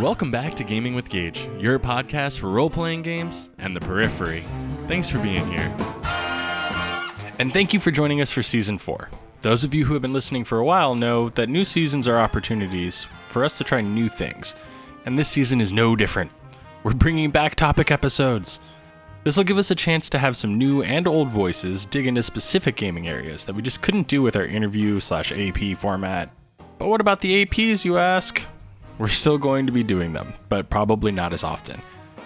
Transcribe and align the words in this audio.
Welcome 0.00 0.30
back 0.30 0.54
to 0.54 0.64
Gaming 0.64 0.94
with 0.94 1.10
Gage, 1.10 1.46
your 1.58 1.78
podcast 1.78 2.38
for 2.38 2.48
role 2.48 2.70
playing 2.70 3.02
games 3.02 3.50
and 3.58 3.76
the 3.76 3.82
periphery. 3.82 4.42
Thanks 4.88 5.10
for 5.10 5.18
being 5.18 5.46
here. 5.46 5.70
And 7.38 7.52
thank 7.52 7.74
you 7.74 7.80
for 7.80 7.90
joining 7.90 8.22
us 8.22 8.30
for 8.30 8.42
season 8.42 8.78
four. 8.78 9.10
Those 9.42 9.62
of 9.62 9.74
you 9.74 9.84
who 9.84 9.92
have 9.92 10.00
been 10.00 10.14
listening 10.14 10.44
for 10.44 10.56
a 10.56 10.64
while 10.64 10.94
know 10.94 11.28
that 11.28 11.50
new 11.50 11.66
seasons 11.66 12.08
are 12.08 12.18
opportunities 12.18 13.04
for 13.28 13.44
us 13.44 13.58
to 13.58 13.64
try 13.64 13.82
new 13.82 14.08
things. 14.08 14.54
And 15.04 15.18
this 15.18 15.28
season 15.28 15.60
is 15.60 15.70
no 15.70 15.94
different. 15.94 16.30
We're 16.82 16.94
bringing 16.94 17.30
back 17.30 17.54
topic 17.54 17.90
episodes. 17.90 18.58
This 19.24 19.36
will 19.36 19.44
give 19.44 19.58
us 19.58 19.70
a 19.70 19.74
chance 19.74 20.08
to 20.10 20.18
have 20.18 20.34
some 20.34 20.56
new 20.56 20.82
and 20.82 21.06
old 21.06 21.28
voices 21.28 21.84
dig 21.84 22.06
into 22.06 22.22
specific 22.22 22.74
gaming 22.76 23.06
areas 23.06 23.44
that 23.44 23.54
we 23.54 23.60
just 23.60 23.82
couldn't 23.82 24.08
do 24.08 24.22
with 24.22 24.34
our 24.34 24.46
interview 24.46 24.98
slash 24.98 25.30
AP 25.30 25.76
format. 25.76 26.30
But 26.78 26.88
what 26.88 27.02
about 27.02 27.20
the 27.20 27.44
APs, 27.44 27.84
you 27.84 27.98
ask? 27.98 28.46
We're 29.00 29.08
still 29.08 29.38
going 29.38 29.64
to 29.64 29.72
be 29.72 29.82
doing 29.82 30.12
them, 30.12 30.34
but 30.50 30.68
probably 30.68 31.10
not 31.10 31.32
as 31.32 31.42
often. 31.42 31.80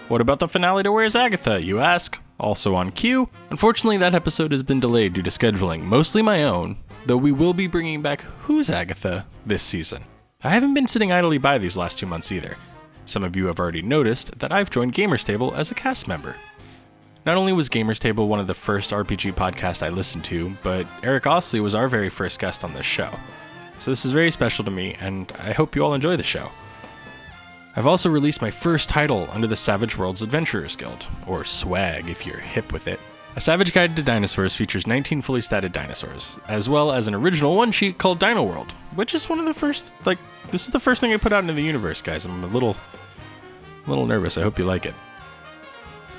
What 0.09 0.19
about 0.19 0.39
the 0.39 0.49
finale 0.49 0.83
to 0.83 0.91
Where's 0.91 1.15
Agatha, 1.15 1.63
you 1.63 1.79
ask? 1.79 2.21
Also 2.37 2.75
on 2.75 2.91
cue. 2.91 3.29
Unfortunately, 3.49 3.95
that 3.95 4.13
episode 4.13 4.51
has 4.51 4.61
been 4.61 4.81
delayed 4.81 5.13
due 5.13 5.21
to 5.21 5.29
scheduling, 5.29 5.83
mostly 5.83 6.21
my 6.21 6.43
own, 6.43 6.75
though 7.05 7.15
we 7.15 7.31
will 7.31 7.53
be 7.53 7.67
bringing 7.67 8.01
back 8.01 8.23
Who's 8.41 8.69
Agatha 8.69 9.25
this 9.45 9.63
season. 9.63 10.03
I 10.43 10.49
haven't 10.49 10.73
been 10.73 10.89
sitting 10.89 11.13
idly 11.13 11.37
by 11.37 11.57
these 11.57 11.77
last 11.77 11.97
two 11.97 12.07
months 12.07 12.29
either. 12.29 12.57
Some 13.05 13.23
of 13.23 13.37
you 13.37 13.45
have 13.45 13.57
already 13.57 13.81
noticed 13.81 14.37
that 14.39 14.51
I've 14.51 14.69
joined 14.69 14.93
Gamers 14.93 15.23
Table 15.23 15.53
as 15.55 15.71
a 15.71 15.75
cast 15.75 16.09
member. 16.09 16.35
Not 17.25 17.37
only 17.37 17.53
was 17.53 17.69
Gamers 17.69 17.99
Table 17.99 18.27
one 18.27 18.41
of 18.41 18.47
the 18.47 18.53
first 18.53 18.91
RPG 18.91 19.35
podcasts 19.35 19.81
I 19.81 19.87
listened 19.87 20.25
to, 20.25 20.57
but 20.61 20.85
Eric 21.03 21.23
Osley 21.23 21.63
was 21.63 21.73
our 21.73 21.87
very 21.87 22.09
first 22.09 22.37
guest 22.37 22.65
on 22.65 22.73
this 22.73 22.85
show. 22.85 23.11
So 23.79 23.91
this 23.91 24.03
is 24.03 24.11
very 24.11 24.29
special 24.29 24.65
to 24.65 24.71
me, 24.71 24.97
and 24.99 25.31
I 25.39 25.53
hope 25.53 25.73
you 25.73 25.85
all 25.85 25.93
enjoy 25.93 26.17
the 26.17 26.21
show. 26.23 26.51
I've 27.77 27.87
also 27.87 28.09
released 28.09 28.41
my 28.41 28.51
first 28.51 28.87
title 28.87 29.27
under 29.31 29.47
the 29.47 29.55
Savage 29.57 29.97
Worlds 29.97 30.21
Adventurers 30.21 30.77
Guild, 30.77 31.07
or 31.27 31.43
SWAG 31.43 32.07
if 32.07 32.25
you're 32.25 32.39
hip 32.39 32.71
with 32.71 32.87
it. 32.87 33.01
A 33.35 33.41
Savage 33.41 33.73
Guide 33.73 33.97
to 33.97 34.01
Dinosaurs 34.01 34.55
features 34.55 34.87
19 34.87 35.21
fully 35.21 35.41
statted 35.41 35.73
dinosaurs, 35.73 36.37
as 36.47 36.69
well 36.69 36.93
as 36.93 37.09
an 37.09 37.13
original 37.13 37.57
one 37.57 37.73
sheet 37.73 37.97
called 37.97 38.17
Dino 38.17 38.43
World, 38.43 38.71
which 38.95 39.13
is 39.13 39.27
one 39.27 39.39
of 39.39 39.45
the 39.45 39.53
first, 39.53 39.93
like, 40.05 40.19
this 40.51 40.63
is 40.65 40.71
the 40.71 40.79
first 40.79 41.01
thing 41.01 41.11
I 41.11 41.17
put 41.17 41.33
out 41.33 41.43
into 41.43 41.51
the 41.51 41.61
universe, 41.61 42.01
guys. 42.01 42.23
I'm 42.23 42.45
a 42.45 42.47
little, 42.47 42.77
a 43.85 43.89
little 43.89 44.05
nervous. 44.05 44.37
I 44.37 44.43
hope 44.43 44.57
you 44.57 44.63
like 44.63 44.85
it. 44.85 44.95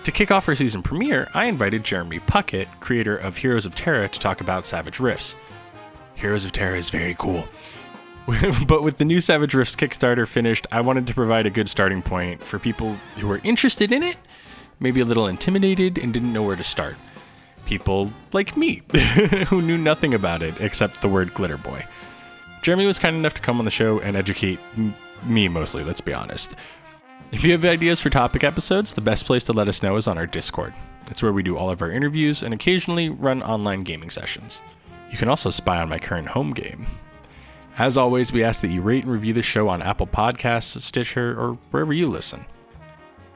To 0.05 0.13
kick 0.13 0.31
off 0.31 0.49
our 0.49 0.55
season 0.55 0.83
premiere, 0.83 1.27
I 1.33 1.47
invited 1.47 1.85
Jeremy 1.85 2.21
Puckett, 2.21 2.69
creator 2.81 3.17
of 3.17 3.39
Heroes 3.39 3.65
of 3.65 3.75
Terra, 3.75 4.11
to 4.11 4.19
talk 4.21 4.43
about 4.43 4.67
Savage 4.67 5.01
Rifts. 5.01 5.37
Heroes 6.17 6.45
of 6.45 6.53
Terra 6.53 6.77
is 6.77 6.91
very 6.91 7.15
cool. 7.19 7.47
but 8.67 8.83
with 8.83 8.99
the 8.99 9.05
new 9.05 9.21
Savage 9.21 9.55
Rifts 9.55 9.77
Kickstarter 9.77 10.27
finished, 10.27 10.67
I 10.73 10.81
wanted 10.81 11.07
to 11.07 11.15
provide 11.15 11.47
a 11.47 11.51
good 11.51 11.69
starting 11.69 12.03
point 12.03 12.43
for 12.43 12.59
people 12.59 12.95
who 13.19 13.29
were 13.29 13.41
interested 13.45 13.93
in 13.93 14.03
it, 14.03 14.17
maybe 14.81 15.01
a 15.01 15.05
little 15.05 15.29
intimidated, 15.29 15.97
and 15.97 16.13
didn't 16.13 16.33
know 16.33 16.43
where 16.43 16.57
to 16.57 16.65
start. 16.65 16.97
People 17.67 18.13
like 18.33 18.57
me, 18.57 18.83
who 19.49 19.63
knew 19.63 19.79
nothing 19.79 20.13
about 20.13 20.43
it 20.43 20.61
except 20.61 21.03
the 21.03 21.09
word 21.09 21.35
Glitter 21.35 21.57
Boy. 21.57 21.85
Jeremy 22.63 22.87
was 22.87 22.99
kind 22.99 23.15
enough 23.15 23.35
to 23.35 23.41
come 23.41 23.61
on 23.61 23.65
the 23.65 23.71
show 23.71 24.01
and 24.01 24.17
educate 24.17 24.59
m- 24.77 24.95
me 25.29 25.47
mostly, 25.47 25.85
let's 25.85 26.01
be 26.01 26.13
honest. 26.13 26.55
If 27.31 27.45
you 27.45 27.53
have 27.53 27.65
ideas 27.65 28.01
for 28.01 28.11
topic 28.11 28.43
episodes, 28.43 28.95
the 28.95 29.01
best 29.01 29.25
place 29.25 29.45
to 29.45 29.53
let 29.53 29.69
us 29.69 29.83
know 29.85 29.97
is 29.97 30.09
on 30.09 30.19
our 30.19 30.27
Discord. 30.27 30.75
It's 31.09 31.23
where 31.23 31.33
we 31.33 31.45
do 31.45 31.57
all 31.57 31.71
of 31.71 31.81
our 31.81 31.91
interviews 31.91 32.43
and 32.43 32.53
occasionally 32.53 33.09
run 33.09 33.41
online 33.43 33.85
gaming 33.85 34.11
sessions. 34.11 34.63
You 35.11 35.17
can 35.17 35.29
also 35.29 35.51
spy 35.51 35.81
on 35.81 35.89
my 35.89 36.01
current 36.01 36.29
home 36.29 36.53
game. 36.53 36.87
As 37.79 37.99
always, 37.99 38.33
we 38.33 38.43
ask 38.43 38.63
that 38.63 38.69
you 38.69 38.81
rate 38.81 39.05
and 39.05 39.13
review 39.13 39.35
the 39.35 39.43
show 39.43 39.69
on 39.69 39.83
Apple 39.83 40.07
Podcasts, 40.07 40.81
Stitcher, 40.81 41.39
or 41.39 41.59
wherever 41.71 41.93
you 41.93 42.09
listen. 42.09 42.47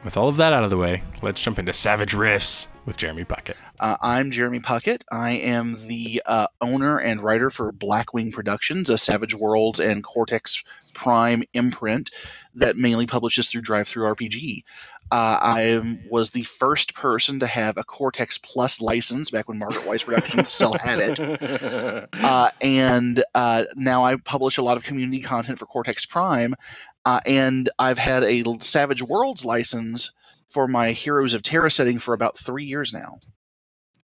With 0.03 0.17
all 0.17 0.29
of 0.29 0.39
that 0.39 0.55
out 0.55 0.65
of 0.65 0.71
the 0.71 0.79
way, 0.79 1.03
let's 1.21 1.43
jump 1.43 1.59
into 1.59 1.75
Savage 1.75 2.15
Rifts 2.15 2.67
with 2.87 2.97
Jeremy 2.97 3.25
Puckett. 3.25 3.57
Uh, 3.79 3.99
I'm 4.01 4.31
Jeremy 4.31 4.61
Puckett. 4.61 5.03
I 5.13 5.33
am 5.33 5.77
the 5.87 6.23
uh, 6.25 6.47
owner 6.63 6.97
and 6.97 7.21
writer 7.21 7.51
for 7.51 7.71
Blackwing 7.71 8.33
Productions, 8.33 8.89
a 8.89 8.97
Savage 8.97 9.35
Worlds 9.35 9.79
and 9.79 10.03
Cortex 10.03 10.65
Prime 10.95 11.43
imprint 11.53 12.11
that 12.55 12.79
mainly 12.79 13.07
publishes 13.07 13.51
through 13.51 13.61
DriveThruRPG. 13.61 14.63
Uh, 15.13 15.39
I 15.41 15.99
was 16.09 16.31
the 16.31 16.45
first 16.45 16.95
person 16.95 17.41
to 17.41 17.47
have 17.47 17.77
a 17.77 17.83
Cortex 17.85 18.39
Plus 18.39 18.81
license 18.81 19.31
back 19.31 19.49
when 19.49 19.59
Margaret 19.59 19.85
Weis 19.85 20.05
Productions 20.05 20.49
still 20.51 20.75
had 20.75 20.99
it. 21.01 22.09
Uh, 22.21 22.51
and 22.61 23.25
uh, 23.35 23.65
now 23.77 24.05
I 24.05 24.17
publish 24.17 24.59
a 24.59 24.63
lot 24.63 24.77
of 24.77 24.85
community 24.85 25.21
content 25.21 25.59
for 25.59 25.67
Cortex 25.67 26.07
Prime. 26.07 26.55
Uh, 27.05 27.21
and 27.27 27.69
I've 27.79 27.99
had 27.99 28.25
a 28.25 28.45
Savage 28.59 29.03
Worlds 29.03 29.45
license 29.45 30.13
for 30.49 30.69
my 30.69 30.93
Heroes 30.93 31.35
of 31.35 31.43
Terra 31.43 31.71
setting 31.71 31.99
for 31.99 32.15
about 32.15 32.39
three 32.39 32.65
years 32.65 32.93
now. 32.93 33.19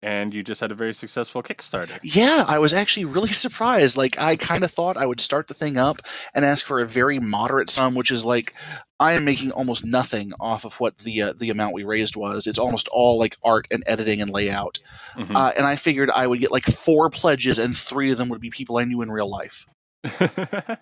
And 0.04 0.34
you 0.34 0.42
just 0.42 0.62
had 0.62 0.72
a 0.72 0.76
very 0.76 0.96
successful 0.96 1.44
Kickstarter. 1.44 2.00
Yeah, 2.02 2.44
I 2.48 2.58
was 2.58 2.74
actually 2.74 3.06
really 3.06 3.30
surprised. 3.46 3.98
Like, 3.98 4.18
I 4.20 4.36
kind 4.36 4.64
of 4.64 4.72
thought 4.72 4.98
I 4.98 5.06
would 5.06 5.22
start 5.22 5.48
the 5.48 5.54
thing 5.54 5.78
up 5.78 6.02
and 6.34 6.44
ask 6.44 6.66
for 6.66 6.80
a 6.80 6.88
very 6.88 7.20
moderate 7.20 7.70
sum, 7.70 7.94
which 7.94 8.10
is 8.10 8.26
like 8.26 8.56
I 9.00 9.14
am 9.14 9.26
making 9.26 9.52
almost 9.52 9.86
nothing 9.86 10.34
off 10.40 10.66
of 10.66 10.80
what 10.80 10.98
the 11.00 11.22
uh, 11.22 11.34
the 11.38 11.52
amount 11.52 11.76
we 11.76 11.84
raised 11.84 12.16
was. 12.16 12.48
It's 12.48 12.58
almost 12.58 12.88
all 12.88 13.20
like 13.20 13.38
art 13.44 13.68
and 13.70 13.84
editing 13.86 14.22
and 14.22 14.32
layout. 14.32 14.80
Mhm. 15.16 15.36
Uh, 15.36 15.52
and 15.56 15.68
I 15.68 15.76
figured 15.76 16.10
I 16.10 16.26
would 16.26 16.40
get 16.40 16.52
like 16.52 16.66
four 16.66 17.10
pledges, 17.12 17.60
and 17.60 17.78
three 17.78 18.12
of 18.12 18.18
them 18.18 18.30
would 18.30 18.42
be 18.42 18.50
people 18.50 18.78
I 18.78 18.86
knew 18.86 19.02
in 19.04 19.12
real 19.12 19.30
life. 19.30 19.66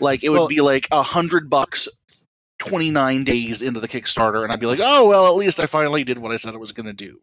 Like 0.00 0.22
it 0.22 0.28
would 0.28 0.38
Well- 0.38 0.48
be 0.48 0.60
like 0.60 0.86
a 0.92 1.02
hundred 1.02 1.50
bucks. 1.50 1.88
29 2.60 3.22
days 3.22 3.62
into 3.62 3.78
the 3.78 3.86
Kickstarter, 3.86 4.42
and 4.42 4.52
I'd 4.52 4.58
be 4.58 4.66
like, 4.66 4.80
oh, 4.82 5.06
well, 5.08 5.28
at 5.28 5.36
least 5.36 5.60
I 5.60 5.66
finally 5.66 6.02
did 6.02 6.18
what 6.18 6.32
I 6.32 6.36
said 6.36 6.54
I 6.54 6.56
was 6.56 6.72
going 6.72 6.86
to 6.86 6.92
do. 6.92 7.20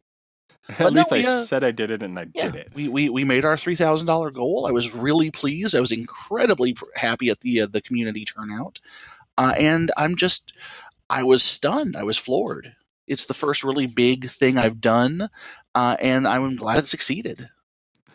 At 0.80 0.80
But 0.82 0.94
no, 0.94 1.02
least 1.02 1.12
I 1.12 1.22
uh, 1.24 1.46
said 1.46 1.64
I 1.64 1.72
did 1.72 1.92
it 1.92 2.02
and 2.02 2.18
I 2.20 2.26
Yeah, 2.34 2.52
did 2.52 2.56
it. 2.56 2.74
we, 2.74 2.88
we, 2.88 3.10
we 3.10 3.24
made 3.24 3.46
our 3.46 3.56
$3,000 3.58 4.32
goal. 4.32 4.66
I 4.68 4.72
was 4.72 4.94
really 4.94 5.32
pleased. 5.32 5.76
I 5.76 5.80
was 5.80 5.92
incredibly 5.92 6.76
happy 6.96 7.30
at 7.30 7.42
the, 7.42 7.62
uh, 7.62 7.68
the 7.68 7.82
community 7.82 8.26
turnout. 8.26 8.80
Uh, 9.38 9.54
and 9.58 9.92
I'm 9.98 10.16
just, 10.16 10.54
I 11.10 11.24
was 11.24 11.44
stunned. 11.44 11.96
I 11.96 12.04
was 12.04 12.18
floored. 12.18 12.76
It's 13.08 13.26
the 13.26 13.34
first 13.34 13.64
really 13.64 13.88
big 13.88 14.28
thing 14.30 14.58
I've 14.58 14.82
done, 14.82 15.30
uh, 15.76 15.96
and 16.02 16.28
I'm 16.28 16.56
glad 16.56 16.80
it 16.80 16.88
succeeded. 16.88 17.48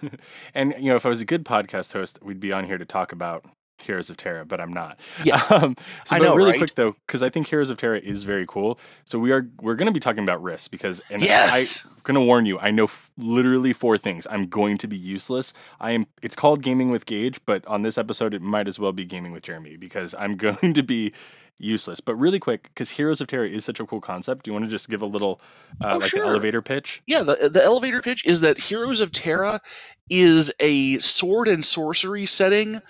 And 0.54 0.74
you 0.78 0.90
know, 0.90 0.96
if 0.96 1.06
I 1.06 1.08
was 1.10 1.20
a 1.20 1.24
good 1.26 1.44
podcast 1.44 1.92
host, 1.92 2.18
we'd 2.22 2.40
be 2.40 2.52
on 2.52 2.64
here 2.64 2.78
to 2.78 2.84
talk 2.84 3.12
about 3.12 3.44
Heroes 3.82 4.10
of 4.10 4.16
Terra, 4.16 4.44
but 4.44 4.60
I'm 4.60 4.72
not. 4.72 4.98
Yeah. 5.24 5.42
Um, 5.50 5.74
so 6.06 6.16
I 6.16 6.18
know, 6.18 6.34
really 6.34 6.52
right? 6.52 6.58
quick 6.58 6.74
though, 6.74 6.94
because 7.06 7.22
I 7.22 7.28
think 7.30 7.48
Heroes 7.48 7.70
of 7.70 7.76
Terra 7.78 7.98
is 7.98 8.22
very 8.22 8.46
cool. 8.46 8.78
So 9.04 9.18
we 9.18 9.32
are 9.32 9.48
we're 9.60 9.74
going 9.74 9.86
to 9.86 9.92
be 9.92 10.00
talking 10.00 10.22
about 10.22 10.42
Rifts 10.42 10.68
because 10.68 11.00
and 11.10 11.22
Yes. 11.22 11.84
I'm 12.06 12.14
going 12.14 12.22
to 12.22 12.26
warn 12.26 12.46
you. 12.46 12.58
I 12.58 12.70
know 12.70 12.84
f- 12.84 13.10
literally 13.18 13.72
four 13.72 13.98
things. 13.98 14.26
I'm 14.30 14.46
going 14.46 14.78
to 14.78 14.86
be 14.86 14.96
useless. 14.96 15.52
I 15.80 15.90
am. 15.92 16.06
It's 16.22 16.36
called 16.36 16.62
Gaming 16.62 16.90
with 16.90 17.04
Gage, 17.06 17.40
but 17.46 17.66
on 17.66 17.82
this 17.82 17.98
episode, 17.98 18.32
it 18.34 18.42
might 18.42 18.68
as 18.68 18.78
well 18.78 18.92
be 18.92 19.04
Gaming 19.04 19.32
with 19.32 19.42
Jeremy 19.42 19.76
because 19.76 20.14
I'm 20.18 20.36
going 20.46 20.72
to 20.74 20.82
be 20.82 21.12
useless. 21.58 22.00
But 22.00 22.14
really 22.14 22.38
quick, 22.38 22.64
because 22.64 22.90
Heroes 22.90 23.20
of 23.20 23.26
Terra 23.26 23.46
is 23.48 23.64
such 23.64 23.80
a 23.80 23.86
cool 23.86 24.00
concept. 24.00 24.44
Do 24.44 24.50
you 24.50 24.54
want 24.54 24.64
to 24.64 24.70
just 24.70 24.88
give 24.88 25.02
a 25.02 25.06
little 25.06 25.40
uh, 25.84 25.92
Oh, 25.94 25.98
like 25.98 26.10
sure. 26.10 26.24
elevator 26.24 26.62
pitch? 26.62 27.02
Yeah, 27.06 27.22
the, 27.22 27.50
the 27.52 27.62
elevator 27.62 28.00
pitch 28.00 28.24
is 28.24 28.40
that 28.40 28.56
Heroes 28.56 29.00
of 29.02 29.12
Terra 29.12 29.60
is 30.08 30.52
a 30.60 30.96
sword 30.98 31.48
and 31.48 31.64
sorcery 31.64 32.24
setting 32.26 32.80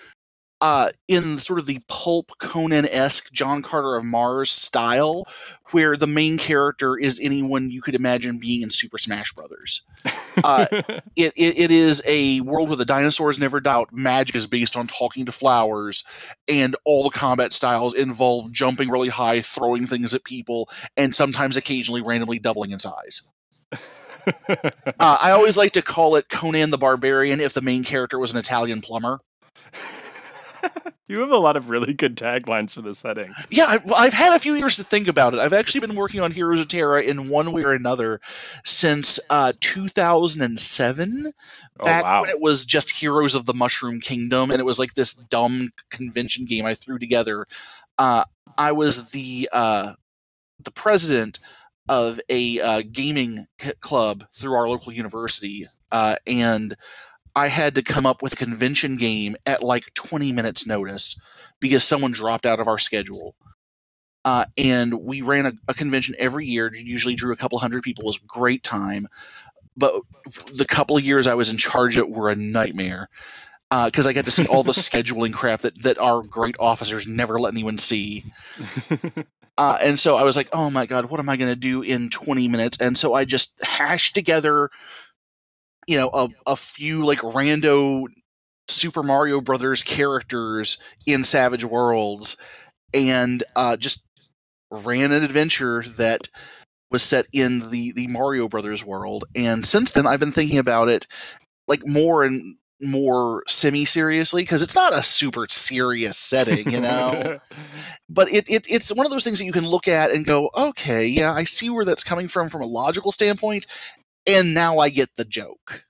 uh, 0.61 0.89
in 1.07 1.39
sort 1.39 1.59
of 1.59 1.65
the 1.65 1.79
pulp 1.87 2.31
Conan 2.39 2.87
esque 2.87 3.31
John 3.31 3.63
Carter 3.63 3.95
of 3.95 4.05
Mars 4.05 4.51
style, 4.51 5.25
where 5.71 5.97
the 5.97 6.07
main 6.07 6.37
character 6.37 6.97
is 6.97 7.19
anyone 7.21 7.71
you 7.71 7.81
could 7.81 7.95
imagine 7.95 8.37
being 8.37 8.61
in 8.61 8.69
Super 8.69 8.99
Smash 8.99 9.33
Brothers. 9.33 9.83
Uh, 10.43 10.67
It, 11.15 11.33
it, 11.35 11.57
it 11.57 11.71
is 11.71 12.01
a 12.07 12.39
world 12.41 12.69
where 12.69 12.77
the 12.77 12.85
dinosaurs 12.85 13.37
never 13.37 13.59
doubt 13.59 13.89
magic 13.91 14.35
is 14.35 14.47
based 14.47 14.77
on 14.77 14.87
talking 14.87 15.25
to 15.25 15.31
flowers, 15.31 16.03
and 16.47 16.75
all 16.85 17.03
the 17.03 17.09
combat 17.09 17.51
styles 17.51 17.93
involve 17.93 18.51
jumping 18.51 18.89
really 18.89 19.09
high, 19.09 19.41
throwing 19.41 19.87
things 19.87 20.13
at 20.13 20.23
people, 20.23 20.69
and 20.95 21.13
sometimes 21.13 21.57
occasionally 21.57 22.01
randomly 22.01 22.39
doubling 22.39 22.71
in 22.71 22.79
size. 22.79 23.27
Uh, 24.99 25.17
I 25.19 25.31
always 25.31 25.57
like 25.57 25.71
to 25.71 25.81
call 25.81 26.15
it 26.15 26.29
Conan 26.29 26.69
the 26.69 26.77
Barbarian 26.77 27.39
if 27.39 27.53
the 27.53 27.61
main 27.61 27.83
character 27.83 28.19
was 28.19 28.31
an 28.31 28.37
Italian 28.37 28.79
plumber. 28.79 29.19
you 31.07 31.19
have 31.19 31.31
a 31.31 31.37
lot 31.37 31.57
of 31.57 31.69
really 31.69 31.93
good 31.93 32.15
taglines 32.15 32.73
for 32.73 32.81
the 32.81 32.95
setting. 32.95 33.33
Yeah, 33.49 33.65
I've, 33.67 33.91
I've 33.91 34.13
had 34.13 34.35
a 34.35 34.39
few 34.39 34.53
years 34.53 34.75
to 34.77 34.83
think 34.83 35.07
about 35.07 35.33
it. 35.33 35.39
I've 35.39 35.53
actually 35.53 35.81
been 35.81 35.95
working 35.95 36.19
on 36.21 36.31
Heroes 36.31 36.59
of 36.61 36.67
Terra 36.67 37.01
in 37.01 37.29
one 37.29 37.51
way 37.51 37.63
or 37.63 37.73
another 37.73 38.21
since 38.63 39.19
uh, 39.29 39.53
2007, 39.59 41.33
Oh 41.79 41.85
back 41.85 42.03
wow! 42.03 42.21
when 42.21 42.29
it 42.29 42.39
was 42.39 42.65
just 42.65 42.91
Heroes 42.91 43.35
of 43.35 43.45
the 43.45 43.53
Mushroom 43.53 43.99
Kingdom, 43.99 44.51
and 44.51 44.59
it 44.59 44.65
was 44.65 44.79
like 44.79 44.93
this 44.93 45.13
dumb 45.13 45.71
convention 45.89 46.45
game 46.45 46.65
I 46.65 46.73
threw 46.75 46.99
together. 46.99 47.47
Uh, 47.97 48.25
I 48.57 48.71
was 48.71 49.11
the 49.11 49.49
uh, 49.51 49.93
the 50.63 50.71
president 50.71 51.39
of 51.89 52.19
a 52.29 52.59
uh, 52.59 52.83
gaming 52.91 53.47
c- 53.59 53.73
club 53.81 54.25
through 54.33 54.53
our 54.53 54.69
local 54.69 54.93
university, 54.93 55.65
uh, 55.91 56.15
and 56.27 56.75
I 57.35 57.47
had 57.47 57.75
to 57.75 57.81
come 57.81 58.05
up 58.05 58.21
with 58.21 58.33
a 58.33 58.37
convention 58.37 58.97
game 58.97 59.35
at 59.45 59.63
like 59.63 59.93
20 59.93 60.31
minutes 60.31 60.67
notice 60.67 61.19
because 61.59 61.83
someone 61.83 62.11
dropped 62.11 62.45
out 62.45 62.59
of 62.59 62.67
our 62.67 62.77
schedule. 62.77 63.35
Uh, 64.23 64.45
and 64.57 64.93
we 64.93 65.21
ran 65.21 65.45
a, 65.45 65.53
a 65.67 65.73
convention 65.73 66.15
every 66.19 66.45
year. 66.45 66.71
Usually 66.73 67.15
drew 67.15 67.33
a 67.33 67.37
couple 67.37 67.57
hundred 67.59 67.83
people. 67.83 68.03
It 68.03 68.07
was 68.07 68.21
a 68.21 68.27
great 68.27 68.63
time. 68.63 69.07
But 69.75 69.95
the 70.53 70.65
couple 70.65 70.97
of 70.97 71.03
years 71.03 71.27
I 71.27 71.33
was 71.33 71.49
in 71.49 71.57
charge 71.57 71.95
of 71.95 72.03
it 72.03 72.11
were 72.11 72.29
a 72.29 72.35
nightmare 72.35 73.09
because 73.69 74.05
uh, 74.05 74.09
I 74.09 74.13
got 74.13 74.25
to 74.25 74.31
see 74.31 74.45
all 74.45 74.63
the 74.63 74.71
scheduling 74.73 75.33
crap 75.33 75.61
that, 75.61 75.81
that 75.83 75.97
our 75.97 76.21
great 76.21 76.55
officers 76.59 77.07
never 77.07 77.39
let 77.39 77.53
anyone 77.53 77.77
see. 77.77 78.25
Uh, 79.57 79.77
and 79.81 79.99
so 79.99 80.15
I 80.15 80.23
was 80.23 80.35
like, 80.35 80.49
oh 80.53 80.69
my 80.69 80.85
God, 80.87 81.05
what 81.05 81.19
am 81.19 81.29
I 81.29 81.37
going 81.37 81.51
to 81.51 81.55
do 81.55 81.81
in 81.81 82.09
20 82.09 82.47
minutes? 82.47 82.79
And 82.79 82.97
so 82.97 83.13
I 83.13 83.25
just 83.25 83.63
hashed 83.63 84.15
together, 84.15 84.71
you 85.87 85.97
know, 85.97 86.09
a, 86.13 86.29
a 86.47 86.55
few 86.55 87.05
like 87.05 87.19
rando 87.19 88.05
Super 88.67 89.03
Mario 89.03 89.41
Brothers 89.41 89.83
characters 89.83 90.77
in 91.05 91.23
Savage 91.23 91.65
Worlds 91.65 92.37
and 92.93 93.43
uh, 93.55 93.77
just 93.77 94.05
ran 94.69 95.11
an 95.11 95.23
adventure 95.23 95.83
that 95.97 96.27
was 96.89 97.03
set 97.03 97.25
in 97.31 97.71
the 97.71 97.91
the 97.93 98.07
Mario 98.07 98.47
Brothers 98.47 98.85
world. 98.85 99.25
And 99.35 99.65
since 99.65 99.91
then, 99.91 100.05
I've 100.05 100.19
been 100.19 100.31
thinking 100.31 100.57
about 100.57 100.89
it 100.89 101.07
like 101.67 101.87
more 101.87 102.23
and 102.23 102.55
more 102.81 103.43
semi 103.47 103.85
seriously 103.85 104.41
because 104.41 104.61
it's 104.61 104.75
not 104.75 104.93
a 104.93 105.03
super 105.03 105.45
serious 105.49 106.17
setting, 106.17 106.71
you 106.71 106.81
know. 106.81 107.39
but 108.09 108.31
it, 108.31 108.49
it 108.49 108.65
it's 108.69 108.93
one 108.93 109.05
of 109.05 109.11
those 109.11 109.23
things 109.23 109.39
that 109.39 109.45
you 109.45 109.51
can 109.51 109.67
look 109.67 109.87
at 109.87 110.11
and 110.11 110.25
go, 110.25 110.49
okay, 110.55 111.05
yeah, 111.05 111.33
I 111.33 111.43
see 111.43 111.69
where 111.69 111.85
that's 111.85 112.03
coming 112.03 112.27
from 112.27 112.49
from 112.49 112.61
a 112.61 112.65
logical 112.65 113.11
standpoint, 113.11 113.67
and 114.27 114.53
now 114.53 114.79
I 114.79 114.89
get 114.89 115.09
the 115.15 115.25
joke. 115.25 115.85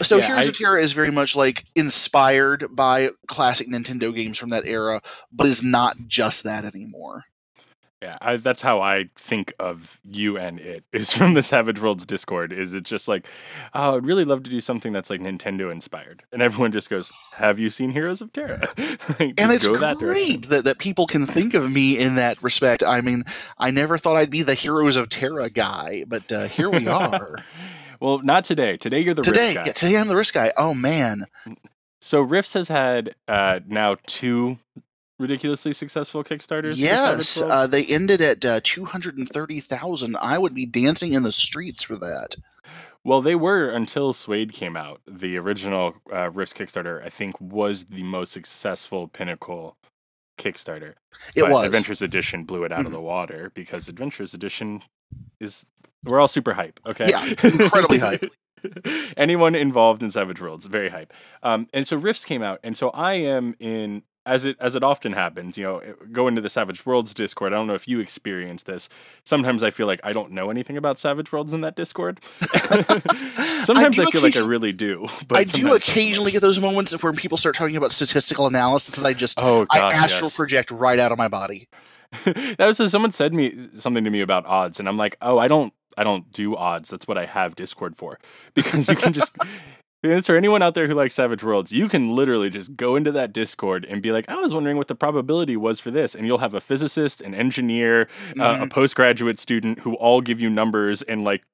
so 0.00 0.16
yeah, 0.16 0.26
Heroes 0.26 0.46
I, 0.46 0.48
of 0.48 0.58
Terra 0.58 0.82
is 0.82 0.92
very 0.92 1.10
much 1.10 1.36
like 1.36 1.64
inspired 1.74 2.64
by 2.70 3.10
classic 3.26 3.68
Nintendo 3.68 4.14
games 4.14 4.38
from 4.38 4.50
that 4.50 4.66
era, 4.66 5.02
but 5.30 5.46
is 5.46 5.62
not 5.62 5.96
just 6.06 6.44
that 6.44 6.64
anymore. 6.64 7.24
Yeah, 8.00 8.16
I, 8.20 8.36
that's 8.36 8.62
how 8.62 8.80
I 8.80 9.10
think 9.16 9.52
of 9.58 9.98
you 10.04 10.38
and 10.38 10.60
it 10.60 10.84
is 10.92 11.12
from 11.12 11.34
the 11.34 11.42
Savage 11.42 11.80
Worlds 11.80 12.06
Discord. 12.06 12.52
Is 12.52 12.72
it's 12.72 12.88
just 12.88 13.08
like, 13.08 13.26
oh, 13.74 13.96
I'd 13.96 14.06
really 14.06 14.24
love 14.24 14.44
to 14.44 14.50
do 14.50 14.60
something 14.60 14.92
that's 14.92 15.10
like 15.10 15.20
Nintendo 15.20 15.72
inspired, 15.72 16.22
and 16.32 16.40
everyone 16.40 16.70
just 16.70 16.90
goes, 16.90 17.10
"Have 17.34 17.58
you 17.58 17.70
seen 17.70 17.90
Heroes 17.90 18.20
of 18.20 18.32
Terra?" 18.32 18.60
like, 19.18 19.34
and 19.36 19.52
it's 19.52 19.66
that 19.66 19.96
great 19.98 20.48
that, 20.48 20.64
that 20.64 20.78
people 20.78 21.06
can 21.06 21.26
think 21.26 21.54
of 21.54 21.70
me 21.70 21.98
in 21.98 22.14
that 22.14 22.40
respect. 22.40 22.84
I 22.84 23.00
mean, 23.00 23.24
I 23.58 23.72
never 23.72 23.98
thought 23.98 24.16
I'd 24.16 24.30
be 24.30 24.42
the 24.42 24.54
Heroes 24.54 24.96
of 24.96 25.08
Terra 25.08 25.50
guy, 25.50 26.04
but 26.06 26.30
uh, 26.30 26.46
here 26.46 26.70
we 26.70 26.86
are. 26.86 27.38
well, 28.00 28.20
not 28.20 28.44
today. 28.44 28.76
Today 28.76 29.00
you're 29.00 29.14
the 29.14 29.22
today. 29.22 29.54
guy. 29.54 29.66
Yeah, 29.66 29.72
today 29.72 29.96
I'm 29.96 30.06
the 30.06 30.16
Rifts 30.16 30.32
guy. 30.32 30.52
Oh 30.56 30.72
man. 30.72 31.26
So 32.00 32.20
Rifts 32.20 32.52
has 32.52 32.68
had 32.68 33.16
uh, 33.26 33.58
now 33.66 33.96
two 34.06 34.58
ridiculously 35.18 35.72
successful 35.72 36.24
Kickstarters? 36.24 36.76
Yes, 36.76 37.40
uh, 37.40 37.66
they 37.66 37.84
ended 37.84 38.20
at 38.20 38.44
uh, 38.44 38.60
two 38.62 38.84
hundred 38.84 39.18
and 39.18 39.28
thirty 39.28 39.60
thousand. 39.60 40.16
I 40.20 40.38
would 40.38 40.54
be 40.54 40.66
dancing 40.66 41.12
in 41.12 41.22
the 41.22 41.32
streets 41.32 41.82
for 41.82 41.96
that. 41.96 42.36
Well, 43.04 43.22
they 43.22 43.34
were 43.34 43.68
until 43.68 44.12
SWADE 44.12 44.52
came 44.52 44.76
out. 44.76 45.00
The 45.06 45.36
original 45.38 45.94
uh, 46.12 46.30
Rifts 46.30 46.52
Kickstarter, 46.52 47.02
I 47.04 47.08
think, 47.08 47.40
was 47.40 47.84
the 47.84 48.02
most 48.02 48.32
successful 48.32 49.08
Pinnacle 49.08 49.76
Kickstarter. 50.36 50.94
It 51.34 51.42
but 51.42 51.50
was. 51.50 51.66
Adventures 51.66 52.02
Edition 52.02 52.44
blew 52.44 52.64
it 52.64 52.72
out 52.72 52.78
mm-hmm. 52.78 52.86
of 52.86 52.92
the 52.92 53.00
water 53.00 53.50
because 53.54 53.88
Adventures 53.88 54.34
Edition 54.34 54.82
is 55.40 55.66
we're 56.04 56.20
all 56.20 56.28
super 56.28 56.54
hype. 56.54 56.80
Okay, 56.86 57.10
yeah, 57.10 57.24
incredibly 57.42 57.98
hype. 57.98 58.26
Anyone 59.16 59.54
involved 59.54 60.02
in 60.02 60.10
Savage 60.10 60.40
Worlds, 60.40 60.66
very 60.66 60.88
hype. 60.88 61.12
Um, 61.42 61.68
and 61.72 61.86
so 61.86 61.96
Rifts 61.96 62.24
came 62.24 62.42
out, 62.42 62.60
and 62.62 62.76
so 62.76 62.90
I 62.90 63.14
am 63.14 63.54
in 63.60 64.02
as 64.28 64.44
it 64.44 64.56
as 64.60 64.74
it 64.74 64.82
often 64.84 65.14
happens, 65.14 65.56
you 65.56 65.64
know, 65.64 65.82
go 66.12 66.28
into 66.28 66.40
the 66.40 66.50
Savage 66.50 66.84
Worlds 66.84 67.14
Discord. 67.14 67.52
I 67.52 67.56
don't 67.56 67.66
know 67.66 67.74
if 67.74 67.88
you 67.88 67.98
experience 67.98 68.62
this. 68.62 68.88
Sometimes 69.24 69.62
I 69.62 69.70
feel 69.70 69.86
like 69.86 70.00
I 70.04 70.12
don't 70.12 70.32
know 70.32 70.50
anything 70.50 70.76
about 70.76 70.98
Savage 70.98 71.32
Worlds 71.32 71.54
in 71.54 71.62
that 71.62 71.74
Discord. 71.74 72.20
sometimes 73.64 73.98
I, 73.98 74.02
I 74.02 74.10
feel 74.10 74.22
like 74.22 74.36
I 74.36 74.40
really 74.40 74.72
do. 74.72 75.08
But 75.26 75.38
I 75.38 75.44
do 75.44 75.74
occasionally 75.74 76.30
get 76.30 76.42
those 76.42 76.60
moments 76.60 77.02
where 77.02 77.12
people 77.12 77.38
start 77.38 77.56
talking 77.56 77.76
about 77.76 77.90
statistical 77.90 78.46
analysis, 78.46 78.98
and 78.98 79.06
I 79.06 79.14
just 79.14 79.40
oh, 79.42 79.64
gosh, 79.64 79.94
I 79.94 79.96
astral 79.96 80.28
yes. 80.28 80.36
project 80.36 80.70
right 80.70 80.98
out 80.98 81.10
of 81.10 81.18
my 81.18 81.28
body. 81.28 81.68
that 82.24 82.58
was 82.58 82.78
uh, 82.80 82.88
someone 82.88 83.12
said 83.12 83.32
me 83.32 83.56
something 83.74 84.04
to 84.04 84.10
me 84.10 84.20
about 84.20 84.44
odds, 84.46 84.78
and 84.78 84.88
I'm 84.88 84.98
like, 84.98 85.16
oh, 85.22 85.38
I 85.38 85.48
don't 85.48 85.72
I 85.96 86.04
don't 86.04 86.30
do 86.32 86.54
odds. 86.54 86.90
That's 86.90 87.08
what 87.08 87.18
I 87.18 87.26
have 87.26 87.56
Discord 87.56 87.96
for 87.96 88.18
because 88.54 88.88
you 88.88 88.96
can 88.96 89.12
just 89.12 89.36
and 90.02 90.24
for 90.24 90.36
anyone 90.36 90.62
out 90.62 90.74
there 90.74 90.86
who 90.86 90.94
likes 90.94 91.16
Savage 91.16 91.42
Worlds, 91.42 91.72
you 91.72 91.88
can 91.88 92.14
literally 92.14 92.50
just 92.50 92.76
go 92.76 92.94
into 92.94 93.10
that 93.12 93.32
Discord 93.32 93.84
and 93.84 94.00
be 94.00 94.12
like, 94.12 94.28
I 94.28 94.36
was 94.36 94.54
wondering 94.54 94.76
what 94.76 94.88
the 94.88 94.94
probability 94.94 95.56
was 95.56 95.80
for 95.80 95.90
this. 95.90 96.14
And 96.14 96.26
you'll 96.26 96.38
have 96.38 96.54
a 96.54 96.60
physicist, 96.60 97.20
an 97.20 97.34
engineer, 97.34 98.08
mm-hmm. 98.30 98.40
uh, 98.40 98.44
a 98.44 98.54
mm-hmm. 98.54 98.68
postgraduate 98.68 99.40
student 99.40 99.80
who 99.80 99.94
all 99.94 100.20
give 100.20 100.40
you 100.40 100.50
numbers 100.50 101.02
and 101.02 101.24
like 101.24 101.44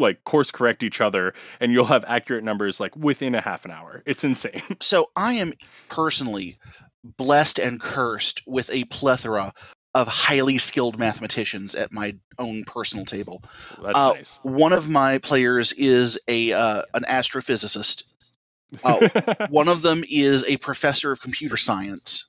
like 0.00 0.24
course 0.24 0.50
correct 0.50 0.82
each 0.82 1.00
other 1.00 1.32
and 1.60 1.70
you'll 1.70 1.84
have 1.84 2.04
accurate 2.08 2.42
numbers 2.42 2.80
like 2.80 2.96
within 2.96 3.34
a 3.34 3.40
half 3.40 3.64
an 3.64 3.70
hour. 3.70 4.02
It's 4.06 4.24
insane. 4.24 4.62
So 4.80 5.10
I 5.16 5.34
am 5.34 5.54
personally 5.88 6.56
blessed 7.04 7.58
and 7.58 7.80
cursed 7.80 8.42
with 8.46 8.70
a 8.70 8.84
plethora 8.84 9.52
of 9.94 10.08
highly 10.08 10.58
skilled 10.58 10.98
mathematicians 10.98 11.74
at 11.74 11.92
my 11.92 12.16
own 12.38 12.64
personal 12.64 13.04
table. 13.04 13.42
That's 13.82 13.96
uh, 13.96 14.12
nice. 14.14 14.40
One 14.42 14.72
of 14.72 14.88
my 14.88 15.18
players 15.18 15.72
is 15.72 16.18
a 16.28 16.52
uh, 16.52 16.82
an 16.94 17.04
astrophysicist. 17.04 18.12
Uh, 18.82 19.46
one 19.50 19.68
of 19.68 19.82
them 19.82 20.04
is 20.10 20.44
a 20.48 20.56
professor 20.56 21.12
of 21.12 21.20
computer 21.20 21.56
science, 21.56 22.28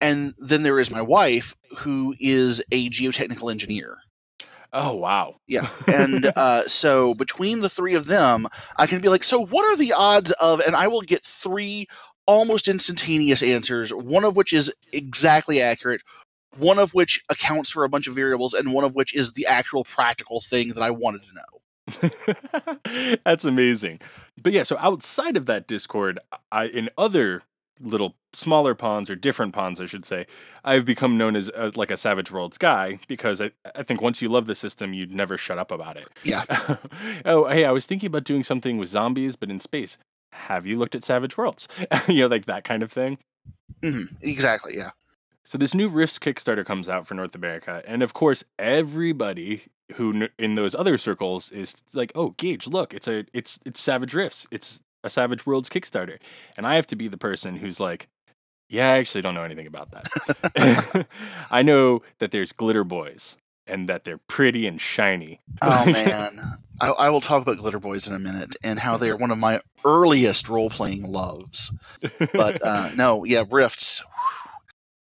and 0.00 0.32
then 0.38 0.62
there 0.62 0.80
is 0.80 0.90
my 0.90 1.02
wife, 1.02 1.54
who 1.78 2.14
is 2.18 2.62
a 2.72 2.88
geotechnical 2.88 3.50
engineer. 3.50 3.98
Oh 4.72 4.94
wow! 4.94 5.36
Yeah, 5.46 5.68
and 5.86 6.32
uh, 6.34 6.66
so 6.66 7.14
between 7.14 7.60
the 7.60 7.68
three 7.68 7.94
of 7.94 8.06
them, 8.06 8.48
I 8.76 8.86
can 8.86 9.00
be 9.00 9.08
like, 9.10 9.24
"So, 9.24 9.44
what 9.44 9.66
are 9.66 9.76
the 9.76 9.92
odds 9.92 10.30
of?" 10.32 10.60
And 10.60 10.74
I 10.74 10.88
will 10.88 11.02
get 11.02 11.22
three 11.22 11.88
almost 12.26 12.68
instantaneous 12.68 13.42
answers, 13.42 13.92
one 13.92 14.24
of 14.24 14.36
which 14.36 14.52
is 14.52 14.72
exactly 14.92 15.62
accurate, 15.62 16.02
one 16.56 16.78
of 16.78 16.94
which 16.94 17.22
accounts 17.28 17.70
for 17.70 17.84
a 17.84 17.88
bunch 17.88 18.06
of 18.06 18.14
variables 18.14 18.54
and 18.54 18.72
one 18.72 18.84
of 18.84 18.94
which 18.94 19.14
is 19.14 19.32
the 19.32 19.46
actual 19.46 19.84
practical 19.84 20.40
thing 20.40 20.68
that 20.70 20.82
I 20.82 20.90
wanted 20.90 21.22
to 21.24 21.34
know. 21.34 23.16
That's 23.24 23.44
amazing. 23.44 24.00
But 24.40 24.52
yeah, 24.52 24.62
so 24.62 24.76
outside 24.78 25.36
of 25.36 25.46
that 25.46 25.66
Discord, 25.66 26.18
I 26.52 26.66
in 26.66 26.90
other 26.96 27.42
little 27.80 28.14
smaller 28.32 28.74
ponds 28.74 29.08
or 29.10 29.16
different 29.16 29.52
ponds, 29.52 29.80
I 29.80 29.86
should 29.86 30.04
say, 30.04 30.26
I've 30.64 30.84
become 30.84 31.16
known 31.16 31.36
as 31.36 31.50
a, 31.54 31.72
like 31.74 31.90
a 31.90 31.96
Savage 31.96 32.30
Worlds 32.30 32.58
guy 32.58 32.98
because 33.08 33.40
I, 33.40 33.52
I 33.74 33.82
think 33.82 34.02
once 34.02 34.20
you 34.20 34.28
love 34.28 34.46
the 34.46 34.54
system, 34.54 34.92
you'd 34.92 35.12
never 35.12 35.38
shut 35.38 35.58
up 35.58 35.70
about 35.70 35.96
it. 35.96 36.08
Yeah. 36.24 36.44
oh, 37.24 37.48
hey, 37.48 37.64
I 37.64 37.70
was 37.70 37.86
thinking 37.86 38.08
about 38.08 38.24
doing 38.24 38.44
something 38.44 38.78
with 38.78 38.88
zombies, 38.88 39.36
but 39.36 39.50
in 39.50 39.60
space. 39.60 39.96
Have 40.32 40.66
you 40.66 40.78
looked 40.78 40.94
at 40.94 41.04
Savage 41.04 41.36
Worlds? 41.36 41.68
you 42.08 42.22
know, 42.22 42.26
like 42.26 42.46
that 42.46 42.64
kind 42.64 42.82
of 42.82 42.92
thing. 42.92 43.18
Mm-hmm. 43.82 44.16
Exactly. 44.20 44.76
Yeah. 44.76 44.90
So 45.48 45.56
this 45.56 45.74
new 45.74 45.88
Rifts 45.88 46.18
Kickstarter 46.18 46.62
comes 46.62 46.90
out 46.90 47.06
for 47.06 47.14
North 47.14 47.34
America, 47.34 47.82
and 47.86 48.02
of 48.02 48.12
course, 48.12 48.44
everybody 48.58 49.62
who 49.94 50.28
in 50.38 50.56
those 50.56 50.74
other 50.74 50.98
circles 50.98 51.50
is 51.50 51.74
like, 51.94 52.12
"Oh, 52.14 52.34
Gage, 52.36 52.66
look, 52.66 52.92
it's 52.92 53.08
a 53.08 53.24
it's 53.32 53.58
it's 53.64 53.80
Savage 53.80 54.12
Rifts, 54.12 54.46
it's 54.50 54.82
a 55.02 55.08
Savage 55.08 55.46
Worlds 55.46 55.70
Kickstarter," 55.70 56.18
and 56.58 56.66
I 56.66 56.74
have 56.74 56.86
to 56.88 56.96
be 56.96 57.08
the 57.08 57.16
person 57.16 57.56
who's 57.56 57.80
like, 57.80 58.08
"Yeah, 58.68 58.92
I 58.92 58.98
actually 58.98 59.22
don't 59.22 59.32
know 59.32 59.42
anything 59.42 59.66
about 59.66 59.90
that. 59.92 61.06
I 61.50 61.62
know 61.62 62.02
that 62.18 62.30
there's 62.30 62.52
glitter 62.52 62.84
boys." 62.84 63.38
And 63.66 63.86
that 63.86 64.04
they're 64.04 64.16
pretty 64.16 64.66
and 64.66 64.80
shiny. 64.80 65.40
Oh 65.62 65.84
man, 65.84 66.40
I, 66.80 66.88
I, 66.88 67.10
will 67.10 67.20
talk 67.20 67.42
about 67.42 67.58
glitter 67.58 67.78
boys 67.78 68.08
in 68.08 68.14
a 68.14 68.18
minute 68.18 68.56
and 68.64 68.78
how 68.78 68.96
they 68.96 69.10
are 69.10 69.16
one 69.16 69.30
of 69.30 69.36
my 69.36 69.60
earliest 69.84 70.48
role 70.48 70.70
playing 70.70 71.02
loves. 71.02 71.76
But 72.32 72.64
uh, 72.64 72.92
no, 72.96 73.24
yeah, 73.24 73.44
rifts 73.50 74.02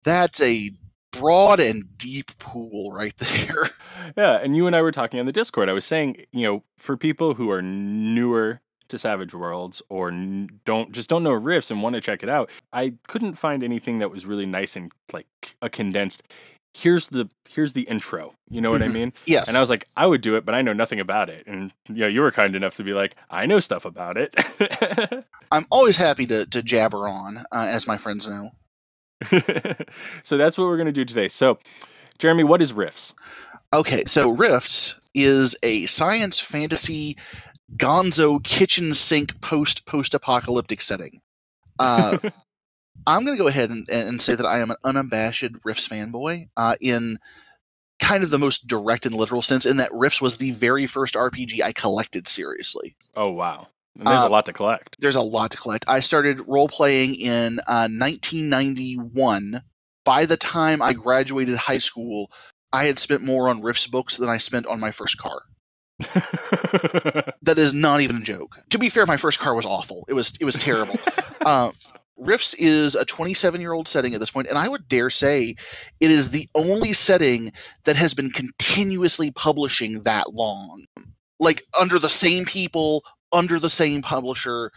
that's 0.06 0.40
a 0.40 0.70
broad 1.10 1.58
and 1.58 1.98
deep 1.98 2.38
pool 2.38 2.92
right 2.92 3.16
there. 3.18 3.70
Yeah, 4.16 4.34
and 4.36 4.56
you 4.56 4.66
and 4.66 4.76
I 4.76 4.80
were 4.80 4.92
talking 4.92 5.18
on 5.20 5.26
the 5.26 5.32
Discord. 5.32 5.68
I 5.68 5.72
was 5.72 5.84
saying, 5.84 6.24
you 6.32 6.46
know, 6.46 6.62
for 6.78 6.96
people 6.96 7.34
who 7.34 7.50
are 7.50 7.60
newer 7.60 8.60
to 8.88 8.98
Savage 8.98 9.34
Worlds 9.34 9.82
or 9.88 10.12
don't 10.64 10.92
just 10.92 11.08
don't 11.08 11.24
know 11.24 11.32
Rifts 11.32 11.72
and 11.72 11.82
want 11.82 11.96
to 11.96 12.00
check 12.00 12.22
it 12.22 12.28
out, 12.28 12.50
I 12.72 12.94
couldn't 13.08 13.34
find 13.34 13.64
anything 13.64 13.98
that 13.98 14.10
was 14.10 14.24
really 14.24 14.46
nice 14.46 14.76
and 14.76 14.92
like 15.12 15.26
a 15.60 15.68
condensed 15.68 16.22
here's 16.76 17.08
the 17.08 17.28
here's 17.48 17.72
the 17.72 17.82
intro. 17.82 18.34
You 18.48 18.60
know 18.60 18.70
what 18.70 18.82
mm-hmm. 18.82 18.90
I 18.90 18.94
mean? 18.94 19.12
Yes. 19.24 19.48
And 19.48 19.56
I 19.56 19.60
was 19.60 19.70
like, 19.70 19.86
I 19.96 20.06
would 20.06 20.20
do 20.20 20.36
it, 20.36 20.44
but 20.44 20.54
I 20.54 20.62
know 20.62 20.72
nothing 20.72 21.00
about 21.00 21.30
it. 21.30 21.46
And 21.46 21.72
you 21.88 22.00
know, 22.00 22.06
you 22.06 22.20
were 22.20 22.30
kind 22.30 22.54
enough 22.54 22.76
to 22.76 22.84
be 22.84 22.92
like, 22.92 23.16
I 23.30 23.46
know 23.46 23.60
stuff 23.60 23.84
about 23.84 24.16
it. 24.16 24.36
I'm 25.50 25.66
always 25.70 25.96
happy 25.96 26.26
to 26.26 26.46
to 26.46 26.62
jabber 26.62 27.08
on, 27.08 27.38
uh, 27.50 27.66
as 27.68 27.86
my 27.86 27.96
friends 27.96 28.28
know. 28.28 28.52
so 30.22 30.36
that's 30.36 30.58
what 30.58 30.64
we're 30.64 30.76
going 30.76 30.86
to 30.86 30.92
do 30.92 31.04
today. 31.04 31.28
So, 31.28 31.58
Jeremy, 32.18 32.44
what 32.44 32.62
is 32.62 32.72
Rifts? 32.72 33.14
Okay, 33.72 34.04
so 34.06 34.30
Rifts 34.30 35.00
is 35.14 35.56
a 35.62 35.86
science 35.86 36.38
fantasy 36.38 37.16
gonzo 37.76 38.42
kitchen 38.42 38.94
sink 38.94 39.40
post 39.40 39.86
post 39.86 40.14
apocalyptic 40.14 40.80
setting. 40.80 41.20
Uh, 41.78 42.18
I'm 43.06 43.24
going 43.24 43.36
to 43.36 43.42
go 43.42 43.48
ahead 43.48 43.70
and, 43.70 43.88
and 43.90 44.20
say 44.20 44.34
that 44.34 44.46
I 44.46 44.60
am 44.60 44.70
an 44.70 44.76
unabashed 44.84 45.50
Rifts 45.64 45.88
fanboy 45.88 46.48
uh, 46.56 46.76
in 46.80 47.18
kind 47.98 48.22
of 48.22 48.30
the 48.30 48.38
most 48.38 48.66
direct 48.66 49.06
and 49.06 49.14
literal 49.14 49.42
sense, 49.42 49.66
in 49.66 49.78
that 49.78 49.92
Rifts 49.92 50.20
was 50.20 50.36
the 50.36 50.52
very 50.52 50.86
first 50.86 51.14
RPG 51.14 51.62
I 51.62 51.72
collected 51.72 52.28
seriously. 52.28 52.94
Oh 53.14 53.30
wow. 53.30 53.68
And 53.98 54.06
there's 54.06 54.22
Uh, 54.22 54.28
a 54.28 54.30
lot 54.30 54.46
to 54.46 54.52
collect. 54.52 54.96
There's 54.98 55.16
a 55.16 55.22
lot 55.22 55.50
to 55.52 55.56
collect. 55.56 55.84
I 55.88 56.00
started 56.00 56.40
role 56.46 56.68
playing 56.68 57.14
in 57.16 57.60
uh, 57.66 57.88
1991. 57.88 59.62
By 60.04 60.24
the 60.24 60.36
time 60.36 60.80
I 60.82 60.92
graduated 60.92 61.56
high 61.56 61.78
school, 61.78 62.30
I 62.72 62.84
had 62.84 62.98
spent 62.98 63.22
more 63.22 63.48
on 63.48 63.62
Rifts 63.62 63.86
books 63.86 64.16
than 64.18 64.28
I 64.28 64.38
spent 64.38 64.66
on 64.66 64.78
my 64.80 64.90
first 64.90 65.18
car. 65.18 65.42
That 67.42 67.58
is 67.58 67.72
not 67.72 68.00
even 68.00 68.16
a 68.16 68.20
joke. 68.20 68.56
To 68.70 68.78
be 68.78 68.88
fair, 68.88 69.06
my 69.06 69.16
first 69.16 69.38
car 69.38 69.54
was 69.54 69.64
awful. 69.64 70.04
It 70.08 70.14
was 70.14 70.34
it 70.40 70.44
was 70.44 70.56
terrible. 70.56 70.98
uh, 71.46 71.70
Rifts 72.16 72.54
is 72.54 72.94
a 72.96 73.04
27 73.04 73.60
year 73.60 73.72
old 73.72 73.86
setting 73.88 74.14
at 74.14 74.20
this 74.20 74.30
point, 74.30 74.48
and 74.48 74.58
I 74.58 74.68
would 74.68 74.88
dare 74.88 75.10
say 75.10 75.54
it 76.00 76.10
is 76.10 76.30
the 76.30 76.48
only 76.54 76.92
setting 76.92 77.52
that 77.84 77.96
has 77.96 78.14
been 78.14 78.30
continuously 78.30 79.30
publishing 79.30 80.02
that 80.02 80.34
long, 80.34 80.84
like 81.38 81.62
under 81.78 81.98
the 81.98 82.08
same 82.08 82.44
people, 82.44 83.04
under 83.36 83.58
the 83.60 83.70
same 83.70 84.02
publisher, 84.02 84.72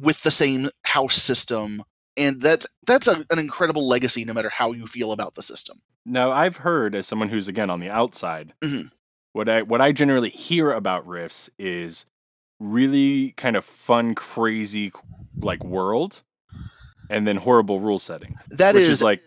with 0.00 0.22
the 0.22 0.30
same 0.30 0.68
house 0.84 1.16
system, 1.16 1.82
and 2.16 2.40
that's 2.40 2.66
that's 2.86 3.08
a, 3.08 3.24
an 3.30 3.38
incredible 3.38 3.86
legacy. 3.88 4.24
No 4.24 4.32
matter 4.32 4.48
how 4.50 4.72
you 4.72 4.86
feel 4.86 5.12
about 5.12 5.34
the 5.34 5.42
system. 5.42 5.78
now 6.04 6.30
I've 6.30 6.58
heard 6.58 6.94
as 6.94 7.06
someone 7.06 7.28
who's 7.30 7.48
again 7.48 7.68
on 7.70 7.80
the 7.80 7.90
outside, 7.90 8.52
Mhm. 8.62 8.90
what 9.32 9.48
I 9.48 9.62
what 9.62 9.80
I 9.80 9.92
generally 9.92 10.30
hear 10.30 10.70
about 10.72 11.06
Rifts 11.06 11.50
is 11.58 12.06
really 12.60 13.32
kind 13.36 13.56
of 13.56 13.64
fun, 13.64 14.14
crazy 14.14 14.92
like 15.38 15.62
world, 15.64 16.22
and 17.10 17.26
then 17.26 17.36
horrible 17.36 17.80
rule 17.80 17.98
setting. 17.98 18.36
That 18.50 18.76
is, 18.76 18.88
is 18.88 19.02
like- 19.02 19.20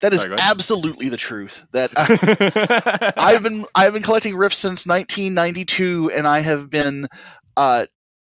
that 0.00 0.12
is 0.12 0.22
Sorry, 0.22 0.36
absolutely 0.38 1.08
the 1.08 1.16
truth. 1.16 1.64
That 1.72 1.90
uh, 1.96 3.12
I've 3.16 3.42
been 3.42 3.64
I've 3.74 3.92
been 3.92 4.02
collecting 4.04 4.36
Rifts 4.36 4.58
since 4.58 4.86
1992, 4.86 6.12
and 6.14 6.26
I 6.28 6.40
have 6.40 6.70
been 6.70 7.08
uh, 7.58 7.86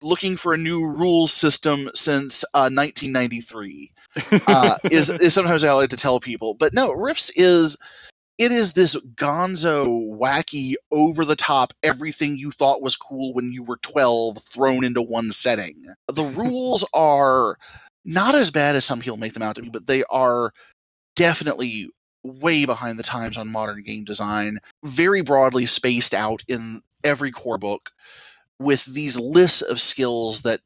looking 0.04 0.38
for 0.38 0.54
a 0.54 0.58
new 0.58 0.86
rules 0.86 1.34
system 1.34 1.90
since 1.96 2.44
uh, 2.54 2.70
1993. 2.70 3.92
Uh, 4.48 4.78
is 4.90 5.10
is 5.22 5.34
sometimes 5.34 5.64
I 5.64 5.74
like 5.74 5.90
to 5.90 5.98
tell 5.98 6.20
people, 6.20 6.54
but 6.54 6.74
no, 6.74 6.92
Rifts 6.92 7.32
is 7.36 7.76
it 8.38 8.52
is 8.52 8.74
this 8.74 8.96
gonzo, 9.16 10.16
wacky, 10.16 10.76
over 10.92 11.26
the 11.26 11.36
top, 11.36 11.74
everything 11.82 12.38
you 12.38 12.52
thought 12.52 12.82
was 12.82 12.96
cool 12.96 13.34
when 13.34 13.52
you 13.52 13.64
were 13.64 13.78
12 13.78 14.44
thrown 14.44 14.84
into 14.84 15.02
one 15.02 15.32
setting. 15.32 15.86
The 16.08 16.24
rules 16.24 16.86
are 16.94 17.58
not 18.04 18.36
as 18.36 18.52
bad 18.52 18.76
as 18.76 18.86
some 18.86 19.00
people 19.00 19.18
make 19.18 19.34
them 19.34 19.44
out 19.44 19.56
to 19.56 19.64
be, 19.64 19.70
but 19.70 19.88
they 19.88 20.04
are 20.06 20.54
definitely 21.16 21.90
way 22.24 22.66
behind 22.66 23.00
the 23.00 23.04
times 23.04 23.38
on 23.38 23.48
modern 23.48 23.82
game 23.82 24.04
design, 24.04 24.60
very 24.84 25.22
broadly 25.22 25.66
spaced 25.66 26.14
out 26.14 26.44
in 26.48 26.82
every 27.04 27.32
core 27.32 27.58
book 27.58 27.92
with 28.60 28.86
these 28.86 29.20
lists 29.20 29.62
of 29.62 29.82
skills 29.82 30.42
that 30.42 30.62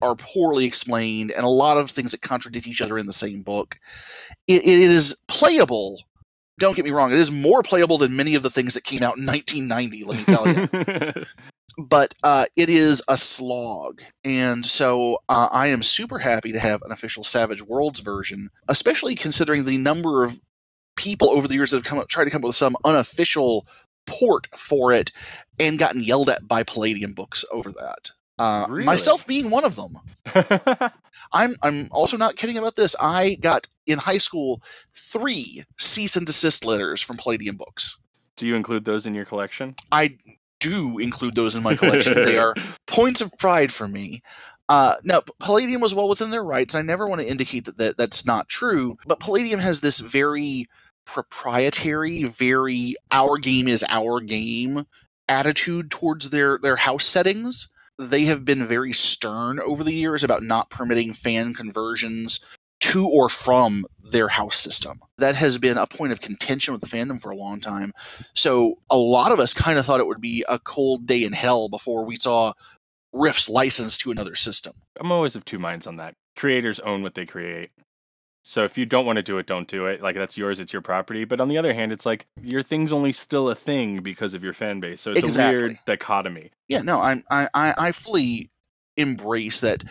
are 0.00 0.14
poorly 0.14 0.64
explained 0.64 1.30
and 1.32 1.44
a 1.44 1.48
lot 1.48 1.76
of 1.76 1.90
things 1.90 2.12
that 2.12 2.22
contradict 2.22 2.66
each 2.66 2.80
other 2.80 2.98
in 2.98 3.06
the 3.06 3.12
same 3.12 3.42
book. 3.42 3.76
It, 4.46 4.62
it 4.62 4.78
is 4.78 5.20
playable. 5.26 6.00
Don't 6.58 6.76
get 6.76 6.84
me 6.84 6.90
wrong, 6.90 7.12
it 7.12 7.18
is 7.18 7.30
more 7.30 7.62
playable 7.62 7.98
than 7.98 8.16
many 8.16 8.34
of 8.34 8.42
the 8.42 8.50
things 8.50 8.74
that 8.74 8.84
came 8.84 9.02
out 9.02 9.16
in 9.16 9.26
1990, 9.26 10.04
let 10.04 10.18
me 10.18 10.24
tell 10.24 10.48
you 10.48 11.24
but 11.78 12.12
uh, 12.24 12.46
it 12.56 12.68
is 12.68 13.02
a 13.08 13.16
slog. 13.16 14.02
And 14.24 14.66
so 14.66 15.18
uh, 15.28 15.48
I 15.52 15.68
am 15.68 15.82
super 15.82 16.18
happy 16.18 16.52
to 16.52 16.58
have 16.58 16.82
an 16.82 16.90
official 16.90 17.22
Savage 17.22 17.62
Worlds 17.62 18.00
version, 18.00 18.50
especially 18.66 19.14
considering 19.14 19.64
the 19.64 19.78
number 19.78 20.24
of 20.24 20.40
people 20.96 21.30
over 21.30 21.46
the 21.46 21.54
years 21.54 21.70
that 21.70 21.76
have 21.76 21.84
come 21.84 21.98
up, 21.98 22.08
tried 22.08 22.24
to 22.24 22.30
come 22.30 22.40
up 22.40 22.48
with 22.48 22.56
some 22.56 22.76
unofficial 22.84 23.66
port 24.08 24.48
for 24.56 24.92
it 24.92 25.12
and 25.60 25.78
gotten 25.78 26.02
yelled 26.02 26.28
at 26.30 26.48
by 26.48 26.62
Palladium 26.62 27.12
books 27.12 27.44
over 27.52 27.70
that. 27.72 28.10
Uh, 28.38 28.66
Really? 28.68 28.84
Myself 28.84 29.26
being 29.26 29.50
one 29.50 29.64
of 29.64 29.76
them. 29.76 29.98
I'm 31.32 31.56
I'm 31.62 31.88
also 31.90 32.16
not 32.16 32.36
kidding 32.36 32.56
about 32.58 32.76
this. 32.76 32.94
I 33.00 33.36
got 33.40 33.66
in 33.86 33.98
high 33.98 34.18
school 34.18 34.62
three 34.94 35.64
cease 35.78 36.16
and 36.16 36.26
desist 36.26 36.64
letters 36.64 37.02
from 37.02 37.16
Palladium 37.16 37.56
books. 37.56 37.98
Do 38.36 38.46
you 38.46 38.54
include 38.54 38.84
those 38.84 39.06
in 39.06 39.14
your 39.14 39.24
collection? 39.24 39.74
I 39.90 40.18
do 40.60 40.98
include 40.98 41.34
those 41.34 41.56
in 41.56 41.62
my 41.62 41.74
collection. 41.76 42.14
they 42.14 42.38
are 42.38 42.54
points 42.86 43.20
of 43.20 43.32
pride 43.38 43.72
for 43.72 43.88
me. 43.88 44.22
Uh, 44.68 44.96
now, 45.02 45.22
Palladium 45.40 45.80
was 45.80 45.94
well 45.94 46.08
within 46.08 46.30
their 46.30 46.44
rights. 46.44 46.74
I 46.74 46.82
never 46.82 47.06
want 47.06 47.20
to 47.22 47.26
indicate 47.26 47.64
that, 47.64 47.78
that 47.78 47.96
that's 47.96 48.26
not 48.26 48.48
true, 48.48 48.98
but 49.06 49.18
Palladium 49.18 49.60
has 49.60 49.80
this 49.80 49.98
very 49.98 50.66
proprietary, 51.08 52.24
very 52.24 52.94
our 53.10 53.38
game 53.38 53.66
is 53.66 53.84
our 53.88 54.20
game 54.20 54.84
attitude 55.28 55.90
towards 55.90 56.30
their, 56.30 56.58
their 56.62 56.76
house 56.76 57.04
settings. 57.04 57.72
They 57.98 58.24
have 58.24 58.44
been 58.44 58.64
very 58.64 58.92
stern 58.92 59.58
over 59.60 59.82
the 59.82 59.94
years 59.94 60.22
about 60.22 60.42
not 60.42 60.70
permitting 60.70 61.14
fan 61.14 61.54
conversions 61.54 62.44
to 62.80 63.08
or 63.08 63.28
from 63.28 63.86
their 63.98 64.28
house 64.28 64.56
system. 64.56 65.00
That 65.16 65.34
has 65.34 65.58
been 65.58 65.78
a 65.78 65.86
point 65.86 66.12
of 66.12 66.20
contention 66.20 66.72
with 66.72 66.80
the 66.82 66.86
fandom 66.86 67.20
for 67.20 67.30
a 67.30 67.36
long 67.36 67.60
time. 67.60 67.92
So 68.34 68.76
a 68.88 68.96
lot 68.96 69.32
of 69.32 69.40
us 69.40 69.52
kind 69.54 69.78
of 69.78 69.86
thought 69.86 70.00
it 70.00 70.06
would 70.06 70.20
be 70.20 70.44
a 70.48 70.58
cold 70.58 71.06
day 71.06 71.24
in 71.24 71.32
hell 71.32 71.68
before 71.68 72.04
we 72.04 72.16
saw 72.16 72.52
Rift's 73.12 73.48
licensed 73.48 74.00
to 74.02 74.10
another 74.10 74.34
system. 74.34 74.74
I'm 75.00 75.10
always 75.10 75.34
of 75.34 75.44
two 75.44 75.58
minds 75.58 75.86
on 75.86 75.96
that. 75.96 76.14
Creators 76.36 76.78
own 76.80 77.02
what 77.02 77.14
they 77.14 77.26
create. 77.26 77.70
So 78.42 78.64
if 78.64 78.78
you 78.78 78.86
don't 78.86 79.04
want 79.04 79.16
to 79.16 79.22
do 79.22 79.36
it, 79.38 79.46
don't 79.46 79.68
do 79.68 79.86
it. 79.86 80.00
Like 80.02 80.14
that's 80.16 80.36
yours, 80.38 80.58
it's 80.58 80.72
your 80.72 80.80
property. 80.82 81.24
But 81.24 81.40
on 81.40 81.48
the 81.48 81.58
other 81.58 81.74
hand, 81.74 81.92
it's 81.92 82.06
like 82.06 82.26
your 82.40 82.62
thing's 82.62 82.92
only 82.92 83.12
still 83.12 83.48
a 83.50 83.54
thing 83.54 84.00
because 84.00 84.32
of 84.34 84.42
your 84.42 84.54
fan 84.54 84.80
base. 84.80 85.00
So 85.00 85.10
it's 85.10 85.20
Exactly. 85.20 85.56
a 85.56 85.58
weird 85.60 85.78
dichotomy. 85.86 86.50
Yeah, 86.68 86.80
no, 86.82 87.00
I'm, 87.00 87.24
I, 87.30 87.48
I, 87.52 87.74
I 87.76 87.92
fully 87.92 88.50
embrace 88.96 89.60
that 89.60 89.84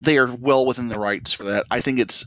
they 0.00 0.18
are 0.18 0.26
well 0.34 0.66
within 0.66 0.88
their 0.88 0.98
rights 0.98 1.32
for 1.32 1.44
that. 1.44 1.64
I 1.70 1.80
think 1.80 1.98
it's 1.98 2.26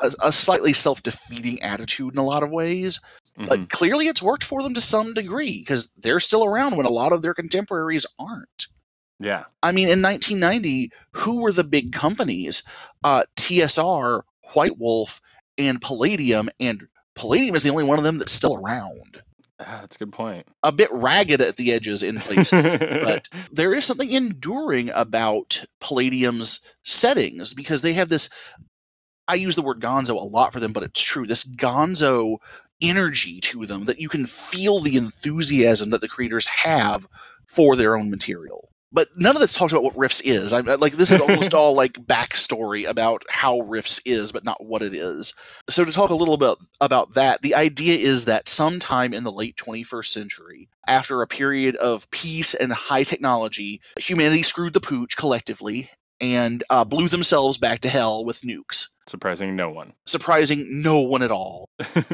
a, 0.00 0.12
a 0.22 0.30
slightly 0.32 0.72
self-defeating 0.72 1.62
attitude 1.62 2.12
in 2.12 2.18
a 2.18 2.24
lot 2.24 2.42
of 2.42 2.50
ways, 2.50 3.00
Mhm. 3.38 3.46
but 3.46 3.70
clearly 3.70 4.08
it's 4.08 4.22
worked 4.22 4.44
for 4.44 4.62
them 4.62 4.74
to 4.74 4.80
some 4.80 5.14
degree 5.14 5.60
because 5.60 5.90
they're 5.96 6.20
still 6.20 6.44
around 6.44 6.76
when 6.76 6.84
a 6.86 6.90
lot 6.90 7.12
of 7.12 7.22
their 7.22 7.34
contemporaries 7.34 8.04
aren't. 8.18 8.66
yeah. 9.18 9.44
I 9.62 9.72
mean, 9.72 9.88
in 9.88 10.02
1990, 10.02 10.90
who 11.12 11.40
were 11.40 11.52
the 11.52 11.64
big 11.64 11.92
companies? 11.92 12.62
Uh, 13.04 13.22
TSR, 13.36 14.22
White 14.54 14.78
Wolf, 14.78 15.20
and 15.58 15.80
Palladium, 15.80 16.48
and 16.58 16.86
Palladium 17.14 17.54
is 17.54 17.62
the 17.62 17.70
only 17.70 17.84
one 17.84 17.98
of 17.98 18.04
them 18.04 18.18
that's 18.18 18.32
still 18.32 18.54
around. 18.54 19.22
Ah, 19.60 19.78
that's 19.80 19.96
a 19.96 19.98
good 19.98 20.12
point. 20.12 20.46
A 20.62 20.72
bit 20.72 20.90
ragged 20.90 21.40
at 21.40 21.56
the 21.56 21.72
edges 21.72 22.02
in 22.02 22.18
places, 22.18 22.78
but 22.78 23.28
there 23.52 23.74
is 23.74 23.84
something 23.84 24.10
enduring 24.10 24.90
about 24.90 25.64
Palladium's 25.80 26.60
settings 26.82 27.54
because 27.54 27.82
they 27.82 27.92
have 27.92 28.08
this. 28.08 28.28
I 29.28 29.34
use 29.34 29.54
the 29.54 29.62
word 29.62 29.80
gonzo 29.80 30.16
a 30.16 30.24
lot 30.24 30.52
for 30.52 30.60
them, 30.60 30.72
but 30.72 30.82
it's 30.82 31.00
true. 31.00 31.26
This 31.26 31.44
gonzo 31.44 32.38
energy 32.82 33.40
to 33.40 33.64
them 33.64 33.84
that 33.84 34.00
you 34.00 34.08
can 34.08 34.26
feel 34.26 34.80
the 34.80 34.96
enthusiasm 34.96 35.90
that 35.90 36.00
the 36.00 36.08
creators 36.08 36.46
have 36.46 37.06
for 37.46 37.76
their 37.76 37.96
own 37.96 38.10
material. 38.10 38.71
But 38.92 39.08
none 39.16 39.34
of 39.34 39.40
this 39.40 39.54
talks 39.54 39.72
about 39.72 39.82
what 39.82 39.96
Rifts 39.96 40.20
is. 40.20 40.52
I'm 40.52 40.66
like 40.66 40.94
this 40.94 41.10
is 41.10 41.20
almost 41.20 41.54
all 41.54 41.74
like 41.74 41.94
backstory 41.94 42.88
about 42.88 43.24
how 43.28 43.60
Rifts 43.60 44.00
is, 44.04 44.32
but 44.32 44.44
not 44.44 44.64
what 44.64 44.82
it 44.82 44.94
is. 44.94 45.34
So 45.70 45.84
to 45.84 45.92
talk 45.92 46.10
a 46.10 46.14
little 46.14 46.36
bit 46.36 46.58
about 46.80 47.14
that, 47.14 47.42
the 47.42 47.54
idea 47.54 47.96
is 47.96 48.26
that 48.26 48.48
sometime 48.48 49.14
in 49.14 49.24
the 49.24 49.32
late 49.32 49.56
21st 49.56 50.06
century, 50.06 50.68
after 50.86 51.22
a 51.22 51.26
period 51.26 51.76
of 51.76 52.10
peace 52.10 52.54
and 52.54 52.72
high 52.72 53.04
technology, 53.04 53.80
humanity 53.98 54.42
screwed 54.42 54.74
the 54.74 54.80
pooch 54.80 55.16
collectively 55.16 55.90
and 56.22 56.64
uh, 56.70 56.84
blew 56.84 57.08
themselves 57.08 57.58
back 57.58 57.80
to 57.80 57.88
hell 57.90 58.24
with 58.24 58.40
nukes, 58.42 58.88
Surprising 59.08 59.56
no 59.56 59.68
one. 59.68 59.92
surprising 60.06 60.80
no 60.80 61.00
one 61.00 61.22
at 61.22 61.30
all. 61.30 61.68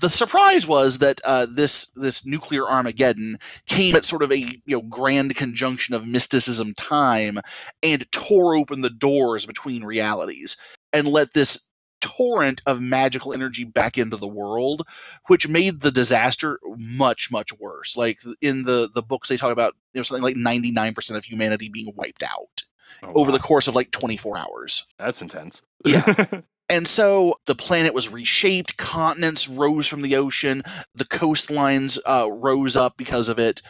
The 0.00 0.08
surprise 0.08 0.64
was 0.64 1.00
that 1.00 1.20
uh, 1.24 1.48
this 1.50 1.86
this 1.96 2.24
nuclear 2.24 2.68
Armageddon 2.68 3.36
came 3.66 3.96
at 3.96 4.04
sort 4.04 4.22
of 4.22 4.30
a 4.30 4.38
you 4.38 4.60
know 4.68 4.80
grand 4.82 5.34
conjunction 5.34 5.92
of 5.92 6.06
mysticism 6.06 6.72
time 6.74 7.40
and 7.82 8.10
tore 8.12 8.54
open 8.54 8.82
the 8.82 8.90
doors 8.90 9.44
between 9.44 9.82
realities 9.82 10.56
and 10.92 11.08
let 11.08 11.32
this 11.34 11.66
torrent 12.00 12.62
of 12.64 12.80
magical 12.80 13.32
energy 13.32 13.64
back 13.64 13.98
into 13.98 14.16
the 14.16 14.28
world 14.28 14.86
which 15.26 15.48
made 15.48 15.80
the 15.80 15.90
disaster 15.90 16.60
much 16.76 17.32
much 17.32 17.50
worse. 17.58 17.96
Like 17.96 18.20
in 18.40 18.62
the 18.62 18.88
the 18.94 19.02
books 19.02 19.30
they 19.30 19.36
talk 19.36 19.50
about 19.50 19.74
you 19.94 19.98
know 19.98 20.04
something 20.04 20.22
like 20.22 20.36
99% 20.36 21.16
of 21.16 21.24
humanity 21.24 21.68
being 21.68 21.90
wiped 21.96 22.22
out 22.22 22.62
Oh, 23.02 23.12
over 23.14 23.30
the 23.32 23.38
course 23.38 23.68
of 23.68 23.74
like 23.74 23.90
24 23.90 24.36
hours 24.38 24.86
That's 24.98 25.22
intense. 25.22 25.62
Yeah. 25.84 26.24
and 26.68 26.86
so 26.88 27.38
the 27.46 27.54
planet 27.54 27.94
was 27.94 28.10
reshaped, 28.12 28.76
continents 28.76 29.48
rose 29.48 29.86
from 29.86 30.02
the 30.02 30.16
ocean, 30.16 30.62
the 30.94 31.04
coastlines 31.04 31.98
uh, 32.06 32.30
rose 32.30 32.76
up 32.76 32.96
because 32.96 33.28
of 33.28 33.38
it. 33.38 33.60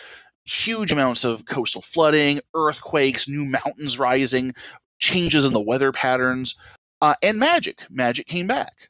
Huge 0.45 0.91
amounts 0.93 1.25
of 1.25 1.45
coastal 1.45 1.83
flooding, 1.83 2.41
earthquakes, 2.55 3.29
new 3.29 3.45
mountains 3.45 3.99
rising, 3.99 4.55
changes 4.99 5.45
in 5.45 5.53
the 5.53 5.61
weather 5.61 5.93
patterns. 5.93 6.55
uh, 7.03 7.15
and 7.23 7.39
magic. 7.39 7.83
Magic 7.91 8.27
came 8.27 8.47
back. 8.47 8.89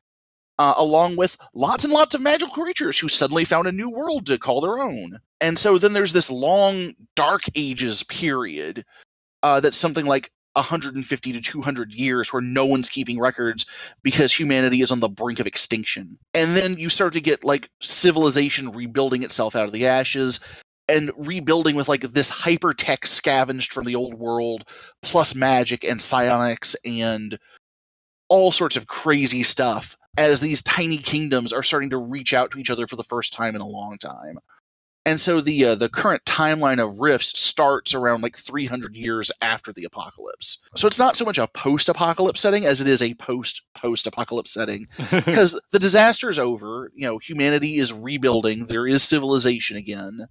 Uh, 0.60 0.74
along 0.76 1.14
with 1.16 1.36
lots 1.54 1.84
and 1.84 1.92
lots 1.92 2.16
of 2.16 2.20
magical 2.20 2.52
creatures 2.52 2.98
who 2.98 3.06
suddenly 3.08 3.44
found 3.44 3.68
a 3.68 3.72
new 3.72 3.88
world 3.88 4.26
to 4.26 4.38
call 4.38 4.60
their 4.60 4.80
own. 4.80 5.20
And 5.40 5.56
so 5.56 5.78
then 5.78 5.92
there's 5.92 6.12
this 6.12 6.30
long 6.32 6.94
Dark 7.14 7.42
Ages 7.54 8.02
period 8.02 8.84
uh, 9.48 9.60
that's 9.60 9.78
something 9.78 10.04
like 10.04 10.30
150 10.54 11.32
to 11.32 11.40
200 11.40 11.94
years 11.94 12.32
where 12.32 12.42
no 12.42 12.66
one's 12.66 12.90
keeping 12.90 13.18
records 13.18 13.64
because 14.02 14.32
humanity 14.32 14.82
is 14.82 14.92
on 14.92 15.00
the 15.00 15.08
brink 15.08 15.40
of 15.40 15.46
extinction. 15.46 16.18
And 16.34 16.54
then 16.54 16.78
you 16.78 16.90
start 16.90 17.14
to 17.14 17.20
get 17.20 17.44
like 17.44 17.70
civilization 17.80 18.72
rebuilding 18.72 19.22
itself 19.22 19.56
out 19.56 19.64
of 19.64 19.72
the 19.72 19.86
ashes 19.86 20.40
and 20.86 21.10
rebuilding 21.16 21.76
with 21.76 21.88
like 21.88 22.02
this 22.02 22.28
hyper 22.28 22.74
tech 22.74 23.06
scavenged 23.06 23.72
from 23.72 23.86
the 23.86 23.94
old 23.94 24.14
world 24.14 24.64
plus 25.02 25.34
magic 25.34 25.82
and 25.82 26.02
psionics 26.02 26.76
and 26.84 27.38
all 28.28 28.52
sorts 28.52 28.76
of 28.76 28.86
crazy 28.86 29.42
stuff 29.42 29.96
as 30.18 30.40
these 30.40 30.62
tiny 30.62 30.98
kingdoms 30.98 31.52
are 31.54 31.62
starting 31.62 31.90
to 31.90 31.96
reach 31.96 32.34
out 32.34 32.50
to 32.50 32.58
each 32.58 32.70
other 32.70 32.86
for 32.86 32.96
the 32.96 33.04
first 33.04 33.32
time 33.32 33.54
in 33.54 33.62
a 33.62 33.66
long 33.66 33.96
time. 33.96 34.38
And 35.08 35.18
so 35.18 35.40
the 35.40 35.64
uh, 35.64 35.74
the 35.74 35.88
current 35.88 36.22
timeline 36.26 36.84
of 36.84 37.00
rifts 37.00 37.40
starts 37.40 37.94
around 37.94 38.22
like 38.22 38.36
300 38.36 38.94
years 38.94 39.32
after 39.40 39.72
the 39.72 39.84
apocalypse. 39.84 40.60
So 40.76 40.86
it's 40.86 40.98
not 40.98 41.16
so 41.16 41.24
much 41.24 41.38
a 41.38 41.48
post-apocalypse 41.48 42.42
setting 42.42 42.66
as 42.66 42.82
it 42.82 42.86
is 42.86 43.00
a 43.00 43.14
post 43.14 43.62
post-apocalypse 43.74 44.52
setting 44.52 44.84
because 45.10 45.58
the 45.72 45.78
disaster 45.78 46.28
is 46.28 46.38
over. 46.38 46.92
You 46.94 47.06
know, 47.06 47.16
humanity 47.16 47.76
is 47.76 47.90
rebuilding. 47.90 48.66
There 48.66 48.86
is 48.86 49.02
civilization 49.02 49.78
again. 49.78 50.26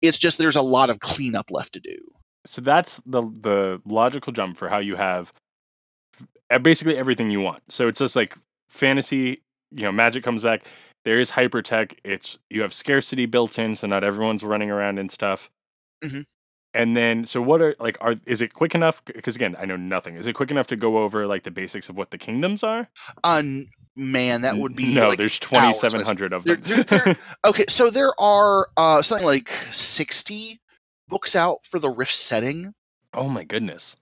It's 0.00 0.16
just 0.16 0.38
there's 0.38 0.56
a 0.56 0.62
lot 0.62 0.88
of 0.88 1.00
cleanup 1.00 1.50
left 1.50 1.74
to 1.74 1.80
do. 1.80 1.98
so 2.46 2.62
that's 2.62 3.02
the 3.04 3.20
the 3.20 3.82
logical 3.84 4.32
jump 4.32 4.56
for 4.56 4.70
how 4.70 4.78
you 4.78 4.96
have 4.96 5.30
basically 6.62 6.96
everything 6.96 7.30
you 7.30 7.40
want. 7.40 7.70
So 7.70 7.86
it's 7.86 7.98
just 7.98 8.16
like 8.16 8.34
fantasy, 8.66 9.42
you 9.72 9.82
know, 9.82 9.92
magic 9.92 10.24
comes 10.24 10.42
back. 10.42 10.64
There 11.06 11.18
is 11.18 11.30
hyper 11.30 11.62
tech. 11.62 11.98
It's 12.04 12.38
you 12.50 12.60
have 12.60 12.74
scarcity 12.74 13.24
built 13.24 13.58
in, 13.58 13.74
so 13.76 13.86
not 13.86 14.04
everyone's 14.04 14.42
running 14.44 14.70
around 14.70 14.98
and 14.98 15.10
stuff. 15.10 15.48
Mhm. 16.04 16.26
And 16.74 16.94
then, 16.94 17.24
so 17.24 17.40
what 17.40 17.62
are 17.62 17.74
like? 17.78 17.96
Are 18.02 18.16
is 18.26 18.42
it 18.42 18.52
quick 18.52 18.74
enough? 18.74 19.02
Because 19.06 19.34
again, 19.36 19.56
I 19.58 19.64
know 19.64 19.76
nothing. 19.76 20.16
Is 20.16 20.26
it 20.26 20.34
quick 20.34 20.50
enough 20.50 20.66
to 20.66 20.76
go 20.76 20.98
over 20.98 21.26
like 21.26 21.44
the 21.44 21.50
basics 21.50 21.88
of 21.88 21.96
what 21.96 22.10
the 22.10 22.18
kingdoms 22.18 22.62
are? 22.62 22.88
N- 23.24 23.68
man, 23.96 24.42
that 24.42 24.58
would 24.58 24.76
be 24.76 24.94
no. 24.94 25.08
like, 25.08 25.18
there's 25.18 25.38
twenty 25.38 25.72
seven 25.72 26.04
hundred 26.04 26.34
of 26.34 26.44
There- 26.44 26.56
them. 26.56 26.84
there- 26.88 26.98
there- 27.04 27.16
okay. 27.46 27.64
So 27.70 27.88
there 27.88 28.12
are 28.20 28.66
uh, 28.76 29.00
something 29.00 29.24
like 29.26 29.48
60 29.70 30.60
books 31.08 31.34
out 31.34 31.64
for 31.64 31.78
the 31.78 31.88
Rift 31.88 32.12
setting. 32.12 32.74
oh 33.14 33.28
my 33.28 33.44
goodness. 33.44 33.96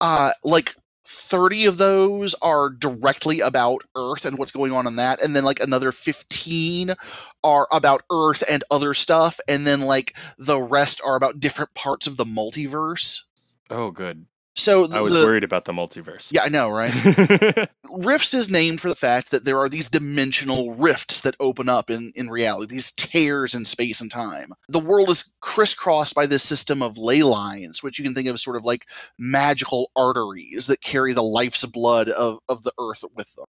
uh 0.00 0.32
like 0.42 0.74
30 1.10 1.66
of 1.66 1.76
those 1.78 2.34
are 2.42 2.70
directly 2.70 3.40
about 3.40 3.82
earth 3.96 4.24
and 4.24 4.38
what's 4.38 4.52
going 4.52 4.72
on 4.72 4.86
in 4.86 4.96
that 4.96 5.20
and 5.20 5.34
then 5.34 5.44
like 5.44 5.60
another 5.60 5.90
15 5.90 6.94
are 7.42 7.66
about 7.72 8.02
earth 8.12 8.44
and 8.48 8.62
other 8.70 8.94
stuff 8.94 9.40
and 9.48 9.66
then 9.66 9.80
like 9.80 10.16
the 10.38 10.60
rest 10.60 11.00
are 11.04 11.16
about 11.16 11.40
different 11.40 11.74
parts 11.74 12.06
of 12.06 12.16
the 12.16 12.24
multiverse 12.24 13.22
Oh, 13.70 13.92
good. 13.92 14.26
So 14.56 14.86
the, 14.86 14.96
I 14.96 15.00
was 15.00 15.14
worried 15.14 15.44
about 15.44 15.64
the 15.64 15.72
multiverse. 15.72 16.32
yeah 16.32 16.42
i 16.42 16.48
know 16.48 16.68
right 16.70 17.68
rifts 17.92 18.34
is 18.34 18.50
named 18.50 18.80
for 18.80 18.88
the 18.88 18.94
fact 18.94 19.30
that 19.30 19.44
there 19.44 19.58
are 19.58 19.68
these 19.68 19.90
dimensional 19.90 20.74
rifts 20.74 21.20
that 21.20 21.36
open 21.40 21.68
up 21.68 21.90
in, 21.90 22.12
in 22.14 22.30
reality, 22.30 22.74
these 22.74 22.92
tears 22.92 23.54
in 23.54 23.64
space 23.64 24.00
and 24.00 24.10
time. 24.10 24.52
The 24.68 24.78
world 24.78 25.10
is 25.10 25.34
crisscrossed 25.40 26.14
by 26.14 26.26
this 26.26 26.42
system 26.42 26.82
of 26.82 26.98
ley 26.98 27.22
lines, 27.22 27.82
which 27.82 27.98
you 27.98 28.04
can 28.04 28.14
think 28.14 28.28
of 28.28 28.34
as 28.34 28.42
sort 28.42 28.56
of 28.56 28.64
like 28.64 28.86
magical 29.18 29.90
arteries 29.96 30.66
that 30.66 30.80
carry 30.80 31.12
the 31.12 31.22
life's 31.22 31.64
blood 31.66 32.08
of, 32.08 32.38
of 32.48 32.62
the 32.62 32.72
earth 32.78 33.04
with 33.14 33.34
them. 33.34 33.46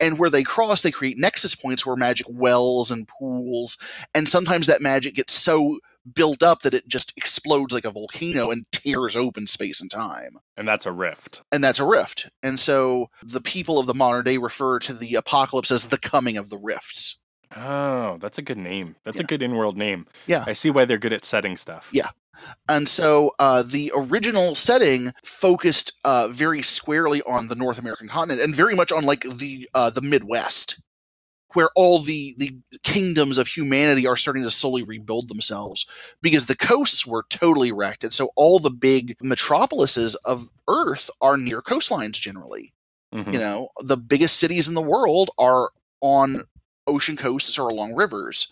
And 0.00 0.18
where 0.18 0.30
they 0.30 0.42
cross, 0.42 0.82
they 0.82 0.90
create 0.90 1.18
nexus 1.18 1.54
points 1.54 1.86
where 1.86 1.96
magic 1.96 2.26
wells 2.28 2.90
and 2.90 3.08
pools, 3.08 3.78
and 4.12 4.28
sometimes 4.28 4.66
that 4.66 4.82
magic 4.82 5.14
gets 5.14 5.32
so 5.32 5.78
built 6.14 6.42
up 6.42 6.60
that 6.60 6.74
it 6.74 6.88
just 6.88 7.12
explodes 7.16 7.72
like 7.72 7.84
a 7.84 7.90
volcano 7.90 8.50
and 8.50 8.66
tears 8.72 9.16
open 9.16 9.46
space 9.46 9.80
and 9.80 9.90
time 9.90 10.38
and 10.56 10.66
that's 10.66 10.86
a 10.86 10.92
rift. 10.92 11.42
and 11.52 11.62
that's 11.62 11.78
a 11.78 11.86
rift. 11.86 12.28
And 12.42 12.58
so 12.58 13.10
the 13.22 13.40
people 13.40 13.78
of 13.78 13.86
the 13.86 13.94
modern 13.94 14.24
day 14.24 14.38
refer 14.38 14.78
to 14.80 14.92
the 14.92 15.14
apocalypse 15.14 15.70
as 15.70 15.88
the 15.88 15.98
coming 15.98 16.36
of 16.36 16.50
the 16.50 16.58
rifts. 16.58 17.20
Oh, 17.56 18.18
that's 18.20 18.38
a 18.38 18.42
good 18.42 18.58
name. 18.58 18.96
That's 19.04 19.20
a 19.20 19.24
good 19.24 19.42
in-world 19.42 19.76
name. 19.76 20.06
Yeah. 20.26 20.44
I 20.46 20.52
see 20.52 20.70
why 20.70 20.84
they're 20.84 20.98
good 20.98 21.14
at 21.14 21.24
setting 21.24 21.56
stuff. 21.56 21.88
Yeah. 21.92 22.10
And 22.68 22.88
so 22.88 23.32
uh, 23.38 23.62
the 23.62 23.90
original 23.96 24.54
setting 24.54 25.12
focused 25.24 25.92
uh, 26.04 26.28
very 26.28 26.62
squarely 26.62 27.22
on 27.22 27.48
the 27.48 27.54
North 27.54 27.78
American 27.78 28.06
continent 28.06 28.42
and 28.42 28.54
very 28.54 28.74
much 28.74 28.92
on 28.92 29.02
like 29.04 29.22
the 29.22 29.68
uh, 29.74 29.90
the 29.90 30.02
Midwest, 30.02 30.80
where 31.54 31.70
all 31.76 32.00
the 32.00 32.34
the 32.38 32.52
kingdoms 32.82 33.38
of 33.38 33.48
humanity 33.48 34.06
are 34.06 34.16
starting 34.16 34.42
to 34.42 34.50
slowly 34.50 34.82
rebuild 34.82 35.28
themselves 35.28 35.86
because 36.22 36.46
the 36.46 36.56
coasts 36.56 37.06
were 37.06 37.24
totally 37.30 37.72
wrecked, 37.72 38.04
and 38.04 38.12
so 38.14 38.30
all 38.36 38.58
the 38.58 38.70
big 38.70 39.16
metropolises 39.22 40.14
of 40.16 40.48
Earth 40.68 41.10
are 41.20 41.36
near 41.36 41.62
coastlines 41.62 42.12
generally. 42.12 42.72
Mhm. 43.14 43.32
you 43.32 43.38
know 43.38 43.70
the 43.82 43.96
biggest 43.96 44.38
cities 44.38 44.68
in 44.68 44.74
the 44.74 44.82
world 44.82 45.30
are 45.38 45.70
on 46.02 46.44
ocean 46.86 47.16
coasts 47.16 47.58
or 47.58 47.68
along 47.70 47.94
rivers 47.94 48.48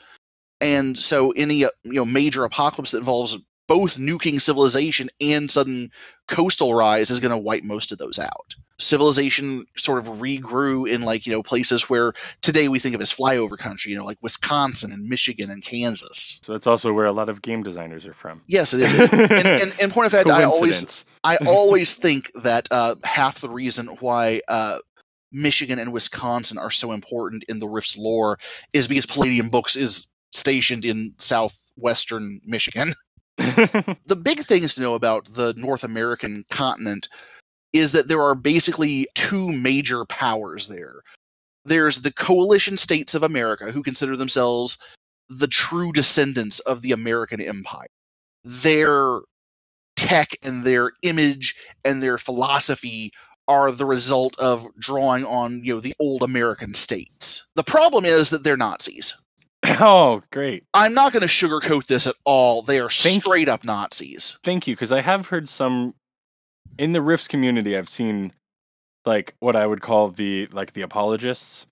and 0.62 0.96
so 0.96 1.32
any 1.32 1.62
uh, 1.64 1.68
you 1.84 1.92
know 1.92 2.06
major 2.06 2.42
apocalypse 2.44 2.92
that 2.92 2.98
involves 2.98 3.36
both 3.66 3.96
nuking 3.96 4.40
civilization 4.40 5.08
and 5.20 5.50
sudden 5.50 5.90
coastal 6.28 6.74
rise 6.74 7.10
is 7.10 7.20
going 7.20 7.30
to 7.30 7.38
wipe 7.38 7.64
most 7.64 7.92
of 7.92 7.98
those 7.98 8.18
out 8.18 8.54
civilization 8.78 9.64
sort 9.76 9.98
of 9.98 10.18
regrew 10.18 10.86
in 10.90 11.00
like 11.00 11.26
you 11.26 11.32
know 11.32 11.42
places 11.42 11.88
where 11.88 12.12
today 12.42 12.68
we 12.68 12.78
think 12.78 12.94
of 12.94 13.00
as 13.00 13.10
flyover 13.12 13.56
country 13.56 13.90
you 13.90 13.96
know 13.96 14.04
like 14.04 14.18
wisconsin 14.20 14.92
and 14.92 15.08
michigan 15.08 15.50
and 15.50 15.64
kansas 15.64 16.38
So 16.44 16.52
that's 16.52 16.66
also 16.66 16.92
where 16.92 17.06
a 17.06 17.12
lot 17.12 17.30
of 17.30 17.40
game 17.40 17.62
designers 17.62 18.06
are 18.06 18.12
from. 18.12 18.42
yes 18.46 18.74
it 18.74 18.82
is 18.82 19.12
and, 19.12 19.32
and, 19.32 19.74
and 19.80 19.92
point 19.92 20.06
of 20.06 20.12
fact 20.12 20.28
i 20.28 20.44
always 20.44 21.04
I 21.26 21.36
always 21.46 21.94
think 21.94 22.30
that 22.36 22.68
uh, 22.70 22.94
half 23.02 23.40
the 23.40 23.48
reason 23.48 23.88
why 23.98 24.40
uh, 24.46 24.78
Michigan 25.32 25.78
and 25.78 25.92
Wisconsin 25.92 26.56
are 26.56 26.70
so 26.70 26.92
important 26.92 27.44
in 27.48 27.58
the 27.58 27.68
Rift's 27.68 27.98
lore 27.98 28.38
is 28.72 28.86
because 28.86 29.06
Palladium 29.06 29.48
Books 29.48 29.74
is 29.74 30.06
stationed 30.32 30.84
in 30.84 31.14
southwestern 31.18 32.40
Michigan. 32.44 32.94
the 33.36 34.18
big 34.20 34.40
things 34.40 34.74
to 34.74 34.80
know 34.80 34.94
about 34.94 35.26
the 35.26 35.54
North 35.56 35.84
American 35.84 36.44
continent 36.50 37.08
is 37.72 37.92
that 37.92 38.08
there 38.08 38.22
are 38.22 38.34
basically 38.34 39.06
two 39.14 39.52
major 39.52 40.04
powers 40.06 40.68
there. 40.68 41.02
There's 41.64 42.02
the 42.02 42.12
coalition 42.12 42.76
states 42.76 43.14
of 43.14 43.22
America, 43.22 43.72
who 43.72 43.82
consider 43.82 44.16
themselves 44.16 44.78
the 45.28 45.48
true 45.48 45.92
descendants 45.92 46.60
of 46.60 46.82
the 46.82 46.92
American 46.92 47.40
Empire. 47.40 47.88
Their 48.44 49.20
tech 49.96 50.36
and 50.42 50.64
their 50.64 50.92
image 51.02 51.54
and 51.84 52.02
their 52.02 52.18
philosophy 52.18 53.12
are 53.48 53.70
the 53.70 53.86
result 53.86 54.38
of 54.38 54.66
drawing 54.78 55.24
on 55.24 55.62
you 55.62 55.74
know 55.74 55.80
the 55.80 55.94
old 55.98 56.22
American 56.22 56.74
states. 56.74 57.46
The 57.54 57.62
problem 57.62 58.04
is 58.04 58.30
that 58.30 58.44
they're 58.44 58.56
Nazis. 58.56 59.20
oh, 59.80 60.22
great. 60.32 60.64
I'm 60.74 60.94
not 60.94 61.12
going 61.12 61.22
to 61.22 61.28
sugarcoat 61.28 61.86
this 61.86 62.06
at 62.06 62.14
all. 62.24 62.62
They 62.62 62.78
are 62.78 62.90
Thank- 62.90 63.22
straight 63.22 63.48
up 63.48 63.64
Nazis. 63.64 64.38
Thank 64.44 64.66
you, 64.66 64.74
because 64.74 64.92
I 64.92 65.00
have 65.00 65.28
heard 65.28 65.48
some 65.48 65.94
in 66.78 66.92
the 66.92 67.02
Rifts 67.02 67.28
community. 67.28 67.76
I've 67.76 67.88
seen 67.88 68.32
like 69.04 69.34
what 69.38 69.56
I 69.56 69.66
would 69.66 69.80
call 69.80 70.08
the 70.08 70.46
like 70.52 70.72
the 70.72 70.82
apologists 70.82 71.66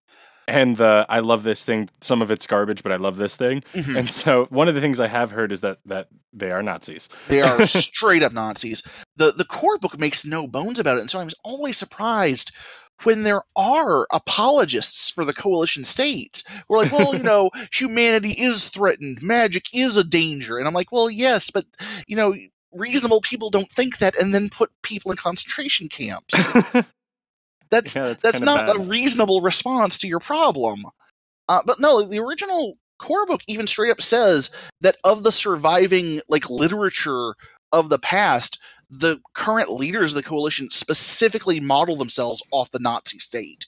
and 0.47 0.77
the 0.77 1.05
I 1.09 1.19
love 1.21 1.43
this 1.43 1.65
thing. 1.65 1.89
Some 2.01 2.23
of 2.23 2.31
it's 2.31 2.47
garbage, 2.47 2.83
but 2.83 2.93
I 2.93 2.97
love 2.97 3.17
this 3.17 3.37
thing. 3.37 3.63
Mhm. 3.73 3.97
And 3.99 4.11
so 4.11 4.47
one 4.51 4.69
of 4.69 4.75
the 4.75 4.81
things 4.81 5.01
I 5.01 5.09
have 5.09 5.31
heard 5.33 5.53
is 5.53 5.61
that 5.63 5.79
that 5.87 6.09
they 6.33 6.51
are 6.53 6.63
Nazis. 6.63 7.09
They 7.29 7.43
are 7.43 7.67
straight 7.67 8.23
up 8.23 8.33
Nazis. 8.33 8.83
The 9.17 9.33
the 9.33 9.45
core 9.45 9.79
book 9.79 9.99
makes 9.99 10.25
no 10.25 10.47
bones 10.47 10.79
about 10.79 10.99
it, 10.99 11.01
and 11.01 11.11
so 11.11 11.21
I'm 11.21 11.31
always 11.43 11.77
surprised 11.77 12.53
when 13.03 13.23
there 13.23 13.43
are 13.57 14.07
apologists 14.13 15.11
for 15.11 15.25
the 15.25 15.35
coalition 15.35 15.85
states. 15.85 16.45
We're 16.69 16.79
like, 16.79 16.93
well, 16.93 17.15
you 17.15 17.23
know, 17.25 17.51
humanity 17.73 18.31
is 18.33 18.69
threatened, 18.69 19.23
magic 19.23 19.67
is 19.75 19.97
a 19.97 20.05
danger, 20.05 20.59
and 20.59 20.67
I'm 20.67 20.75
like, 20.75 20.93
well, 20.93 21.11
yes, 21.11 21.51
but 21.51 21.67
you 22.07 22.17
know, 22.17 22.35
reasonable 22.73 23.21
people 23.21 23.51
don't 23.51 23.71
think 23.71 23.99
that, 23.99 24.17
and 24.17 24.35
then 24.35 24.49
put 24.49 24.71
people 24.83 25.11
in 25.11 25.17
concentration 25.17 25.89
camps. 25.89 26.35
That's 27.71 27.97
Yeah, 27.97 28.05
that's 28.05 28.23
that's 28.23 28.41
not 28.41 28.67
bad. 28.67 28.77
a 28.77 28.79
reasonable 28.79 29.41
response 29.41 29.99
to 29.99 30.09
your 30.09 30.21
problem. 30.21 30.87
Uh, 31.49 31.61
but 31.65 31.81
no, 31.81 32.03
the 32.03 32.21
original 32.21 32.79
core 32.99 33.27
book 33.27 33.41
even 33.49 33.67
straight 33.67 33.91
up 33.91 34.01
says 34.01 34.51
that 34.81 34.97
of 35.03 35.25
the 35.25 35.33
surviving 35.33 36.21
like 36.29 36.49
literature 36.49 37.35
of 37.73 37.89
the 37.89 37.99
past, 37.99 38.61
the 38.99 39.21
current 39.35 39.71
leaders 39.73 40.13
of 40.15 40.23
the 40.23 40.29
coalition 40.29 40.71
specifically 40.71 41.61
model 41.61 41.97
themselves 41.97 42.43
off 42.53 42.71
the 42.71 42.79
Nazi 42.79 43.19
state. 43.19 43.67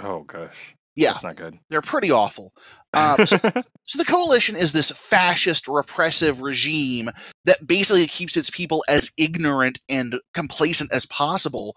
oh 0.00 0.22
gosh, 0.24 0.74
Yeah, 0.96 1.12
that's 1.12 1.24
not 1.24 1.36
good. 1.36 1.58
they're 1.70 1.82
pretty 1.82 2.10
awful. 2.10 2.52
Um, 2.92 3.24
so, 3.26 3.38
so 3.84 3.98
the 3.98 4.04
coalition 4.04 4.56
is 4.56 4.72
this 4.72 4.90
fascist, 4.90 5.68
repressive 5.68 6.42
regime 6.42 7.10
that 7.44 7.66
basically 7.66 8.06
keeps 8.06 8.36
its 8.36 8.50
people 8.50 8.84
as 8.88 9.10
ignorant 9.16 9.78
and 9.88 10.18
complacent 10.34 10.92
as 10.92 11.06
possible, 11.06 11.76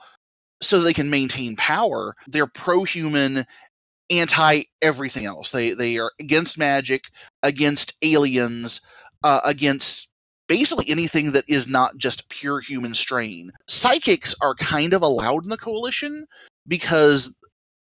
so 0.61 0.79
they 0.79 0.93
can 0.93 1.09
maintain 1.09 1.55
power. 1.55 2.15
They're 2.27 2.47
pro-human, 2.47 3.45
anti 4.09 4.63
everything 4.81 5.25
else. 5.25 5.51
They 5.51 5.71
they 5.71 5.97
are 5.97 6.11
against 6.19 6.57
magic, 6.57 7.05
against 7.43 7.93
aliens, 8.03 8.81
uh, 9.23 9.41
against 9.45 10.07
basically 10.47 10.85
anything 10.89 11.31
that 11.31 11.45
is 11.47 11.67
not 11.67 11.97
just 11.97 12.29
pure 12.29 12.59
human 12.59 12.93
strain. 12.93 13.51
Psychics 13.67 14.35
are 14.41 14.55
kind 14.55 14.93
of 14.93 15.01
allowed 15.01 15.43
in 15.43 15.49
the 15.49 15.57
coalition 15.57 16.25
because 16.67 17.35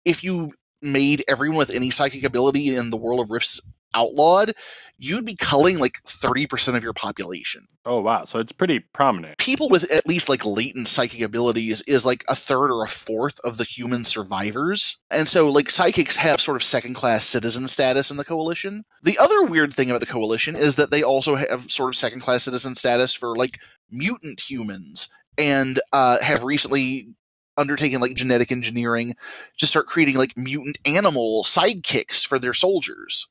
if 0.05 0.23
you 0.23 0.53
made 0.81 1.23
everyone 1.27 1.57
with 1.57 1.71
any 1.71 1.89
psychic 1.89 2.23
ability 2.23 2.75
in 2.75 2.89
the 2.89 2.97
world 2.97 3.19
of 3.19 3.31
Rifts 3.31 3.61
outlawed, 3.93 4.53
you'd 4.97 5.25
be 5.25 5.35
culling 5.35 5.77
like 5.77 6.01
30% 6.03 6.75
of 6.75 6.83
your 6.83 6.93
population. 6.93 7.67
Oh, 7.85 8.01
wow. 8.01 8.25
So 8.25 8.39
it's 8.39 8.51
pretty 8.51 8.79
prominent. 8.79 9.37
People 9.37 9.69
with 9.69 9.89
at 9.91 10.07
least 10.07 10.29
like 10.29 10.45
latent 10.45 10.87
psychic 10.87 11.21
abilities 11.21 11.81
is 11.83 12.05
like 12.05 12.23
a 12.27 12.35
third 12.35 12.71
or 12.71 12.83
a 12.83 12.89
fourth 12.89 13.39
of 13.43 13.57
the 13.57 13.63
human 13.63 14.03
survivors. 14.03 14.99
And 15.11 15.27
so, 15.27 15.47
like, 15.47 15.69
psychics 15.69 16.15
have 16.17 16.41
sort 16.41 16.55
of 16.55 16.63
second 16.63 16.95
class 16.95 17.25
citizen 17.25 17.67
status 17.67 18.11
in 18.11 18.17
the 18.17 18.25
coalition. 18.25 18.83
The 19.03 19.17
other 19.19 19.43
weird 19.43 19.73
thing 19.73 19.89
about 19.89 19.99
the 19.99 20.05
coalition 20.05 20.55
is 20.55 20.75
that 20.75 20.91
they 20.91 21.03
also 21.03 21.35
have 21.35 21.71
sort 21.71 21.89
of 21.89 21.95
second 21.95 22.21
class 22.21 22.43
citizen 22.43 22.75
status 22.75 23.13
for 23.13 23.35
like 23.35 23.59
mutant 23.89 24.41
humans 24.49 25.09
and 25.37 25.79
uh, 25.93 26.19
have 26.21 26.43
recently 26.43 27.09
undertaken 27.57 27.99
like 28.01 28.15
genetic 28.15 28.51
engineering 28.51 29.15
to 29.57 29.67
start 29.67 29.87
creating 29.87 30.15
like 30.15 30.37
mutant 30.37 30.77
animal 30.85 31.43
sidekicks 31.43 32.25
for 32.25 32.39
their 32.39 32.53
soldiers. 32.53 33.27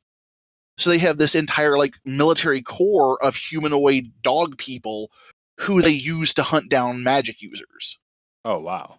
So 0.78 0.90
they 0.90 0.98
have 0.98 1.18
this 1.18 1.34
entire 1.34 1.78
like 1.78 1.96
military 2.04 2.62
corps 2.62 3.22
of 3.22 3.36
humanoid 3.36 4.12
dog 4.22 4.58
people 4.58 5.10
who 5.60 5.80
they 5.80 5.90
use 5.90 6.34
to 6.34 6.42
hunt 6.42 6.68
down 6.68 7.02
magic 7.02 7.40
users. 7.40 7.98
Oh 8.44 8.58
wow. 8.58 8.96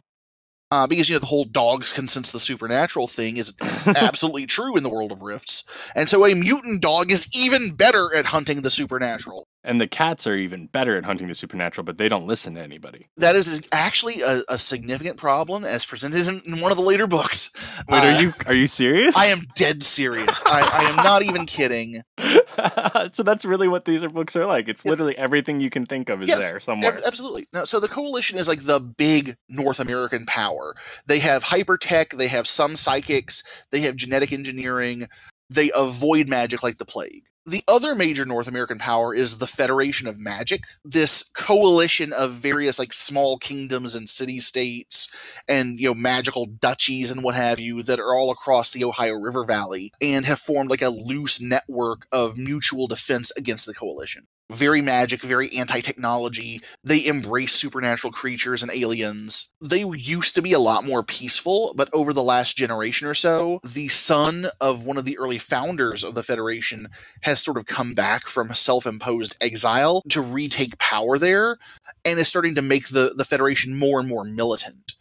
Uh, 0.70 0.86
because 0.86 1.08
you 1.08 1.16
know 1.16 1.20
the 1.20 1.28
whole 1.28 1.46
dogs 1.46 1.94
can 1.94 2.10
sense 2.10 2.32
the 2.32 2.40
supernatural 2.40 3.08
thing 3.08 3.38
is 3.38 3.54
absolutely 3.88 4.46
true 4.46 4.76
in 4.76 4.84
the 4.84 4.90
world 4.90 5.14
of 5.14 5.22
rifts, 5.22 5.64
and 5.96 6.10
so 6.10 6.26
a 6.26 6.36
mutant 6.36 6.82
dog 6.82 7.10
is 7.10 7.30
even 7.34 7.72
better 7.72 8.14
at 8.14 8.26
hunting 8.26 8.62
the 8.62 8.70
supernatural. 8.70 9.46
And 9.68 9.82
the 9.82 9.88
cats 9.88 10.26
are 10.26 10.36
even 10.36 10.68
better 10.68 10.96
at 10.96 11.04
hunting 11.04 11.28
the 11.28 11.36
supernatural, 11.36 11.84
but 11.84 11.98
they 11.98 12.08
don't 12.08 12.26
listen 12.26 12.56
to 12.56 12.62
anybody. 12.62 13.10
That 13.18 13.36
is 13.36 13.68
actually 13.74 14.22
a, 14.22 14.42
a 14.48 14.58
significant 14.58 15.18
problem, 15.18 15.66
as 15.66 15.86
presented 15.86 16.26
in, 16.26 16.42
in, 16.46 16.62
one 16.62 16.72
of 16.72 16.78
the 16.78 16.84
later 16.86 17.06
books. 17.06 17.52
Wait, 17.90 18.00
uh, 18.00 18.02
are 18.02 18.22
you 18.22 18.34
are 18.46 18.54
you 18.54 18.66
serious? 18.66 19.18
I 19.18 19.26
am 19.26 19.46
dead 19.58 19.84
serious. 19.84 20.42
I, 20.46 20.62
I 20.62 20.84
am 20.90 20.96
not 20.96 21.22
even 21.22 21.46
kidding. 21.46 22.02
so 23.12 23.24
that's 23.24 23.44
really 23.44 23.68
what 23.68 23.84
these 23.84 24.04
are 24.04 24.10
books 24.10 24.38
are 24.38 24.46
like. 24.46 24.70
It's 24.70 24.86
literally 24.86 25.18
everything 25.18 25.60
you 25.60 25.70
can 25.70 25.86
think 25.86 26.08
of 26.08 26.22
is 26.22 26.30
yes, 26.30 26.50
there 26.50 26.62
somewhere. 26.62 27.02
absolutely. 27.06 27.50
No, 27.52 27.66
so 27.66 27.82
the 27.82 27.90
coalition 27.90 28.38
is 28.38 28.48
like 28.48 28.62
the 28.62 28.80
big 28.80 29.36
North 29.50 29.82
American 29.82 30.26
power. 30.26 30.76
They 31.08 31.20
have 31.20 31.44
hypertech. 31.44 32.18
They 32.18 32.30
have 32.30 32.48
some 32.48 32.78
psychics. 32.78 33.44
They 33.72 33.82
have 33.82 33.98
genetic 33.98 34.32
engineering. 34.32 35.10
They 35.50 35.72
avoid 35.76 36.30
magic 36.30 36.64
like 36.64 36.78
the 36.78 36.86
plague 36.86 37.24
the 37.48 37.64
other 37.66 37.96
major 37.96 38.26
North 38.26 38.50
American 38.50 38.78
power 38.78 39.16
is 39.16 39.38
the 39.38 39.48
Federation 39.48 40.06
of 40.06 40.20
Magic, 40.20 40.66
this 40.84 41.24
coalition 41.24 42.12
of 42.12 42.34
various 42.34 42.78
like 42.78 42.92
small 42.92 43.38
kingdoms 43.38 43.96
and 43.96 44.10
city 44.10 44.42
states 44.42 45.10
and 45.48 45.80
you 45.80 45.88
know 45.88 45.94
magical 45.96 46.46
duchies 46.46 47.10
and 47.10 47.24
what 47.24 47.36
have 47.36 47.58
you 47.58 47.82
that 47.84 48.02
are 48.02 48.14
all 48.14 48.32
across 48.32 48.72
the 48.72 48.84
Ohio 48.84 49.14
River 49.14 49.46
Valley 49.46 49.94
and 50.02 50.26
have 50.26 50.40
formed 50.40 50.70
like 50.70 50.82
a 50.82 50.90
loose 50.90 51.42
network 51.42 52.06
of 52.12 52.38
mutual 52.38 52.86
defense 52.88 53.32
against 53.38 53.66
the 53.66 53.74
coalition 53.74 54.28
very 54.52 54.82
magic, 54.82 55.22
very 55.22 55.52
anti 55.54 55.82
technology. 55.82 56.62
They 56.84 57.06
embrace 57.06 57.54
supernatural 57.54 58.14
creatures 58.14 58.64
and 58.64 58.72
aliens. 58.72 59.52
They 59.62 59.84
used 59.84 60.36
to 60.36 60.42
be 60.42 60.54
a 60.54 60.60
lot 60.60 60.86
more 60.86 61.04
peaceful, 61.04 61.74
but 61.76 61.90
over 61.94 62.14
the 62.14 62.24
last 62.24 62.56
generation 62.56 63.08
or 63.08 63.14
so, 63.14 63.60
the 63.64 63.88
son 63.90 64.50
of 64.62 64.86
one 64.86 64.98
of 64.98 65.06
the 65.06 65.18
early 65.18 65.38
founders 65.38 66.04
of 66.04 66.16
the 66.16 66.24
Federation 66.24 66.88
has 67.22 67.42
sort 67.44 67.58
of 67.58 67.66
come 67.66 67.94
back 67.94 68.24
from 68.26 68.54
self 68.56 68.86
imposed 68.86 69.38
exile 69.42 70.02
to 70.10 70.22
retake 70.22 70.78
power 70.78 71.18
there 71.18 71.58
and 72.06 72.20
is 72.20 72.28
starting 72.28 72.56
to 72.56 72.62
make 72.62 72.90
the, 72.90 73.14
the 73.16 73.26
Federation 73.26 73.78
more 73.78 74.00
and 74.00 74.08
more 74.08 74.24
militant. 74.24 74.94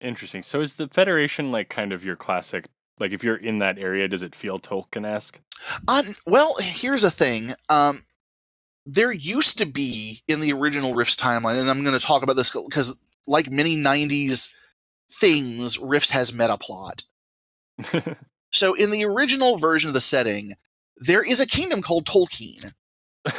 Interesting. 0.00 0.42
So 0.42 0.60
is 0.60 0.74
the 0.74 0.88
Federation 0.88 1.52
like 1.52 1.68
kind 1.68 1.92
of 1.92 2.04
your 2.04 2.16
classic 2.16 2.66
like 2.98 3.12
if 3.12 3.24
you're 3.24 3.36
in 3.36 3.58
that 3.58 3.78
area, 3.78 4.06
does 4.06 4.22
it 4.22 4.34
feel 4.34 4.60
Tolkien 4.60 5.04
esque? 5.04 5.40
Uh, 5.88 6.02
well, 6.26 6.56
here's 6.60 7.04
a 7.04 7.10
thing. 7.10 7.52
Um, 7.68 8.04
there 8.86 9.12
used 9.12 9.58
to 9.58 9.66
be 9.66 10.22
in 10.26 10.40
the 10.40 10.52
original 10.52 10.94
Rifts 10.94 11.16
timeline, 11.16 11.60
and 11.60 11.70
I'm 11.70 11.82
going 11.82 11.98
to 11.98 12.04
talk 12.04 12.22
about 12.22 12.36
this 12.36 12.50
because, 12.50 13.00
like 13.26 13.50
many 13.50 13.76
'90s 13.76 14.52
things, 15.10 15.78
Rifts 15.78 16.10
has 16.10 16.32
meta 16.32 16.58
plot. 16.58 17.04
so, 18.52 18.74
in 18.74 18.90
the 18.90 19.04
original 19.04 19.58
version 19.58 19.88
of 19.88 19.94
the 19.94 20.00
setting, 20.00 20.54
there 20.96 21.22
is 21.22 21.40
a 21.40 21.46
kingdom 21.46 21.82
called 21.82 22.06
Tolkeen. 22.06 22.72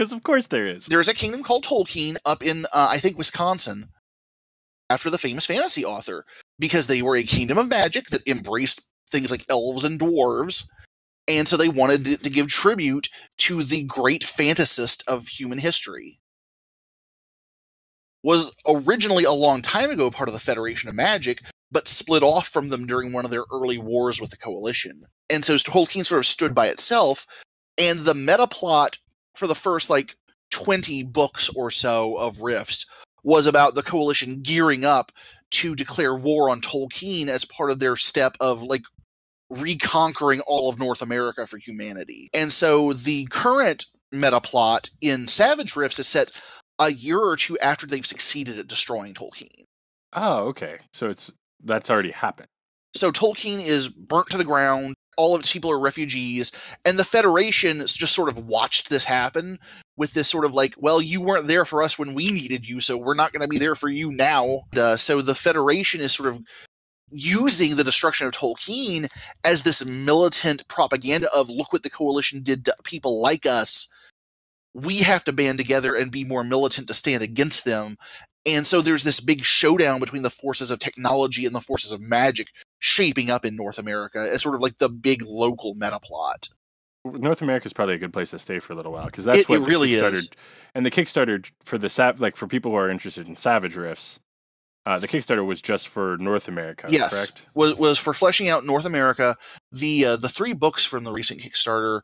Because 0.00 0.12
of 0.12 0.22
course 0.22 0.46
there 0.46 0.66
is. 0.66 0.86
There's 0.86 1.08
a 1.08 1.14
kingdom 1.14 1.42
called 1.42 1.64
Tolkeen 1.64 2.16
up 2.24 2.42
in, 2.42 2.64
uh, 2.72 2.88
I 2.90 2.98
think, 2.98 3.18
Wisconsin, 3.18 3.90
after 4.88 5.10
the 5.10 5.18
famous 5.18 5.46
fantasy 5.46 5.84
author, 5.84 6.24
because 6.58 6.86
they 6.86 7.02
were 7.02 7.16
a 7.16 7.22
kingdom 7.22 7.58
of 7.58 7.68
magic 7.68 8.06
that 8.06 8.26
embraced 8.26 8.88
things 9.10 9.30
like 9.30 9.44
elves 9.50 9.84
and 9.84 10.00
dwarves 10.00 10.68
and 11.38 11.48
so 11.48 11.56
they 11.56 11.68
wanted 11.68 12.04
to, 12.22 12.30
give 12.30 12.48
tribute 12.48 13.08
to 13.38 13.62
the 13.62 13.84
great 13.84 14.22
fantasist 14.22 15.02
of 15.06 15.28
human 15.28 15.58
history. 15.58 16.20
Was 18.22 18.52
originally 18.66 19.24
a 19.24 19.32
long 19.32 19.62
time 19.62 19.90
ago 19.90 20.10
part 20.10 20.28
of 20.28 20.34
the 20.34 20.40
Federation 20.40 20.88
of 20.88 20.94
Magic, 20.94 21.40
but 21.72 21.88
split 21.88 22.22
off 22.22 22.48
from 22.48 22.68
them 22.68 22.86
during 22.86 23.12
one 23.12 23.24
of 23.24 23.30
their 23.30 23.44
early 23.52 23.78
wars 23.78 24.20
with 24.20 24.30
the 24.30 24.36
Coalition. 24.36 25.04
And 25.30 25.44
so 25.44 25.54
Tolkeen 25.54 26.04
sort 26.04 26.18
of 26.18 26.26
stood 26.26 26.54
by 26.54 26.66
itself, 26.66 27.26
and 27.78 28.00
the 28.00 28.14
meta 28.14 28.46
plot 28.46 28.98
for 29.34 29.46
the 29.46 29.54
first 29.54 29.88
like 29.88 30.16
20 30.50 31.04
books 31.04 31.48
or 31.56 31.70
so 31.70 32.16
of 32.16 32.42
Rifts 32.42 32.86
was 33.22 33.46
about 33.46 33.74
the 33.74 33.82
Coalition 33.82 34.40
gearing 34.42 34.84
up 34.84 35.12
to 35.52 35.74
declare 35.74 36.14
war 36.14 36.50
on 36.50 36.60
Tolkeen 36.60 37.28
as 37.28 37.44
part 37.44 37.70
of 37.70 37.78
their 37.78 37.96
step 37.96 38.36
of 38.40 38.62
like 38.62 38.82
reconquering 39.50 40.40
all 40.46 40.70
of 40.70 40.78
North 40.78 41.02
America 41.02 41.46
for 41.46 41.58
humanity. 41.58 42.28
And 42.32 42.52
so 42.52 42.92
the 42.92 43.26
current 43.26 43.84
meta 44.12 44.40
plot 44.40 44.90
in 45.00 45.26
Savage 45.28 45.76
Rifts 45.76 45.98
is 45.98 46.06
set 46.08 46.30
a 46.78 46.92
year 46.92 47.18
or 47.18 47.36
two 47.36 47.58
after 47.58 47.86
they've 47.86 48.06
succeeded 48.06 48.58
at 48.58 48.68
destroying 48.68 49.14
Tolkeen. 49.14 49.64
Oh, 50.12 50.48
okay. 50.48 50.78
So 50.92 51.08
it's 51.08 51.30
that's 51.62 51.90
already 51.90 52.10
happened. 52.10 52.48
So 52.94 53.12
Tolkeen 53.12 53.60
is 53.64 53.88
burnt 53.88 54.30
to 54.30 54.38
the 54.38 54.44
ground. 54.44 54.94
All 55.16 55.34
of 55.34 55.40
its 55.40 55.52
people 55.52 55.70
are 55.70 55.78
refugees, 55.78 56.50
and 56.84 56.98
the 56.98 57.04
Federation 57.04 57.80
just 57.80 58.14
sort 58.14 58.30
of 58.30 58.46
watched 58.46 58.88
this 58.88 59.04
happen 59.04 59.58
with 59.98 60.14
this 60.14 60.30
sort 60.30 60.46
of 60.46 60.54
like, 60.54 60.74
well, 60.78 61.02
you 61.02 61.20
weren't 61.20 61.46
there 61.46 61.66
for 61.66 61.82
us 61.82 61.98
when 61.98 62.14
we 62.14 62.32
needed 62.32 62.66
you, 62.66 62.80
so 62.80 62.96
we're 62.96 63.14
not 63.14 63.30
going 63.30 63.42
to 63.42 63.48
be 63.48 63.58
there 63.58 63.74
for 63.74 63.90
you 63.90 64.10
now. 64.10 64.62
Uh, 64.74 64.96
so 64.96 65.20
the 65.20 65.34
Federation 65.34 66.00
is 66.00 66.14
sort 66.14 66.30
of 66.30 66.40
using 67.10 67.76
the 67.76 67.84
destruction 67.84 68.26
of 68.26 68.32
Tolkeen 68.32 69.08
as 69.44 69.62
this 69.62 69.84
militant 69.86 70.66
propaganda 70.68 71.28
of 71.34 71.50
look 71.50 71.72
what 71.72 71.82
the 71.82 71.90
coalition 71.90 72.42
did 72.42 72.64
to 72.64 72.74
people 72.84 73.20
like 73.20 73.46
us. 73.46 73.88
We 74.74 74.98
have 74.98 75.24
to 75.24 75.32
band 75.32 75.58
together 75.58 75.94
and 75.94 76.12
be 76.12 76.24
more 76.24 76.44
militant 76.44 76.86
to 76.88 76.94
stand 76.94 77.22
against 77.22 77.64
them. 77.64 77.96
And 78.46 78.66
so 78.66 78.80
there's 78.80 79.04
this 79.04 79.20
big 79.20 79.44
showdown 79.44 80.00
between 80.00 80.22
the 80.22 80.30
forces 80.30 80.70
of 80.70 80.78
technology 80.78 81.44
and 81.44 81.54
the 81.54 81.60
forces 81.60 81.92
of 81.92 82.00
magic 82.00 82.48
shaping 82.78 83.30
up 83.30 83.44
in 83.44 83.56
North 83.56 83.78
America 83.78 84.18
as 84.30 84.42
sort 84.42 84.54
of 84.54 84.62
like 84.62 84.78
the 84.78 84.88
big 84.88 85.22
local 85.22 85.74
meta 85.74 86.00
plot. 86.00 86.48
North 87.04 87.42
America 87.42 87.66
is 87.66 87.72
probably 87.72 87.94
a 87.94 87.98
good 87.98 88.12
place 88.12 88.30
to 88.30 88.38
stay 88.38 88.60
for 88.60 88.72
a 88.72 88.76
little 88.76 88.92
while 88.92 89.06
because 89.06 89.24
that's 89.24 89.40
it, 89.40 89.48
what 89.48 89.62
it 89.62 89.66
really 89.66 89.94
is. 89.94 90.30
And 90.74 90.84
the 90.84 90.90
Kickstarter 90.90 91.50
for 91.64 91.78
the 91.78 91.88
sav- 91.88 92.20
like 92.20 92.36
for 92.36 92.46
people 92.46 92.72
who 92.72 92.76
are 92.76 92.90
interested 92.90 93.26
in 93.26 93.36
Savage 93.36 93.76
Rifts, 93.76 94.20
uh, 94.86 94.98
the 94.98 95.08
Kickstarter 95.08 95.44
was 95.44 95.60
just 95.60 95.88
for 95.88 96.16
North 96.18 96.48
America. 96.48 96.86
Yes, 96.88 97.30
correct? 97.30 97.50
was 97.54 97.74
was 97.76 97.98
for 97.98 98.14
fleshing 98.14 98.48
out 98.48 98.64
North 98.64 98.84
America. 98.84 99.36
The 99.72 100.06
uh, 100.06 100.16
the 100.16 100.28
three 100.28 100.52
books 100.52 100.84
from 100.84 101.04
the 101.04 101.12
recent 101.12 101.40
Kickstarter 101.40 102.00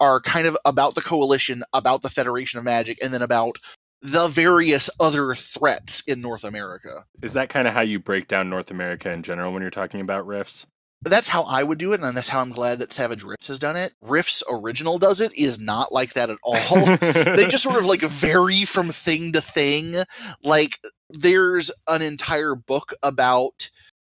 are 0.00 0.20
kind 0.20 0.46
of 0.46 0.56
about 0.64 0.94
the 0.94 1.00
coalition, 1.00 1.64
about 1.72 2.02
the 2.02 2.10
Federation 2.10 2.58
of 2.58 2.64
Magic, 2.64 2.98
and 3.02 3.12
then 3.12 3.22
about 3.22 3.56
the 4.00 4.28
various 4.28 4.88
other 5.00 5.34
threats 5.34 6.02
in 6.06 6.20
North 6.20 6.44
America. 6.44 7.04
Is 7.22 7.32
that 7.32 7.48
kind 7.48 7.66
of 7.66 7.74
how 7.74 7.80
you 7.80 7.98
break 7.98 8.28
down 8.28 8.48
North 8.48 8.70
America 8.70 9.10
in 9.10 9.22
general 9.22 9.52
when 9.52 9.62
you're 9.62 9.70
talking 9.70 10.00
about 10.00 10.26
Rifts? 10.26 10.66
That's 11.02 11.28
how 11.28 11.42
I 11.42 11.62
would 11.62 11.78
do 11.78 11.92
it, 11.92 12.00
and 12.00 12.16
that's 12.16 12.28
how 12.28 12.40
I'm 12.40 12.50
glad 12.50 12.80
that 12.80 12.92
Savage 12.92 13.22
Rifts 13.22 13.46
has 13.46 13.60
done 13.60 13.76
it. 13.76 13.94
Rifts 14.02 14.42
original 14.50 14.98
does 14.98 15.20
it 15.20 15.32
is 15.36 15.60
not 15.60 15.92
like 15.92 16.14
that 16.14 16.28
at 16.28 16.38
all. 16.42 16.96
they 16.96 17.46
just 17.46 17.62
sort 17.62 17.78
of 17.78 17.86
like 17.86 18.00
vary 18.00 18.64
from 18.64 18.90
thing 18.90 19.32
to 19.32 19.40
thing. 19.40 19.94
Like 20.42 20.78
there's 21.10 21.70
an 21.86 22.02
entire 22.02 22.54
book 22.54 22.92
about 23.02 23.70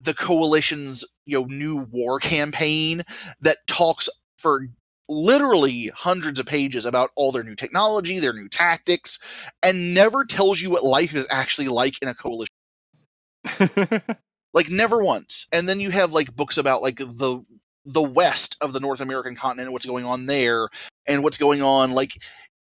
the 0.01 0.13
coalition's 0.13 1.05
you 1.25 1.39
know 1.39 1.45
new 1.45 1.77
war 1.77 2.19
campaign 2.19 3.01
that 3.41 3.57
talks 3.67 4.09
for 4.37 4.67
literally 5.09 5.87
hundreds 5.87 6.39
of 6.39 6.45
pages 6.45 6.85
about 6.85 7.09
all 7.15 7.31
their 7.31 7.43
new 7.43 7.55
technology, 7.55 8.19
their 8.19 8.33
new 8.33 8.47
tactics, 8.47 9.19
and 9.63 9.93
never 9.93 10.23
tells 10.23 10.61
you 10.61 10.69
what 10.69 10.83
life 10.83 11.15
is 11.15 11.27
actually 11.31 11.67
like 11.67 11.95
in 12.01 12.07
a 12.07 12.13
coalition 12.13 12.47
like 14.53 14.69
never 14.69 15.03
once. 15.03 15.47
And 15.51 15.67
then 15.67 15.79
you 15.79 15.91
have 15.91 16.13
like 16.13 16.35
books 16.35 16.57
about 16.57 16.81
like 16.81 16.97
the 16.97 17.43
the 17.85 18.03
west 18.03 18.55
of 18.61 18.73
the 18.73 18.79
North 18.79 18.99
American 18.99 19.35
continent, 19.35 19.67
and 19.67 19.73
what's 19.73 19.85
going 19.85 20.05
on 20.05 20.25
there, 20.25 20.69
and 21.07 21.23
what's 21.23 21.37
going 21.37 21.61
on 21.61 21.91
like 21.91 22.13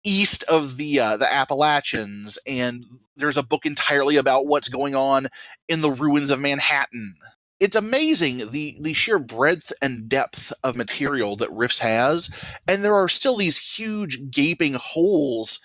east 0.04 0.44
of 0.44 0.78
the 0.78 1.00
uh, 1.00 1.18
the 1.18 1.32
Appalachians, 1.32 2.38
and 2.48 2.86
there's 3.16 3.38
a 3.38 3.44
book 3.44 3.66
entirely 3.66 4.18
about 4.18 4.48
what's 4.48 4.70
going 4.70 4.96
on 4.96 5.28
in 5.68 5.82
the 5.82 5.92
ruins 5.92 6.32
of 6.32 6.40
Manhattan. 6.40 7.16
It's 7.60 7.76
amazing 7.76 8.52
the 8.52 8.78
the 8.82 8.94
sheer 8.94 9.20
breadth 9.20 9.72
and 9.82 10.10
depth 10.10 10.52
of 10.64 10.76
material 10.76 11.36
that 11.38 11.52
Rifts 11.52 11.80
has, 11.80 12.30
and 12.68 12.84
there 12.84 12.96
are 12.96 13.10
still 13.10 13.38
these 13.38 13.76
huge 13.78 14.32
gaping 14.32 14.74
holes 14.74 15.60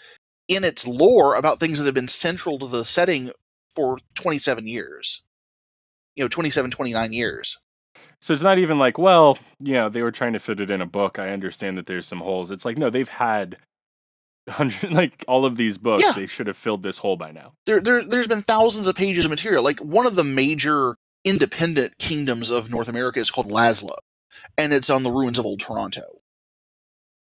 in 0.48 0.64
its 0.64 0.86
lore 0.86 1.34
about 1.34 1.58
things 1.58 1.78
that 1.78 1.86
have 1.86 1.94
been 1.94 2.08
central 2.08 2.58
to 2.58 2.66
the 2.66 2.84
setting 2.84 3.30
for 3.74 3.98
27 4.14 4.66
years. 4.66 5.22
You 6.14 6.24
know, 6.24 6.28
27, 6.28 6.70
29 6.70 7.12
years. 7.12 7.58
So 8.20 8.32
it's 8.32 8.42
not 8.42 8.58
even 8.58 8.78
like, 8.78 8.96
well, 8.96 9.38
you 9.60 9.74
know, 9.74 9.88
they 9.88 10.02
were 10.02 10.10
trying 10.10 10.32
to 10.32 10.38
fit 10.38 10.60
it 10.60 10.70
in 10.70 10.80
a 10.80 10.86
book. 10.86 11.18
I 11.18 11.30
understand 11.30 11.76
that 11.76 11.86
there's 11.86 12.06
some 12.06 12.20
holes. 12.20 12.50
It's 12.50 12.64
like, 12.64 12.78
no, 12.78 12.88
they've 12.88 13.08
had 13.08 13.58
hundred 14.48 14.92
like 14.92 15.24
all 15.26 15.44
of 15.44 15.56
these 15.56 15.78
books. 15.78 16.04
Yeah. 16.04 16.12
They 16.12 16.26
should 16.26 16.46
have 16.46 16.56
filled 16.56 16.82
this 16.82 16.98
hole 16.98 17.16
by 17.16 17.32
now. 17.32 17.54
There, 17.66 17.80
there, 17.80 18.02
there's 18.02 18.28
been 18.28 18.42
thousands 18.42 18.86
of 18.86 18.96
pages 18.96 19.24
of 19.24 19.30
material. 19.30 19.62
Like 19.62 19.80
one 19.80 20.06
of 20.06 20.16
the 20.16 20.24
major 20.24 20.96
independent 21.24 21.98
kingdoms 21.98 22.50
of 22.50 22.70
North 22.70 22.88
America 22.88 23.18
is 23.18 23.30
called 23.30 23.48
Lazlo, 23.48 23.96
and 24.56 24.72
it's 24.72 24.90
on 24.90 25.02
the 25.02 25.10
ruins 25.10 25.38
of 25.38 25.46
Old 25.46 25.60
Toronto. 25.60 26.20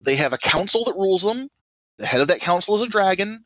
They 0.02 0.16
have 0.16 0.34
a 0.34 0.38
council 0.38 0.84
that 0.86 0.96
rules 0.96 1.22
them. 1.22 1.50
The 2.00 2.08
head 2.08 2.22
of 2.22 2.28
that 2.28 2.40
council 2.40 2.74
is 2.76 2.82
a 2.82 2.88
dragon. 2.88 3.46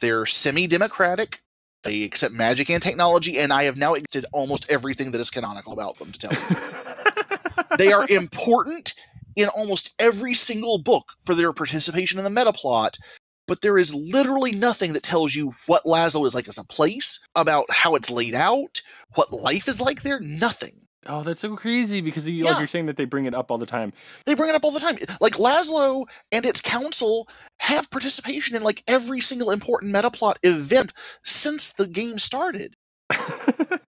They're 0.00 0.24
semi-democratic. 0.24 1.42
They 1.82 2.04
accept 2.04 2.34
magic 2.34 2.70
and 2.70 2.82
technology, 2.82 3.38
and 3.38 3.52
I 3.52 3.64
have 3.64 3.76
now 3.76 3.94
accepted 3.94 4.26
almost 4.32 4.70
everything 4.70 5.10
that 5.10 5.20
is 5.20 5.30
canonical 5.30 5.72
about 5.72 5.98
them 5.98 6.12
to 6.12 6.18
tell 6.18 6.32
you. 6.32 7.76
they 7.78 7.92
are 7.92 8.06
important 8.08 8.94
in 9.36 9.48
almost 9.48 9.94
every 9.98 10.34
single 10.34 10.78
book 10.78 11.12
for 11.24 11.34
their 11.34 11.52
participation 11.52 12.18
in 12.18 12.24
the 12.24 12.30
meta 12.30 12.52
plot, 12.52 12.96
but 13.46 13.60
there 13.62 13.78
is 13.78 13.94
literally 13.94 14.52
nothing 14.52 14.92
that 14.92 15.02
tells 15.02 15.34
you 15.34 15.54
what 15.66 15.84
Lazlo 15.84 16.24
is 16.26 16.34
like 16.34 16.48
as 16.48 16.58
a 16.58 16.64
place, 16.64 17.24
about 17.34 17.66
how 17.70 17.94
it's 17.94 18.10
laid 18.10 18.34
out, 18.34 18.80
what 19.14 19.32
life 19.32 19.66
is 19.68 19.80
like 19.80 20.02
there. 20.02 20.20
Nothing. 20.20 20.86
oh, 21.06 21.22
that's 21.22 21.40
so 21.40 21.56
crazy 21.56 22.00
because 22.00 22.28
you, 22.28 22.44
like 22.44 22.52
Yeah. 22.54 22.58
you're 22.60 22.68
saying 22.68 22.86
that 22.86 22.96
they 22.96 23.06
bring 23.06 23.24
it 23.24 23.34
up 23.34 23.50
all 23.50 23.58
the 23.58 23.66
time. 23.66 23.92
They 24.26 24.34
bring 24.34 24.50
it 24.50 24.54
up 24.54 24.64
all 24.64 24.70
the 24.70 24.78
time. 24.80 24.96
Like 25.20 25.34
Lazlo 25.34 26.04
and 26.30 26.44
its 26.44 26.60
council 26.60 27.26
have 27.58 27.90
participation 27.90 28.54
in 28.54 28.62
like 28.62 28.82
every 28.86 29.20
single 29.20 29.50
important 29.50 29.92
meta 29.92 30.10
plot 30.10 30.38
event 30.42 30.92
since 31.24 31.72
the 31.72 31.86
game 31.86 32.18
started. 32.18 32.74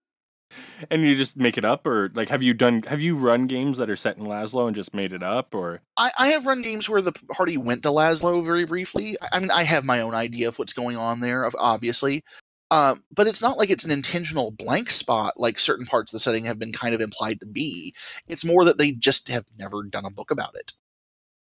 and 0.91 1.03
you 1.03 1.17
just 1.17 1.37
make 1.37 1.57
it 1.59 1.65
up, 1.65 1.87
or 1.87 2.11
like, 2.15 2.29
have 2.29 2.43
you 2.43 2.55
done? 2.55 2.83
Have 2.85 3.01
you 3.01 3.17
run 3.17 3.47
games 3.47 3.79
that 3.79 3.89
are 3.91 3.97
set 3.97 4.17
in 4.17 4.25
Lazlo 4.25 4.67
and 4.67 4.75
just 4.77 4.95
made 4.95 5.13
it 5.13 5.23
up, 5.23 5.55
or 5.55 5.81
I, 5.97 6.11
I 6.19 6.29
have 6.29 6.47
run 6.47 6.63
games 6.63 6.89
where 6.89 7.01
the 7.03 7.13
party 7.13 7.57
went 7.57 7.83
to 7.85 7.89
Lazlo 7.91 8.45
very 8.45 8.65
briefly. 8.65 9.17
I 9.21 9.29
I 9.33 9.41
mean, 9.41 9.51
I 9.51 9.63
have 9.65 9.85
my 9.85 10.01
own 10.01 10.15
idea 10.15 10.49
of 10.49 10.59
what's 10.59 10.73
going 10.73 10.97
on 10.97 11.21
there, 11.21 11.45
of- 11.45 11.57
obviously. 11.59 12.23
Um, 12.71 13.05
but 13.15 13.27
it's 13.27 13.43
not 13.43 13.59
like 13.59 13.69
it's 13.69 13.85
an 13.85 13.91
intentional 13.91 14.51
blank 14.51 14.91
spot 14.91 15.35
like 15.39 15.59
certain 15.59 15.85
parts 15.85 16.11
of 16.11 16.17
the 16.17 16.21
setting 16.21 16.47
have 16.47 16.59
been 16.59 16.73
kind 16.73 16.95
of 16.95 17.03
implied 17.03 17.39
to 17.41 17.47
be. 17.47 17.95
It's 18.29 18.47
more 18.47 18.65
that 18.65 18.79
they 18.79 18.93
just 18.93 19.29
have 19.29 19.45
never 19.59 19.83
done 19.83 20.07
a 20.07 20.11
book 20.11 20.31
about 20.31 20.55
it. 20.55 20.73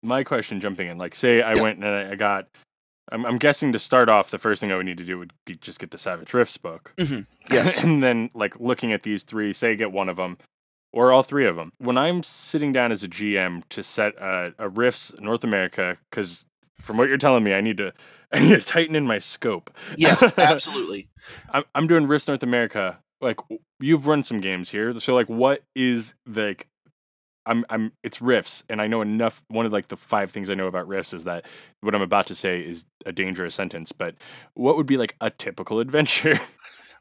my 0.03 0.23
question 0.23 0.61
jumping 0.61 0.89
in? 0.89 0.99
Like, 0.99 1.15
say 1.15 1.41
I 1.41 1.55
Yeah. 1.55 1.63
went 1.63 1.83
and 1.83 1.87
I 1.87 2.15
got. 2.15 2.49
I'm, 3.13 3.25
I'm 3.27 3.39
guessing 3.39 3.73
to 3.73 3.79
start 3.79 4.09
off, 4.09 4.31
the 4.31 4.39
first 4.39 4.61
thing 4.61 4.73
I 4.73 4.77
would 4.77 4.87
need 4.87 4.99
to 4.99 5.05
do 5.05 5.19
would 5.19 5.33
be 5.45 5.55
just 5.57 5.79
get 5.79 5.91
the 5.91 5.99
Savage 5.99 6.33
Rifts 6.35 6.57
book. 6.57 6.95
Mm-hmm. 6.97 7.21
Yes. 7.53 7.83
and 7.85 8.03
then 8.03 8.31
like 8.35 8.59
looking 8.59 8.93
at 8.93 9.03
these 9.03 9.23
three, 9.23 9.53
say 9.53 9.77
get 9.77 9.93
one 9.93 10.09
of 10.09 10.17
them 10.17 10.39
or 10.93 11.13
all 11.13 11.23
three 11.23 11.47
of 11.47 11.57
them. 11.57 11.73
When 11.79 11.99
I'm 11.99 12.23
sitting 12.23 12.73
down 12.73 12.91
as 12.91 13.05
a 13.05 13.09
GM 13.09 13.63
to 13.69 13.83
set 13.83 14.15
a, 14.17 14.55
a 14.59 14.69
Rifts 14.69 15.13
North 15.21 15.45
America, 15.45 15.99
because 16.09 16.47
from 16.81 16.97
what 16.97 17.09
you're 17.09 17.19
telling 17.19 17.45
me, 17.45 17.53
I 17.53 17.61
need 17.61 17.77
to 17.79 17.93
I 18.33 18.41
need 18.41 18.57
to 18.57 18.63
tighten 18.63 18.97
in 18.97 19.07
my 19.07 19.19
scope. 19.19 19.71
yes, 19.97 20.33
absolutely. 20.39 21.09
I'm 21.51 21.65
I'm 21.75 21.87
doing 21.87 22.07
Rifts 22.07 22.29
North 22.29 22.43
America. 22.43 22.99
Like 23.21 23.39
you've 23.79 24.07
run 24.07 24.23
some 24.25 24.41
games 24.41 24.71
here, 24.71 24.99
so 24.99 25.15
like 25.15 25.29
what 25.29 25.61
is 25.75 26.15
like, 26.27 26.67
I'm 27.47 27.65
I'm 27.69 27.93
it's 28.03 28.23
Rifts, 28.23 28.65
and 28.69 28.81
I 28.81 28.87
know 28.87 29.03
enough. 29.03 29.43
One 29.49 29.67
of 29.67 29.73
like 29.73 29.89
the 29.89 29.97
five 29.97 30.31
things 30.31 30.51
I 30.51 30.55
know 30.55 30.67
about 30.67 30.89
Rifts 30.89 31.13
is 31.13 31.25
that 31.25 31.45
what 31.81 31.95
I'm 31.95 32.03
about 32.03 32.27
to 32.29 32.35
say 32.35 32.61
is 32.61 32.85
a 33.07 33.13
dangerous 33.13 33.55
sentence. 33.55 33.93
But 33.93 34.15
what 34.55 34.77
would 34.77 34.87
be 34.87 34.97
like 34.97 35.17
a 35.21 35.31
typical 35.31 35.81
adventure? 35.81 36.41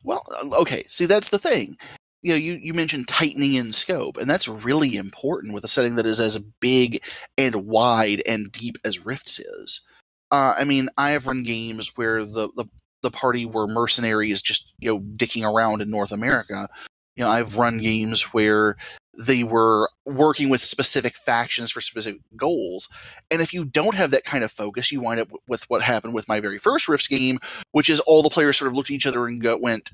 Well, 0.04 0.24
uh, 0.44 0.60
okay. 0.62 0.84
See, 0.88 1.06
that's 1.06 1.30
the 1.30 1.40
thing. 1.40 1.78
You 2.22 2.32
know, 2.32 2.38
you, 2.38 2.54
you 2.54 2.74
mentioned 2.74 3.10
tightening 3.10 3.56
in 3.56 3.74
scope, 3.74 4.18
and 4.18 4.30
that's 4.30 4.48
really 4.48 4.96
important 4.96 5.54
with 5.54 5.66
a 5.66 5.68
setting 5.68 5.96
that 5.96 6.06
is 6.06 6.22
as 6.22 6.38
big 6.38 7.04
and 7.38 7.66
wide 7.66 8.22
and 8.26 8.50
deep 8.52 8.78
as 8.86 9.06
Rifts 9.06 9.40
is. 9.40 9.86
Uh, 10.32 10.56
I 10.58 10.64
mean, 10.64 10.90
I 10.98 11.12
have 11.12 11.28
run 11.28 11.44
games 11.44 11.96
where 11.96 12.26
the, 12.26 12.50
the 12.56 12.66
the 13.02 13.12
party 13.12 13.46
were 13.46 13.68
mercenaries, 13.68 14.42
just 14.42 14.74
you 14.80 14.90
know, 14.90 15.00
dicking 15.00 15.44
around 15.44 15.82
in 15.82 15.90
North 15.90 16.12
America. 16.12 16.68
You 17.16 17.26
know, 17.26 17.30
I've 17.30 17.58
run 17.58 17.78
games 17.78 18.34
where 18.34 18.78
they 19.18 19.44
were 19.44 19.90
working 20.06 20.50
with 20.50 20.62
specific 20.62 21.16
factions 21.18 21.72
for 21.72 21.82
specific 21.82 22.22
goals. 22.36 22.90
And 23.30 23.42
if 23.42 23.54
you 23.54 23.64
don't 23.66 23.96
have 23.96 24.12
that 24.12 24.26
kind 24.26 24.44
of 24.44 24.52
focus, 24.52 24.92
you 24.92 25.02
wind 25.02 25.20
up 25.20 25.30
with 25.48 25.70
what 25.70 25.82
happened 25.82 26.14
with 26.14 26.28
my 26.28 26.40
very 26.40 26.58
first 26.58 26.88
Rifts 26.88 27.08
game, 27.08 27.40
which 27.72 27.90
is 27.90 28.00
all 28.02 28.24
the 28.24 28.30
players 28.30 28.58
sort 28.58 28.70
of 28.70 28.76
looked 28.76 28.90
at 28.90 28.96
each 28.96 29.06
other 29.06 29.28
and 29.28 29.42
go, 29.42 29.58
went, 29.58 29.92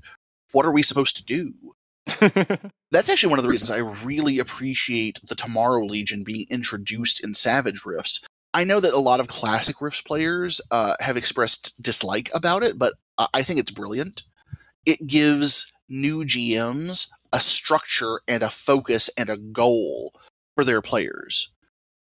"What 0.51 0.65
are 0.65 0.71
we 0.71 0.84
supposed 0.84 1.17
to 1.17 1.25
do?" 1.25 1.53
That's 2.91 3.10
actually 3.10 3.29
one 3.29 3.39
of 3.39 3.43
the 3.43 3.49
reasons 3.49 3.71
I 3.71 3.79
really 3.79 4.39
appreciate 4.39 5.19
the 5.23 5.36
Tomorrow 5.36 5.86
Legion 5.86 6.23
being 6.23 6.47
introduced 6.49 7.23
in 7.23 7.34
Savage 7.34 7.86
Rifts. 7.86 8.25
I 8.53 8.63
know 8.63 8.79
that 8.79 8.93
a 8.93 8.99
lot 8.99 9.19
of 9.19 9.27
classic 9.27 9.82
Rifts 9.82 10.01
players 10.01 10.60
uh, 10.71 10.95
have 11.01 11.17
expressed 11.17 11.82
dislike 11.82 12.32
about 12.34 12.63
it, 12.63 12.79
but 12.79 12.93
I 13.17 13.27
I 13.34 13.43
think 13.43 13.60
it's 13.60 13.71
brilliant. 13.71 14.23
It 14.86 15.05
gives 15.05 15.71
new 15.89 16.23
GMs 16.23 17.08
a 17.33 17.39
structure 17.39 18.21
and 18.27 18.43
a 18.43 18.49
focus 18.49 19.09
and 19.17 19.29
a 19.29 19.37
goal 19.37 20.13
for 20.55 20.63
their 20.63 20.81
players. 20.81 21.51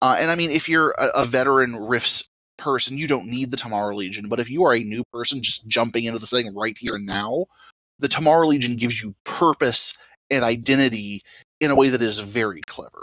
Uh, 0.02 0.16
and 0.18 0.30
I 0.30 0.34
mean, 0.34 0.50
if 0.50 0.68
you're 0.68 0.90
a, 0.98 1.06
a 1.22 1.24
veteran 1.24 1.76
Rifts 1.76 2.28
person, 2.58 2.98
you 2.98 3.06
don't 3.08 3.26
need 3.26 3.50
the 3.50 3.56
Tomorrow 3.56 3.94
Legion. 3.94 4.28
But 4.28 4.40
if 4.40 4.50
you 4.50 4.64
are 4.64 4.74
a 4.74 4.80
new 4.80 5.02
person 5.12 5.42
just 5.42 5.66
jumping 5.68 6.04
into 6.04 6.18
the 6.18 6.26
setting 6.26 6.54
right 6.54 6.76
here 6.78 6.94
and 6.96 7.06
now, 7.06 7.46
the 7.98 8.08
Tomorrow 8.08 8.48
Legion 8.48 8.76
gives 8.76 9.02
you 9.02 9.14
purpose 9.24 9.96
and 10.30 10.44
identity 10.44 11.20
in 11.60 11.70
a 11.70 11.74
way 11.76 11.88
that 11.88 12.02
is 12.02 12.18
very 12.18 12.60
clever. 12.66 13.02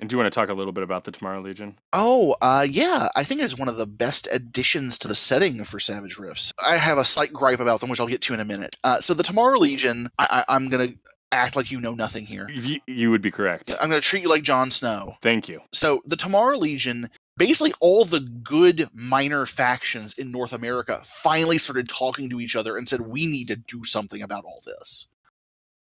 and 0.00 0.10
do 0.10 0.14
you 0.14 0.18
want 0.18 0.30
to 0.30 0.38
talk 0.38 0.48
a 0.50 0.54
little 0.54 0.72
bit 0.72 0.82
about 0.84 1.04
the 1.04 1.10
Tomorrow 1.12 1.40
Legion? 1.40 1.78
Oh, 1.92 2.36
uh, 2.42 2.66
yeah, 2.68 3.08
I 3.16 3.24
think 3.24 3.40
it's 3.40 3.56
one 3.58 3.68
of 3.68 3.76
the 3.76 3.86
best 3.86 4.28
additions 4.30 4.98
to 4.98 5.08
the 5.08 5.14
setting 5.14 5.64
for 5.64 5.78
Savage 5.80 6.18
Rifts. 6.18 6.52
I 6.66 6.76
have 6.76 6.98
a 6.98 7.04
slight 7.04 7.32
gripe 7.32 7.60
about 7.60 7.80
them, 7.80 7.88
which 7.88 8.00
I'll 8.00 8.06
get 8.06 8.20
to 8.22 8.34
in 8.34 8.40
a 8.40 8.44
minute. 8.44 8.76
Uh, 8.84 9.00
so 9.00 9.14
the 9.14 9.22
Tomorrow 9.22 9.58
Legion, 9.58 10.08
I- 10.18 10.44
I- 10.48 10.54
I'm 10.54 10.68
gonna 10.68 10.88
act 11.36 11.54
like 11.54 11.70
you 11.70 11.80
know 11.80 11.94
nothing 11.94 12.26
here. 12.26 12.48
Y- 12.48 12.80
you 12.86 13.10
would 13.10 13.22
be 13.22 13.30
correct. 13.30 13.72
I'm 13.80 13.88
gonna 13.90 14.00
treat 14.00 14.22
you 14.22 14.28
like 14.28 14.42
Jon 14.42 14.70
Snow. 14.70 15.16
Thank 15.22 15.48
you. 15.48 15.60
So 15.72 16.02
the 16.06 16.16
Tomorrow 16.16 16.56
Legion, 16.56 17.10
basically 17.36 17.72
all 17.80 18.04
the 18.04 18.20
good 18.20 18.88
minor 18.94 19.46
factions 19.46 20.14
in 20.14 20.30
North 20.30 20.52
America 20.52 21.00
finally 21.04 21.58
started 21.58 21.88
talking 21.88 22.30
to 22.30 22.40
each 22.40 22.56
other 22.56 22.76
and 22.76 22.88
said, 22.88 23.02
we 23.02 23.26
need 23.26 23.48
to 23.48 23.56
do 23.56 23.84
something 23.84 24.22
about 24.22 24.44
all 24.44 24.62
this. 24.66 25.10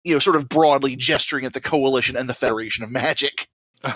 You 0.05 0.15
know, 0.15 0.19
sort 0.19 0.37
of 0.37 0.49
broadly 0.49 0.97
gesturing 0.97 1.45
at 1.45 1.53
the 1.53 1.61
Coalition 1.61 2.17
and 2.17 2.29
the 2.29 2.35
Federation 2.35 2.85
of 2.85 2.91
Magic. 2.91 3.47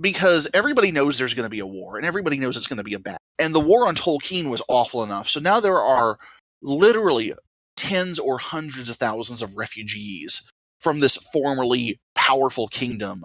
Because 0.00 0.48
everybody 0.52 0.90
knows 0.90 1.16
there's 1.16 1.34
going 1.34 1.46
to 1.46 1.50
be 1.50 1.60
a 1.60 1.66
war, 1.66 1.96
and 1.96 2.04
everybody 2.04 2.38
knows 2.38 2.56
it's 2.56 2.66
going 2.66 2.78
to 2.78 2.82
be 2.82 2.94
a 2.94 2.98
battle. 2.98 3.20
And 3.38 3.54
the 3.54 3.60
war 3.60 3.86
on 3.86 3.94
Tolkeen 3.94 4.50
was 4.50 4.62
awful 4.68 5.04
enough. 5.04 5.28
So 5.28 5.38
now 5.38 5.60
there 5.60 5.78
are 5.78 6.18
literally 6.60 7.32
tens 7.76 8.18
or 8.18 8.38
hundreds 8.38 8.90
of 8.90 8.96
thousands 8.96 9.40
of 9.42 9.56
refugees 9.56 10.50
from 10.82 11.00
this 11.00 11.16
formerly 11.16 12.00
powerful 12.14 12.68
kingdom 12.68 13.24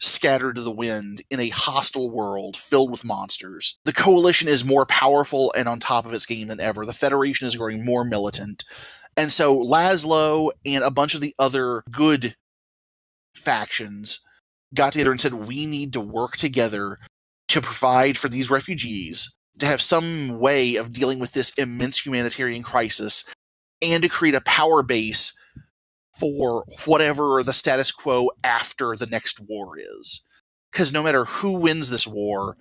scattered 0.00 0.56
to 0.56 0.62
the 0.62 0.72
wind 0.72 1.22
in 1.30 1.38
a 1.40 1.48
hostile 1.50 2.10
world 2.10 2.56
filled 2.56 2.90
with 2.90 3.04
monsters. 3.04 3.78
The 3.84 3.92
coalition 3.92 4.48
is 4.48 4.64
more 4.64 4.86
powerful 4.86 5.52
and 5.56 5.68
on 5.68 5.78
top 5.78 6.04
of 6.04 6.12
its 6.12 6.26
game 6.26 6.48
than 6.48 6.60
ever. 6.60 6.84
The 6.84 6.92
Federation 6.92 7.46
is 7.46 7.56
growing 7.56 7.84
more 7.84 8.04
militant. 8.04 8.64
And 9.16 9.32
so 9.32 9.56
Lazlo 9.56 10.50
and 10.66 10.82
a 10.82 10.90
bunch 10.90 11.14
of 11.14 11.20
the 11.20 11.34
other 11.38 11.84
good 11.90 12.34
factions 13.34 14.20
got 14.74 14.92
together 14.92 15.12
and 15.12 15.20
said, 15.20 15.34
we 15.34 15.66
need 15.66 15.92
to 15.92 16.00
work 16.00 16.36
together 16.36 16.98
to 17.48 17.60
provide 17.60 18.18
for 18.18 18.28
these 18.28 18.50
refugees, 18.50 19.36
to 19.58 19.66
have 19.66 19.80
some 19.80 20.40
way 20.40 20.74
of 20.74 20.92
dealing 20.92 21.20
with 21.20 21.32
this 21.32 21.52
immense 21.56 22.04
humanitarian 22.04 22.62
crisis, 22.62 23.24
and 23.80 24.02
to 24.02 24.08
create 24.08 24.34
a 24.34 24.40
power 24.40 24.82
base 24.82 25.38
for 26.18 26.64
whatever 26.84 27.42
the 27.42 27.52
status 27.52 27.90
quo 27.90 28.30
after 28.42 28.96
the 28.96 29.06
next 29.06 29.40
war 29.40 29.76
is. 29.78 30.26
Because 30.72 30.92
no 30.92 31.02
matter 31.02 31.24
who 31.24 31.58
wins 31.58 31.90
this 31.90 32.06
war, 32.06 32.56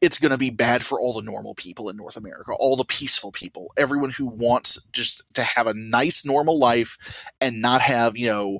it's 0.00 0.18
going 0.18 0.30
to 0.30 0.38
be 0.38 0.50
bad 0.50 0.84
for 0.84 1.00
all 1.00 1.12
the 1.12 1.22
normal 1.22 1.54
people 1.54 1.88
in 1.88 1.96
North 1.96 2.16
America, 2.16 2.52
all 2.58 2.76
the 2.76 2.84
peaceful 2.84 3.32
people, 3.32 3.72
everyone 3.76 4.10
who 4.10 4.26
wants 4.26 4.84
just 4.92 5.22
to 5.34 5.42
have 5.42 5.66
a 5.66 5.74
nice 5.74 6.24
normal 6.24 6.58
life 6.58 6.98
and 7.40 7.62
not 7.62 7.80
have, 7.80 8.16
you 8.16 8.26
know, 8.26 8.58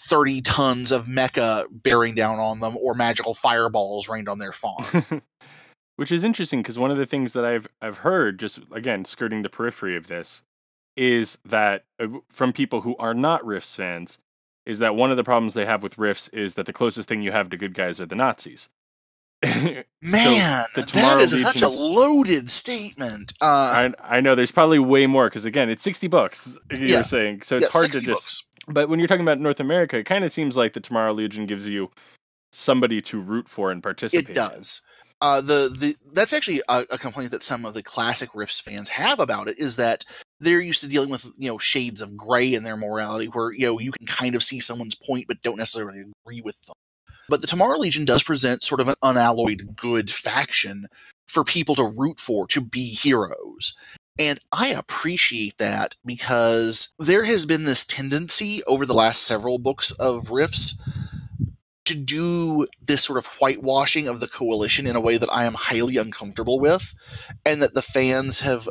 30 0.00 0.42
tons 0.42 0.92
of 0.92 1.06
mecha 1.06 1.64
bearing 1.70 2.14
down 2.14 2.38
on 2.38 2.60
them 2.60 2.76
or 2.76 2.94
magical 2.94 3.34
fireballs 3.34 4.08
rained 4.08 4.28
on 4.28 4.38
their 4.38 4.52
farm. 4.52 5.22
Which 5.96 6.10
is 6.10 6.24
interesting 6.24 6.60
because 6.60 6.78
one 6.78 6.90
of 6.90 6.96
the 6.96 7.06
things 7.06 7.32
that 7.34 7.44
I've 7.44 7.68
I've 7.80 7.98
heard 7.98 8.38
just 8.40 8.58
again 8.72 9.04
skirting 9.04 9.42
the 9.42 9.50
periphery 9.50 9.94
of 9.94 10.08
this 10.08 10.42
is 10.96 11.38
that 11.44 11.84
uh, 11.98 12.08
from 12.28 12.52
people 12.52 12.82
who 12.82 12.96
are 12.96 13.14
not 13.14 13.44
Rifts 13.44 13.74
fans 13.74 14.18
is 14.64 14.78
that 14.78 14.94
one 14.94 15.10
of 15.10 15.16
the 15.16 15.24
problems 15.24 15.54
they 15.54 15.66
have 15.66 15.82
with 15.82 15.98
Rifts 15.98 16.28
is 16.28 16.54
that 16.54 16.66
the 16.66 16.72
closest 16.72 17.08
thing 17.08 17.22
you 17.22 17.32
have 17.32 17.50
to 17.50 17.56
good 17.56 17.74
guys 17.74 18.00
are 18.00 18.06
the 18.06 18.14
Nazis. 18.14 18.68
Man, 20.00 20.64
so 20.72 20.82
that 20.82 21.18
is 21.18 21.32
Legion, 21.32 21.52
such 21.52 21.62
a 21.62 21.68
loaded 21.68 22.48
statement. 22.48 23.32
Uh, 23.40 23.90
I, 24.00 24.18
I 24.18 24.20
know 24.20 24.36
there's 24.36 24.52
probably 24.52 24.78
way 24.78 25.08
more 25.08 25.26
because 25.26 25.44
again, 25.44 25.68
it's 25.68 25.82
sixty 25.82 26.06
bucks. 26.06 26.56
You're 26.70 26.80
yeah, 26.80 27.02
saying 27.02 27.42
so 27.42 27.56
it's 27.56 27.66
yeah, 27.66 27.72
hard 27.72 27.90
to 27.92 28.00
just. 28.00 28.06
Bucks. 28.06 28.42
But 28.68 28.88
when 28.88 29.00
you're 29.00 29.08
talking 29.08 29.22
about 29.22 29.40
North 29.40 29.58
America, 29.58 29.98
it 29.98 30.04
kind 30.04 30.24
of 30.24 30.32
seems 30.32 30.56
like 30.56 30.74
the 30.74 30.80
Tomorrow 30.80 31.12
Legion 31.12 31.46
gives 31.46 31.66
you 31.66 31.90
somebody 32.52 33.02
to 33.02 33.20
root 33.20 33.48
for 33.48 33.72
and 33.72 33.82
participate. 33.82 34.28
It 34.28 34.34
does. 34.34 34.82
Uh, 35.20 35.40
the 35.40 35.74
the 35.76 35.96
that's 36.12 36.32
actually 36.32 36.60
a, 36.68 36.84
a, 36.90 36.98
complaint 36.98 37.30
that 37.32 37.42
some 37.42 37.64
of 37.64 37.74
the 37.74 37.82
classic 37.82 38.34
Rifts 38.34 38.60
fans 38.60 38.88
have 38.88 39.18
about 39.18 39.48
it 39.48 39.58
is 39.58 39.76
that 39.76 40.04
they're 40.42 40.60
used 40.60 40.80
to 40.82 40.88
dealing 40.88 41.10
with 41.10 41.26
you 41.38 41.48
know 41.48 41.58
shades 41.58 42.02
of 42.02 42.16
gray 42.16 42.52
in 42.52 42.64
their 42.64 42.76
morality, 42.76 43.26
where 43.26 43.52
you 43.52 43.66
know 43.66 43.78
you 43.78 43.92
can 43.92 44.06
kind 44.06 44.34
of 44.34 44.42
see 44.42 44.60
someone's 44.60 44.94
point 44.94 45.26
but 45.28 45.42
don't 45.42 45.58
necessarily 45.58 46.00
agree 46.00 46.42
with 46.42 46.60
them. 46.62 46.74
But 47.28 47.40
the 47.40 47.46
Tomorrow 47.46 47.78
Legion 47.78 48.04
does 48.04 48.22
present 48.22 48.62
sort 48.62 48.80
of 48.80 48.88
an 48.88 48.96
unalloyed 49.02 49.74
good 49.76 50.10
faction 50.10 50.88
for 51.26 51.44
people 51.44 51.74
to 51.76 51.84
root 51.84 52.20
for, 52.20 52.46
to 52.48 52.60
be 52.60 52.88
heroes. 52.88 53.74
And 54.18 54.38
I 54.50 54.68
appreciate 54.68 55.56
that 55.58 55.94
because 56.04 56.92
there 56.98 57.24
has 57.24 57.46
been 57.46 57.64
this 57.64 57.86
tendency 57.86 58.62
over 58.64 58.84
the 58.84 58.92
last 58.92 59.22
several 59.22 59.58
books 59.58 59.92
of 59.92 60.30
Rifts 60.30 60.78
to 61.86 61.94
do 61.94 62.66
this 62.80 63.02
sort 63.02 63.18
of 63.18 63.26
whitewashing 63.26 64.08
of 64.08 64.20
the 64.20 64.28
coalition 64.28 64.86
in 64.86 64.96
a 64.96 65.00
way 65.00 65.16
that 65.16 65.32
I 65.32 65.44
am 65.44 65.54
highly 65.54 65.96
uncomfortable 65.96 66.60
with, 66.60 66.94
and 67.44 67.62
that 67.62 67.74
the 67.74 67.82
fans 67.82 68.40
have 68.40 68.68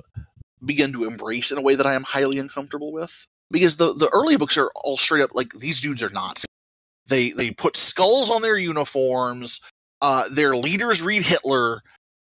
begun 0.63 0.93
to 0.93 1.05
embrace 1.05 1.51
in 1.51 1.57
a 1.57 1.61
way 1.61 1.75
that 1.75 1.85
I 1.85 1.95
am 1.95 2.03
highly 2.03 2.37
uncomfortable 2.37 2.91
with. 2.91 3.27
Because 3.49 3.77
the, 3.77 3.93
the 3.93 4.09
early 4.13 4.37
books 4.37 4.57
are 4.57 4.71
all 4.75 4.97
straight 4.97 5.21
up 5.21 5.31
like 5.33 5.51
these 5.53 5.81
dudes 5.81 6.01
are 6.01 6.09
not. 6.09 6.43
They 7.07 7.31
they 7.31 7.51
put 7.51 7.75
skulls 7.75 8.31
on 8.31 8.41
their 8.41 8.57
uniforms. 8.57 9.59
Uh, 10.01 10.23
their 10.31 10.55
leaders 10.55 11.01
read 11.01 11.23
Hitler, 11.23 11.81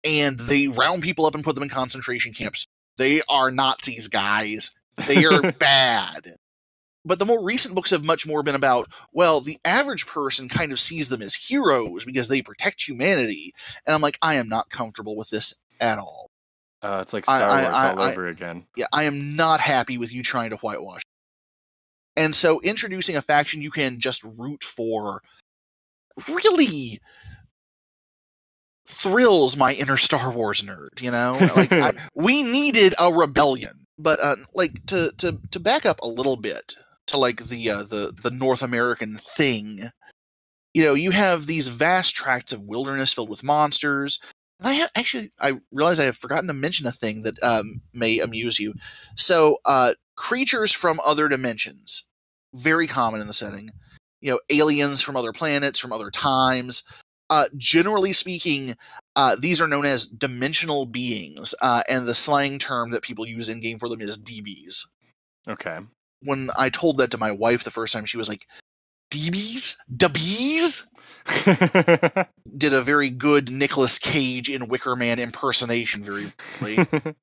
and 0.03 0.39
they 0.39 0.67
round 0.67 1.03
people 1.03 1.25
up 1.25 1.35
and 1.35 1.43
put 1.43 1.53
them 1.55 1.63
in 1.63 1.69
concentration 1.69 2.33
camps. 2.33 2.65
They 2.97 3.21
are 3.29 3.51
Nazis, 3.51 4.07
guys. 4.07 4.71
They 5.07 5.25
are 5.25 5.51
bad. 5.59 6.35
But 7.03 7.19
the 7.19 7.25
more 7.25 7.43
recent 7.43 7.75
books 7.75 7.89
have 7.91 8.03
much 8.03 8.27
more 8.27 8.43
been 8.43 8.55
about, 8.55 8.87
well, 9.11 9.41
the 9.41 9.57
average 9.65 10.05
person 10.05 10.47
kind 10.47 10.71
of 10.71 10.79
sees 10.79 11.09
them 11.09 11.21
as 11.21 11.33
heroes 11.33 12.05
because 12.05 12.27
they 12.27 12.41
protect 12.41 12.87
humanity. 12.87 13.53
And 13.85 13.95
I'm 13.95 14.01
like, 14.01 14.17
I 14.21 14.35
am 14.35 14.47
not 14.47 14.69
comfortable 14.69 15.17
with 15.17 15.29
this 15.29 15.53
at 15.79 15.97
all. 15.97 16.30
Uh, 16.81 16.99
it's 17.01 17.13
like 17.13 17.25
Star 17.25 17.41
I, 17.41 17.61
Wars 17.61 17.75
I, 17.75 17.87
I, 17.87 17.91
all 17.91 18.01
over 18.01 18.27
again. 18.27 18.65
Yeah, 18.75 18.87
I 18.91 19.03
am 19.03 19.35
not 19.35 19.59
happy 19.59 19.97
with 19.97 20.13
you 20.13 20.23
trying 20.23 20.49
to 20.49 20.57
whitewash. 20.57 21.01
And 22.15 22.35
so 22.35 22.59
introducing 22.61 23.15
a 23.15 23.21
faction 23.21 23.61
you 23.61 23.71
can 23.71 23.99
just 23.99 24.23
root 24.23 24.63
for 24.63 25.21
really 26.27 26.99
thrills 28.85 29.55
my 29.55 29.73
inner 29.73 29.97
Star 29.97 30.31
Wars 30.31 30.61
nerd, 30.61 31.01
you 31.01 31.11
know? 31.11 31.37
Like 31.55 31.71
I, 31.71 31.93
we 32.15 32.43
needed 32.43 32.93
a 32.99 33.11
rebellion. 33.11 33.85
But 33.97 34.19
uh, 34.19 34.37
like 34.55 34.85
to 34.87 35.11
to 35.19 35.39
to 35.51 35.59
back 35.59 35.85
up 35.85 35.99
a 36.01 36.07
little 36.07 36.35
bit 36.35 36.75
to 37.07 37.17
like 37.17 37.45
the 37.45 37.69
uh, 37.69 37.83
the 37.83 38.13
the 38.19 38.31
North 38.31 38.63
American 38.63 39.17
thing. 39.17 39.91
You 40.73 40.83
know, 40.83 40.93
you 40.95 41.11
have 41.11 41.45
these 41.45 41.67
vast 41.67 42.15
tracts 42.15 42.51
of 42.51 42.65
wilderness 42.65 43.13
filled 43.13 43.29
with 43.29 43.43
monsters. 43.43 44.19
And 44.61 44.69
I 44.69 44.73
have, 44.73 44.91
actually 44.95 45.31
I 45.39 45.59
realize 45.71 45.99
I 45.99 46.05
have 46.05 46.17
forgotten 46.17 46.47
to 46.47 46.53
mention 46.53 46.85
a 46.85 46.91
thing 46.91 47.23
that 47.23 47.41
um, 47.43 47.81
may 47.93 48.19
amuse 48.19 48.59
you. 48.59 48.75
So, 49.15 49.57
uh, 49.65 49.95
creatures 50.15 50.71
from 50.71 51.01
other 51.03 51.27
dimensions, 51.27 52.07
very 52.53 52.85
common 52.87 53.21
in 53.21 53.27
the 53.27 53.33
setting. 53.33 53.71
You 54.21 54.33
know, 54.33 54.39
aliens 54.51 55.01
from 55.01 55.17
other 55.17 55.33
planets, 55.33 55.79
from 55.79 55.91
other 55.91 56.11
times. 56.11 56.83
Uh, 57.29 57.45
generally 57.57 58.13
speaking, 58.13 58.75
uh, 59.15 59.35
these 59.39 59.59
are 59.59 59.67
known 59.67 59.85
as 59.85 60.05
dimensional 60.05 60.85
beings, 60.85 61.55
uh, 61.61 61.81
and 61.89 62.05
the 62.05 62.13
slang 62.13 62.59
term 62.59 62.91
that 62.91 63.01
people 63.01 63.25
use 63.25 63.49
in 63.49 63.61
game 63.61 63.79
for 63.79 63.89
them 63.89 64.01
is 64.01 64.17
DBs. 64.17 64.85
Okay 65.47 65.79
when 66.21 66.49
I 66.57 66.69
told 66.69 66.97
that 66.97 67.11
to 67.11 67.17
my 67.17 67.31
wife 67.31 67.63
the 67.63 67.71
first 67.71 67.93
time, 67.93 68.05
she 68.05 68.17
was 68.17 68.29
like, 68.29 68.47
DBs? 69.11 69.75
DBs? 69.95 70.87
Did 72.57 72.73
a 72.73 72.81
very 72.81 73.09
good 73.09 73.51
Nicolas 73.51 73.99
Cage 73.99 74.49
in 74.49 74.67
Wicker 74.67 74.95
Man 74.95 75.19
impersonation 75.19 76.01
very 76.01 76.33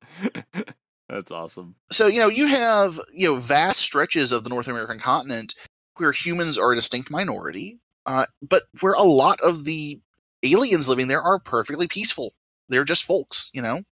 That's 1.08 1.30
awesome. 1.30 1.76
So, 1.90 2.06
you 2.06 2.20
know, 2.20 2.28
you 2.28 2.46
have, 2.48 3.00
you 3.12 3.28
know, 3.28 3.36
vast 3.36 3.80
stretches 3.80 4.30
of 4.30 4.44
the 4.44 4.50
North 4.50 4.68
American 4.68 4.98
continent 4.98 5.54
where 5.96 6.12
humans 6.12 6.58
are 6.58 6.72
a 6.72 6.76
distinct 6.76 7.10
minority, 7.10 7.80
uh, 8.04 8.26
but 8.46 8.64
where 8.80 8.92
a 8.92 9.02
lot 9.02 9.40
of 9.40 9.64
the 9.64 10.00
aliens 10.42 10.88
living 10.88 11.08
there 11.08 11.22
are 11.22 11.38
perfectly 11.38 11.88
peaceful. 11.88 12.34
They're 12.68 12.84
just 12.84 13.04
folks, 13.04 13.50
you 13.54 13.62
know? 13.62 13.82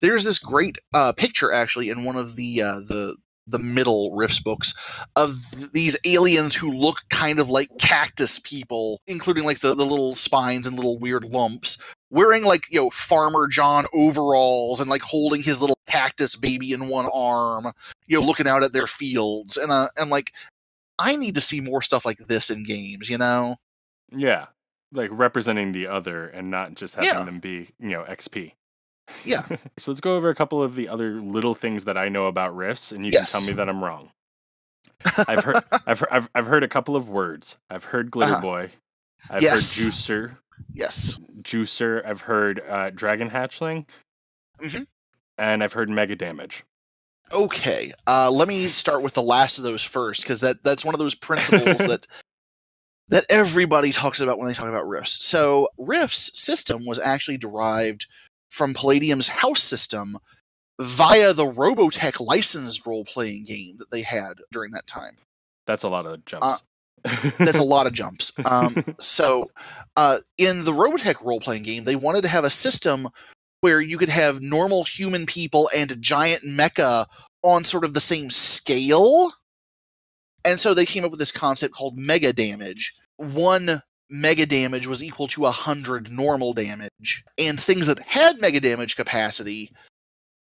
There's 0.00 0.24
this 0.24 0.40
great 0.40 0.78
uh, 0.92 1.12
picture 1.12 1.52
actually 1.52 1.88
in 1.88 2.04
one 2.04 2.16
of 2.16 2.36
the 2.36 2.60
uh, 2.60 2.80
the 2.80 3.16
the 3.46 3.58
middle 3.58 4.14
Rifts 4.14 4.40
books 4.40 4.74
of 5.14 5.36
these 5.72 5.98
aliens 6.04 6.54
who 6.54 6.72
look 6.72 7.00
kind 7.10 7.38
of 7.38 7.48
like 7.48 7.70
cactus 7.78 8.38
people, 8.40 9.00
including 9.06 9.44
like 9.44 9.60
the, 9.60 9.74
the 9.74 9.86
little 9.86 10.14
spines 10.14 10.66
and 10.66 10.76
little 10.76 10.98
weird 10.98 11.24
lumps, 11.24 11.78
wearing 12.10 12.44
like, 12.44 12.64
you 12.70 12.80
know, 12.80 12.90
Farmer 12.90 13.46
John 13.46 13.86
overalls 13.92 14.80
and 14.80 14.90
like 14.90 15.02
holding 15.02 15.42
his 15.42 15.60
little 15.60 15.78
cactus 15.86 16.34
baby 16.34 16.72
in 16.72 16.88
one 16.88 17.08
arm, 17.12 17.72
you 18.06 18.18
know, 18.20 18.26
looking 18.26 18.48
out 18.48 18.62
at 18.62 18.72
their 18.72 18.86
fields. 18.86 19.56
And, 19.56 19.70
uh, 19.70 19.88
and 19.96 20.10
like, 20.10 20.32
I 20.98 21.16
need 21.16 21.34
to 21.34 21.40
see 21.40 21.60
more 21.60 21.82
stuff 21.82 22.04
like 22.04 22.18
this 22.18 22.50
in 22.50 22.64
games, 22.64 23.08
you 23.08 23.18
know? 23.18 23.56
Yeah. 24.10 24.46
Like 24.92 25.10
representing 25.12 25.72
the 25.72 25.86
other 25.86 26.28
and 26.28 26.50
not 26.50 26.74
just 26.74 26.94
having 26.94 27.10
yeah. 27.10 27.24
them 27.24 27.38
be, 27.38 27.70
you 27.78 27.90
know, 27.90 28.04
XP. 28.04 28.52
Yeah. 29.24 29.42
so 29.78 29.90
let's 29.90 30.00
go 30.00 30.16
over 30.16 30.28
a 30.28 30.34
couple 30.34 30.62
of 30.62 30.74
the 30.74 30.88
other 30.88 31.20
little 31.20 31.54
things 31.54 31.84
that 31.84 31.96
I 31.96 32.08
know 32.08 32.26
about 32.26 32.56
Rifts, 32.56 32.92
and 32.92 33.04
you 33.04 33.12
yes. 33.12 33.32
can 33.32 33.40
tell 33.40 33.48
me 33.48 33.56
that 33.56 33.68
I'm 33.68 33.82
wrong. 33.82 34.10
I've 35.28 35.44
heard, 35.44 35.62
I've, 35.86 36.04
I've, 36.10 36.30
I've 36.34 36.46
heard 36.46 36.62
a 36.62 36.68
couple 36.68 36.96
of 36.96 37.08
words. 37.08 37.56
I've 37.70 37.84
heard 37.84 38.10
Glitter 38.10 38.32
uh-huh. 38.32 38.42
Boy. 38.42 38.70
I've 39.30 39.42
yes. 39.42 39.82
heard 39.82 39.92
Juicer. 39.92 40.36
Yes. 40.72 41.18
Juicer. 41.42 42.04
I've 42.04 42.22
heard 42.22 42.62
uh, 42.68 42.90
Dragon 42.90 43.30
Hatchling. 43.30 43.86
Mm-hmm. 44.60 44.82
And 45.38 45.62
I've 45.62 45.74
heard 45.74 45.90
Mega 45.90 46.16
Damage. 46.16 46.64
Okay, 47.32 47.92
uh, 48.06 48.30
let 48.30 48.46
me 48.46 48.68
start 48.68 49.02
with 49.02 49.14
the 49.14 49.22
last 49.22 49.58
of 49.58 49.64
those 49.64 49.82
first, 49.82 50.22
because 50.22 50.40
that 50.42 50.62
that's 50.62 50.84
one 50.84 50.94
of 50.94 51.00
those 51.00 51.16
principles 51.16 51.78
that 51.86 52.06
that 53.08 53.26
everybody 53.28 53.90
talks 53.92 54.20
about 54.20 54.38
when 54.38 54.46
they 54.46 54.54
talk 54.54 54.68
about 54.68 54.86
Rifts. 54.86 55.24
So 55.26 55.68
Rifts 55.76 56.38
system 56.38 56.84
was 56.84 56.98
actually 56.98 57.36
derived 57.36 58.06
from 58.56 58.72
Palladium's 58.72 59.28
house 59.28 59.62
system 59.62 60.16
via 60.80 61.34
the 61.34 61.44
Robotech 61.44 62.24
licensed 62.26 62.86
role 62.86 63.04
playing 63.04 63.44
game 63.44 63.76
that 63.78 63.90
they 63.90 64.00
had 64.00 64.38
during 64.50 64.72
that 64.72 64.86
time. 64.86 65.16
That's 65.66 65.82
a 65.82 65.88
lot 65.88 66.06
of 66.06 66.24
jumps. 66.24 66.64
Uh, 67.04 67.30
that's 67.38 67.58
a 67.58 67.64
lot 67.64 67.86
of 67.86 67.92
jumps. 67.92 68.32
Um, 68.46 68.82
so, 68.98 69.44
uh, 69.96 70.18
in 70.38 70.64
the 70.64 70.72
Robotech 70.72 71.22
role 71.22 71.38
playing 71.38 71.64
game, 71.64 71.84
they 71.84 71.96
wanted 71.96 72.22
to 72.22 72.28
have 72.28 72.44
a 72.44 72.50
system 72.50 73.08
where 73.60 73.80
you 73.80 73.98
could 73.98 74.08
have 74.08 74.40
normal 74.40 74.84
human 74.84 75.26
people 75.26 75.68
and 75.76 76.00
giant 76.00 76.44
mecha 76.44 77.06
on 77.42 77.64
sort 77.64 77.84
of 77.84 77.92
the 77.92 78.00
same 78.00 78.30
scale. 78.30 79.32
And 80.46 80.58
so 80.58 80.72
they 80.72 80.86
came 80.86 81.04
up 81.04 81.10
with 81.10 81.20
this 81.20 81.32
concept 81.32 81.74
called 81.74 81.98
mega 81.98 82.32
damage. 82.32 82.94
One 83.16 83.82
mega 84.08 84.46
damage 84.46 84.86
was 84.86 85.02
equal 85.02 85.26
to 85.28 85.42
100 85.42 86.10
normal 86.10 86.52
damage, 86.52 87.24
and 87.38 87.58
things 87.58 87.86
that 87.86 88.00
had 88.00 88.40
mega 88.40 88.60
damage 88.60 88.96
capacity 88.96 89.72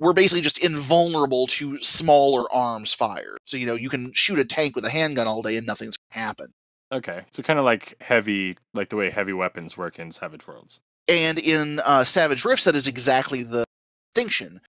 were 0.02 0.12
basically 0.12 0.40
just 0.40 0.58
invulnerable 0.58 1.46
to 1.46 1.78
smaller 1.80 2.44
arms 2.52 2.92
fire. 2.92 3.36
So, 3.44 3.56
you 3.56 3.66
know, 3.66 3.76
you 3.76 3.88
can 3.88 4.12
shoot 4.12 4.38
a 4.38 4.44
tank 4.44 4.74
with 4.74 4.84
a 4.84 4.90
handgun 4.90 5.28
all 5.28 5.42
day 5.42 5.56
and 5.56 5.66
nothing's 5.66 5.96
to 5.96 6.18
happen. 6.18 6.52
Okay. 6.90 7.22
So, 7.32 7.42
kind 7.42 7.58
of 7.58 7.64
like 7.64 7.96
heavy, 8.00 8.58
like 8.74 8.88
the 8.88 8.96
way 8.96 9.10
heavy 9.10 9.32
weapons 9.32 9.76
work 9.76 10.00
in 10.00 10.10
Savage 10.10 10.46
Worlds. 10.46 10.80
And 11.08 11.38
in 11.38 11.80
uh, 11.84 12.02
Savage 12.02 12.44
Rifts, 12.44 12.64
that 12.64 12.74
is 12.74 12.88
exactly 12.88 13.44
the 13.44 13.64
distinction. 14.12 14.60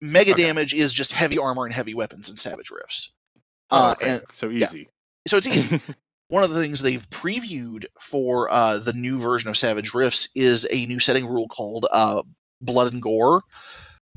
Mega 0.00 0.32
okay. 0.32 0.42
damage 0.42 0.74
is 0.74 0.92
just 0.92 1.12
heavy 1.12 1.38
armor 1.38 1.64
and 1.64 1.74
heavy 1.74 1.94
weapons 1.94 2.28
in 2.28 2.36
Savage 2.36 2.70
Rifts. 2.70 3.12
Oh, 3.70 3.78
uh, 3.78 3.92
okay. 3.92 4.10
and, 4.10 4.22
so 4.32 4.50
easy. 4.50 4.80
Yeah. 4.80 4.84
So 5.28 5.36
it's 5.36 5.46
easy. 5.46 5.80
one 6.30 6.44
of 6.44 6.50
the 6.50 6.60
things 6.60 6.80
they've 6.80 7.10
previewed 7.10 7.84
for 7.98 8.50
uh, 8.50 8.78
the 8.78 8.92
new 8.92 9.18
version 9.18 9.50
of 9.50 9.58
Savage 9.58 9.92
Rifts 9.92 10.28
is 10.34 10.66
a 10.70 10.86
new 10.86 11.00
setting 11.00 11.26
rule 11.26 11.48
called 11.48 11.86
uh, 11.92 12.22
blood 12.62 12.92
and 12.92 13.02
gore, 13.02 13.42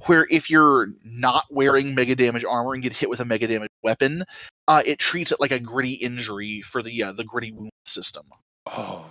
where 0.05 0.27
if 0.29 0.49
you're 0.49 0.89
not 1.03 1.45
wearing 1.49 1.95
mega 1.95 2.15
damage 2.15 2.45
armor 2.45 2.75
and 2.75 2.83
get 2.83 2.93
hit 2.93 3.09
with 3.09 3.19
a 3.19 3.25
mega 3.25 3.47
damage 3.47 3.71
weapon, 3.81 4.23
uh, 4.67 4.83
it 4.85 4.99
treats 4.99 5.31
it 5.31 5.39
like 5.39 5.51
a 5.51 5.59
gritty 5.59 5.93
injury 5.93 6.61
for 6.61 6.83
the 6.83 7.01
uh, 7.01 7.11
the 7.11 7.23
gritty 7.23 7.51
wound 7.51 7.71
system. 7.85 8.27
Oh, 8.67 9.05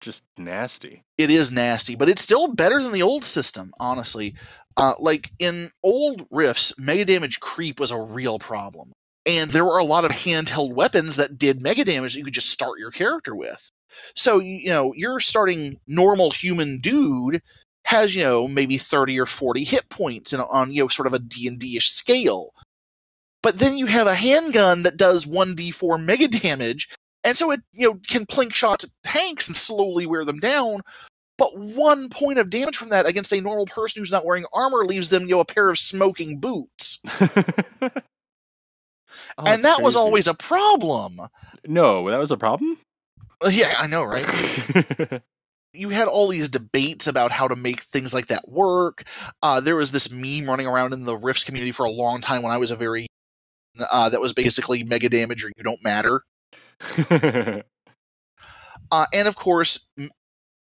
just 0.00 0.24
nasty. 0.38 1.02
It 1.18 1.30
is 1.30 1.52
nasty, 1.52 1.94
but 1.94 2.08
it's 2.08 2.22
still 2.22 2.54
better 2.54 2.82
than 2.82 2.92
the 2.92 3.02
old 3.02 3.22
system, 3.22 3.72
honestly. 3.78 4.34
Uh, 4.78 4.94
like 4.98 5.30
in 5.38 5.70
old 5.82 6.26
Rifts, 6.30 6.78
mega 6.78 7.04
damage 7.04 7.38
creep 7.40 7.78
was 7.78 7.90
a 7.90 8.00
real 8.00 8.38
problem. 8.38 8.92
And 9.26 9.50
there 9.50 9.64
were 9.64 9.78
a 9.78 9.84
lot 9.84 10.04
of 10.04 10.12
handheld 10.12 10.74
weapons 10.74 11.16
that 11.16 11.36
did 11.38 11.60
mega 11.60 11.84
damage 11.84 12.12
that 12.12 12.18
you 12.18 12.24
could 12.24 12.34
just 12.34 12.50
start 12.50 12.78
your 12.78 12.90
character 12.92 13.34
with. 13.34 13.70
So, 14.14 14.38
you 14.38 14.68
know, 14.68 14.92
your 14.94 15.20
starting 15.20 15.80
normal 15.86 16.30
human 16.30 16.78
dude 16.78 17.42
has, 17.84 18.14
you 18.14 18.22
know, 18.22 18.46
maybe 18.46 18.78
30 18.78 19.18
or 19.18 19.26
40 19.26 19.64
hit 19.64 19.88
points 19.88 20.32
in, 20.32 20.40
on, 20.40 20.70
you 20.72 20.82
know, 20.82 20.88
sort 20.88 21.06
of 21.06 21.14
a 21.14 21.18
D&D-ish 21.18 21.90
scale. 21.90 22.52
But 23.42 23.58
then 23.58 23.76
you 23.76 23.86
have 23.86 24.06
a 24.06 24.14
handgun 24.14 24.82
that 24.82 24.96
does 24.96 25.24
1d4 25.24 26.02
mega 26.02 26.28
damage, 26.28 26.88
and 27.22 27.36
so 27.36 27.52
it, 27.52 27.60
you 27.72 27.88
know, 27.88 28.00
can 28.08 28.26
plink 28.26 28.52
shots 28.52 28.84
at 28.84 28.90
tanks 29.04 29.46
and 29.46 29.54
slowly 29.54 30.04
wear 30.04 30.24
them 30.24 30.40
down, 30.40 30.80
but 31.38 31.56
one 31.56 32.08
point 32.08 32.38
of 32.38 32.50
damage 32.50 32.76
from 32.76 32.88
that 32.88 33.06
against 33.06 33.32
a 33.32 33.40
normal 33.40 33.66
person 33.66 34.00
who's 34.00 34.10
not 34.10 34.24
wearing 34.24 34.46
armor 34.52 34.84
leaves 34.84 35.10
them, 35.10 35.24
you 35.24 35.34
know, 35.34 35.40
a 35.40 35.44
pair 35.44 35.68
of 35.68 35.78
smoking 35.78 36.38
boots. 36.38 37.00
Oh, 39.38 39.44
and 39.46 39.64
that 39.64 39.82
was 39.82 39.96
always 39.96 40.26
a 40.26 40.34
problem. 40.34 41.20
no. 41.66 42.08
That 42.10 42.18
was 42.18 42.30
a 42.30 42.36
problem. 42.36 42.78
Uh, 43.44 43.48
Yeah, 43.48 43.74
I 43.78 43.86
know, 43.86 44.02
right? 44.02 45.22
you 45.74 45.90
had 45.90 46.08
all 46.08 46.28
these 46.28 46.48
debates 46.48 47.06
about 47.06 47.30
how 47.30 47.46
to 47.46 47.56
make 47.56 47.80
things 47.80 48.14
like 48.14 48.28
that 48.28 48.48
work. 48.48 49.04
Uh, 49.42 49.60
there 49.60 49.76
was 49.76 49.90
this 49.92 50.10
meme 50.10 50.48
running 50.48 50.66
around 50.66 50.92
in 50.94 51.04
the 51.04 51.16
Rifts 51.16 51.44
community 51.44 51.72
for 51.72 51.84
a 51.84 51.90
long 51.90 52.20
time 52.20 52.42
when 52.42 52.52
I 52.52 52.56
was 52.56 52.70
a 52.70 52.76
very 52.76 53.06
uh, 53.78 54.08
that 54.08 54.20
was 54.20 54.32
basically 54.32 54.82
mega 54.84 55.08
damage 55.08 55.44
or 55.44 55.52
you 55.56 55.62
don't 55.62 55.82
matter. 55.84 56.22
Uh, 58.92 59.06
and 59.12 59.26
of 59.26 59.34
course, 59.34 59.88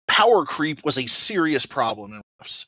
power 0.08 0.44
creep 0.44 0.84
was 0.84 0.98
a 0.98 1.06
serious 1.08 1.68
problem 1.68 2.14
in 2.14 2.22
Rifts. 2.42 2.66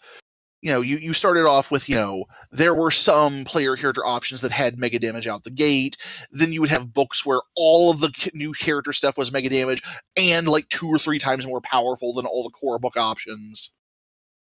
You 0.61 0.71
know, 0.71 0.81
you, 0.81 0.97
you 0.97 1.13
started 1.13 1.45
off 1.45 1.71
with, 1.71 1.87
you 1.87 1.95
know, 1.95 2.25
there 2.51 2.75
were 2.75 2.91
some 2.91 3.45
player 3.45 3.77
character 3.77 4.05
options 4.05 4.41
that 4.41 4.51
had 4.51 4.77
mega 4.77 4.99
damage 4.99 5.27
out 5.27 5.43
the 5.43 5.51
gate. 5.51 5.95
Then 6.31 6.51
you 6.51 6.59
would 6.59 6.69
have 6.69 6.93
books 6.93 7.25
where 7.25 7.39
all 7.55 7.91
of 7.91 8.01
the 8.01 8.11
new 8.33 8.51
character 8.51 8.91
stuff 8.91 9.17
was 9.17 9.31
mega 9.31 9.49
damage 9.49 9.81
and 10.17 10.47
like 10.47 10.67
two 10.67 10.87
or 10.87 10.99
three 10.99 11.17
times 11.17 11.47
more 11.47 11.61
powerful 11.61 12.13
than 12.13 12.25
all 12.25 12.43
the 12.43 12.49
core 12.49 12.77
book 12.77 12.97
options. 12.97 13.73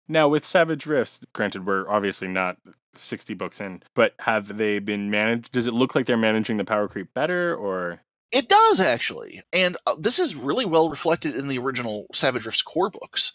now 0.08 0.28
with 0.28 0.46
Savage 0.46 0.86
Rifts, 0.86 1.20
granted, 1.34 1.66
we're 1.66 1.88
obviously 1.88 2.28
not 2.28 2.56
sixty 2.94 3.34
books 3.34 3.60
in, 3.60 3.82
but 3.94 4.14
have 4.20 4.56
they 4.56 4.78
been 4.78 5.10
managed? 5.10 5.52
Does 5.52 5.66
it 5.66 5.74
look 5.74 5.94
like 5.94 6.06
they're 6.06 6.16
managing 6.16 6.56
the 6.56 6.64
power 6.64 6.88
creep 6.88 7.12
better, 7.12 7.54
or 7.54 8.00
It 8.32 8.48
does 8.48 8.80
actually, 8.80 9.42
and 9.52 9.76
uh, 9.86 9.96
this 9.98 10.18
is 10.18 10.34
really 10.34 10.64
well 10.64 10.88
reflected 10.88 11.34
in 11.36 11.48
the 11.48 11.58
original 11.58 12.06
Savage 12.14 12.46
Rifts 12.46 12.62
core 12.62 12.88
books. 12.88 13.32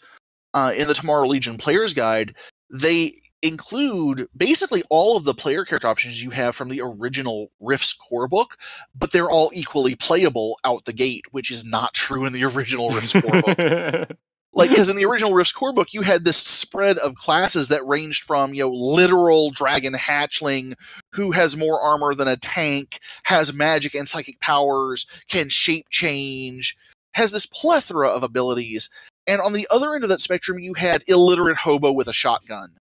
Uh, 0.54 0.70
in 0.76 0.86
the 0.86 0.92
Tomorrow 0.92 1.26
Legion 1.28 1.56
Player's 1.56 1.94
Guide, 1.94 2.34
they 2.72 3.14
include 3.42 4.28
basically 4.36 4.82
all 4.88 5.16
of 5.16 5.24
the 5.24 5.34
player 5.34 5.64
character 5.64 5.88
options 5.88 6.22
you 6.22 6.30
have 6.30 6.56
from 6.56 6.68
the 6.68 6.80
original 6.80 7.50
Rifts 7.60 7.92
core 7.92 8.28
book, 8.28 8.56
but 8.94 9.12
they're 9.12 9.30
all 9.30 9.50
equally 9.52 9.94
playable 9.94 10.58
out 10.64 10.84
the 10.84 10.92
gate, 10.92 11.26
which 11.32 11.50
is 11.50 11.64
not 11.64 11.94
true 11.94 12.24
in 12.24 12.32
the 12.32 12.44
original 12.44 12.90
Rifts 12.90 13.12
core 13.12 13.42
book. 13.42 13.58
like 14.54 14.70
because 14.70 14.88
in 14.88 14.96
the 14.96 15.04
original 15.04 15.34
Rifts 15.34 15.52
core 15.52 15.72
book, 15.72 15.92
you 15.92 16.02
had 16.02 16.24
this 16.24 16.38
spread 16.38 16.98
of 16.98 17.16
classes 17.16 17.68
that 17.68 17.86
ranged 17.86 18.24
from 18.24 18.54
you 18.54 18.62
know 18.62 18.70
literal 18.70 19.50
dragon 19.50 19.94
hatchling 19.94 20.74
who 21.12 21.32
has 21.32 21.56
more 21.56 21.80
armor 21.80 22.14
than 22.14 22.28
a 22.28 22.36
tank, 22.36 23.00
has 23.24 23.52
magic 23.52 23.94
and 23.94 24.08
psychic 24.08 24.40
powers, 24.40 25.06
can 25.28 25.48
shape 25.48 25.86
change, 25.90 26.76
has 27.14 27.32
this 27.32 27.46
plethora 27.46 28.08
of 28.08 28.22
abilities. 28.22 28.88
And 29.26 29.40
on 29.40 29.52
the 29.52 29.68
other 29.70 29.94
end 29.94 30.04
of 30.04 30.10
that 30.10 30.20
spectrum, 30.20 30.58
you 30.58 30.74
had 30.74 31.04
illiterate 31.06 31.58
hobo 31.58 31.92
with 31.92 32.08
a 32.08 32.12
shotgun. 32.12 32.76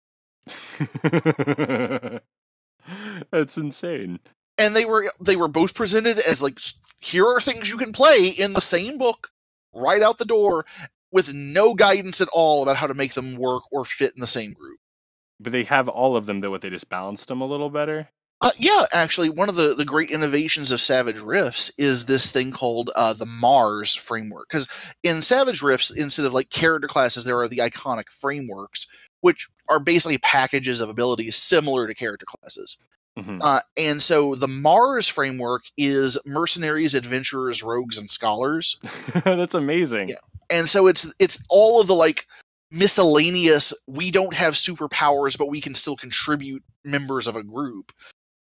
That's 3.32 3.58
insane. 3.58 4.20
And 4.58 4.76
they 4.76 4.86
were 4.86 5.12
they 5.20 5.36
were 5.36 5.48
both 5.48 5.74
presented 5.74 6.18
as 6.20 6.42
like 6.42 6.60
here 7.00 7.28
are 7.28 7.42
things 7.42 7.70
you 7.70 7.78
can 7.78 7.94
play 7.94 8.28
in 8.28 8.54
the 8.54 8.62
same 8.62 8.98
book 8.98 9.30
right 9.74 10.02
out 10.02 10.18
the 10.18 10.26
door 10.26 10.66
with 11.12 11.34
no 11.34 11.74
guidance 11.74 12.22
at 12.22 12.28
all 12.30 12.64
about 12.64 12.78
how 12.78 12.88
to 12.88 12.94
make 12.94 13.14
them 13.14 13.36
work 13.36 13.64
or 13.72 13.86
fit 13.86 14.14
in 14.16 14.22
the 14.22 14.28
same 14.28 14.54
group. 14.54 14.80
But 15.40 15.52
they 15.52 15.64
have 15.64 15.88
all 15.88 16.16
of 16.16 16.26
them 16.26 16.40
though. 16.40 16.52
What 16.52 16.62
they 16.62 16.70
just 16.70 16.90
balanced 16.90 17.28
them 17.28 17.42
a 17.42 17.46
little 17.46 17.70
better. 17.70 18.10
Uh, 18.42 18.52
yeah, 18.58 18.86
actually, 18.92 19.30
one 19.30 19.50
of 19.50 19.56
the, 19.56 19.76
the 19.76 19.86
great 19.86 20.10
innovations 20.10 20.72
of 20.72 20.82
Savage 20.82 21.20
Rifts 21.20 21.72
is 21.78 22.06
this 22.06 22.32
thing 22.32 22.52
called 22.52 22.90
uh, 22.96 23.14
the 23.14 23.26
Mars 23.26 23.96
framework. 23.96 24.50
Because 24.50 24.68
in 25.04 25.22
Savage 25.22 25.62
Rifts, 25.62 25.92
instead 25.92 26.26
of 26.26 26.34
like 26.34 26.50
character 26.50 26.88
classes, 26.88 27.24
there 27.24 27.40
are 27.40 27.48
the 27.48 27.58
iconic 27.58 28.10
frameworks, 28.10 28.88
which 29.22 29.48
are 29.70 29.80
basically 29.80 30.18
packages 30.18 30.82
of 30.82 30.90
abilities 30.90 31.36
similar 31.36 31.86
to 31.86 31.94
character 31.94 32.26
classes. 32.26 32.78
Mhm. 33.18 33.40
Uh, 33.42 33.60
and 33.78 34.02
so 34.02 34.36
the 34.36 34.48
Mars 34.48 35.08
framework 35.08 35.64
is 35.78 36.18
mercenaries, 36.26 36.96
adventurers, 36.96 37.62
rogues, 37.62 37.98
and 37.98 38.10
scholars. 38.10 38.80
That's 39.24 39.54
amazing. 39.54 40.10
Yeah. 40.10 40.16
And 40.50 40.68
so 40.68 40.88
it's 40.88 41.14
it's 41.20 41.44
all 41.50 41.82
of 41.82 41.88
the 41.88 41.94
like 41.94 42.26
miscellaneous. 42.72 43.74
We 43.86 44.12
don't 44.12 44.34
have 44.34 44.54
superpowers, 44.54 45.38
but 45.38 45.50
we 45.50 45.62
can 45.62 45.74
still 45.74 45.96
contribute 45.96 46.64
members 46.84 47.28
of 47.28 47.36
a 47.36 47.44
group. 47.44 47.92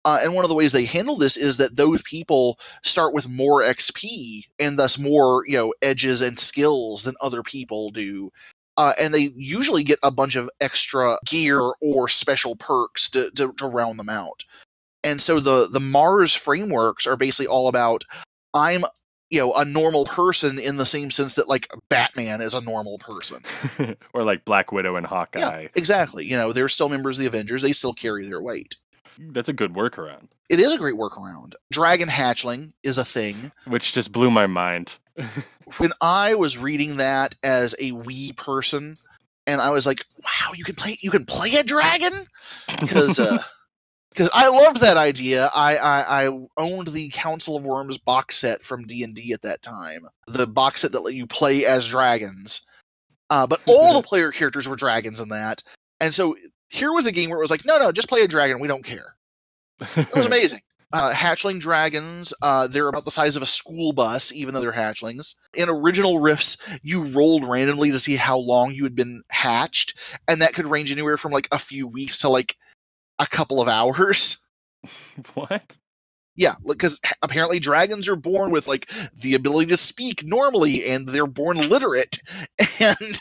Uh, 0.06 0.20
and 0.22 0.36
one 0.36 0.46
of 0.46 0.50
the 0.50 0.56
ways 0.56 0.72
they 0.72 0.86
handle 0.86 1.16
this 1.16 1.36
is 1.36 1.58
that 1.58 1.76
those 1.76 2.02
people 2.04 2.60
start 2.84 3.14
with 3.14 3.28
more 3.28 3.64
XP 3.64 4.44
and 4.60 4.78
thus 4.78 5.00
more, 5.00 5.44
you 5.48 5.58
know, 5.58 5.74
edges 5.82 6.22
and 6.22 6.38
skills 6.38 7.04
than 7.04 7.16
other 7.20 7.42
people 7.42 7.90
do. 7.90 8.32
Uh, 8.78 8.94
and 9.00 9.14
they 9.14 9.32
usually 9.36 9.84
get 9.84 9.98
a 10.04 10.12
bunch 10.12 10.36
of 10.36 10.50
extra 10.62 11.18
gear 11.26 11.60
or 11.82 12.08
special 12.08 12.56
perks 12.56 13.10
to, 13.10 13.32
to, 13.32 13.52
to 13.54 13.66
round 13.66 13.98
them 13.98 14.10
out. 14.10 14.44
And 15.04 15.22
so 15.22 15.40
the 15.40 15.68
the 15.70 15.80
Mars 15.80 16.34
frameworks 16.34 17.06
are 17.06 17.16
basically 17.16 17.48
all 17.48 17.68
about 17.68 18.04
I'm 18.54 18.84
you 19.30 19.40
know 19.40 19.54
a 19.54 19.64
normal 19.64 20.06
person 20.06 20.58
in 20.58 20.78
the 20.78 20.86
same 20.86 21.12
sense 21.12 21.36
that 21.36 21.48
like 21.48 21.68
Batman 21.90 22.42
is 22.42 22.56
a 22.56 22.62
normal 22.62 22.98
person. 22.98 23.44
or 24.14 24.24
like 24.24 24.46
Black 24.46 24.72
Widow 24.72 24.96
and 24.96 25.06
Hawkeye. 25.06 25.40
Yeah, 25.40 25.68
exactly. 25.76 26.26
You 26.26 26.38
know, 26.38 26.54
they're 26.54 26.70
still 26.70 26.90
members 26.90 27.18
of 27.18 27.22
the 27.22 27.28
Avengers. 27.28 27.62
They 27.62 27.72
still 27.72 27.94
carry 27.94 28.26
their 28.26 28.42
weight. 28.42 28.76
That's 29.18 29.50
a 29.50 29.54
good 29.54 29.74
workaround. 29.74 30.28
It 30.50 30.60
is 30.60 30.72
a 30.72 30.78
great 30.78 30.96
workaround. 30.96 31.54
Dragon 31.72 32.08
hatchling 32.10 32.74
is 32.84 32.98
a 32.98 33.06
thing. 33.06 33.52
Which 33.66 33.94
just 33.94 34.12
blew 34.12 34.30
my 34.32 34.48
mind. 34.48 34.98
When 35.78 35.94
I 36.00 36.36
was 36.36 36.60
reading 36.60 36.98
that 36.98 37.34
as 37.42 37.74
a 37.80 37.92
wee 37.92 38.34
person, 38.34 38.98
and 39.48 39.60
I 39.60 39.72
was 39.72 39.88
like, 39.88 40.06
"Wow, 40.24 40.52
you 40.54 40.64
can 40.64 40.76
play 40.76 40.96
you 41.02 41.10
can 41.10 41.26
play 41.26 41.56
a 41.56 41.64
dragon," 41.64 42.28
because 42.80 43.18
Uh, 43.18 43.40
because 44.12 44.30
I 44.34 44.48
loved 44.48 44.82
that 44.82 44.98
idea. 44.98 45.50
I, 45.56 45.78
I 45.78 46.26
I 46.26 46.40
owned 46.58 46.90
the 46.90 47.10
Council 47.10 47.58
of 47.58 47.64
Wyrms 47.64 48.04
box 48.04 48.36
set 48.38 48.64
from 48.64 48.86
D 48.86 49.04
and 49.04 49.16
D 49.16 49.34
at 49.34 49.42
that 49.42 49.64
time, 49.64 50.08
the 50.28 50.46
box 50.46 50.82
set 50.82 50.92
that 50.92 51.04
let 51.04 51.16
you 51.16 51.26
play 51.26 51.66
as 51.66 51.88
dragons. 51.88 52.62
Uh, 53.32 53.48
but 53.48 53.62
all 53.66 54.00
the 54.00 54.08
player 54.08 54.32
characters 54.32 54.68
were 54.68 54.76
dragons 54.76 55.20
in 55.20 55.30
that, 55.30 55.64
and 56.00 56.14
so 56.14 56.36
here 56.76 56.92
was 56.92 57.08
a 57.08 57.12
game 57.12 57.30
where 57.30 57.40
it 57.40 57.44
was 57.44 57.52
like, 57.52 57.66
no, 57.66 57.80
no, 57.80 57.92
just 57.92 58.10
play 58.10 58.22
a 58.22 58.28
dragon. 58.28 58.60
We 58.60 58.68
don't 58.68 58.84
care. 58.84 59.16
It 59.96 60.14
was 60.14 60.26
amazing. 60.28 60.62
Uh, 60.94 61.12
hatchling 61.14 61.60
dragons, 61.60 62.34
uh, 62.42 62.68
they're 62.68 62.88
about 62.88 63.06
the 63.06 63.12
size 63.12 63.36
of 63.36 63.42
a 63.42 63.48
school 63.48 63.92
bus, 63.92 64.32
even 64.32 64.54
though 64.54 64.62
they're 64.62 64.72
hatchlings. 64.72 65.36
In 65.54 65.68
original 65.68 66.20
Rifts, 66.20 66.58
you 66.84 67.06
rolled 67.08 67.48
randomly 67.48 67.92
to 67.92 68.00
see 68.00 68.16
how 68.16 68.38
long 68.38 68.74
you 68.74 68.84
had 68.84 68.96
been 68.96 69.24
hatched, 69.30 69.98
and 70.28 70.42
that 70.42 70.54
could 70.54 70.68
range 70.68 70.92
anywhere 70.92 71.18
from 71.18 71.32
like 71.32 71.48
a 71.52 71.60
few 71.60 71.88
weeks 71.88 72.20
to 72.20 72.30
like 72.30 72.56
a 73.20 73.26
couple 73.26 73.62
of 73.62 73.68
hours. 73.68 74.46
what? 75.34 75.78
Yeah, 76.36 76.56
because 76.66 77.00
apparently 77.22 77.60
dragons 77.60 78.08
are 78.08 78.18
born 78.18 78.52
with 78.52 78.68
like 78.68 78.90
the 79.14 79.34
ability 79.34 79.70
to 79.72 79.78
speak 79.78 80.24
normally, 80.26 80.86
and 80.86 81.08
they're 81.08 81.28
born 81.28 81.58
literate 81.70 82.20
and 82.80 83.20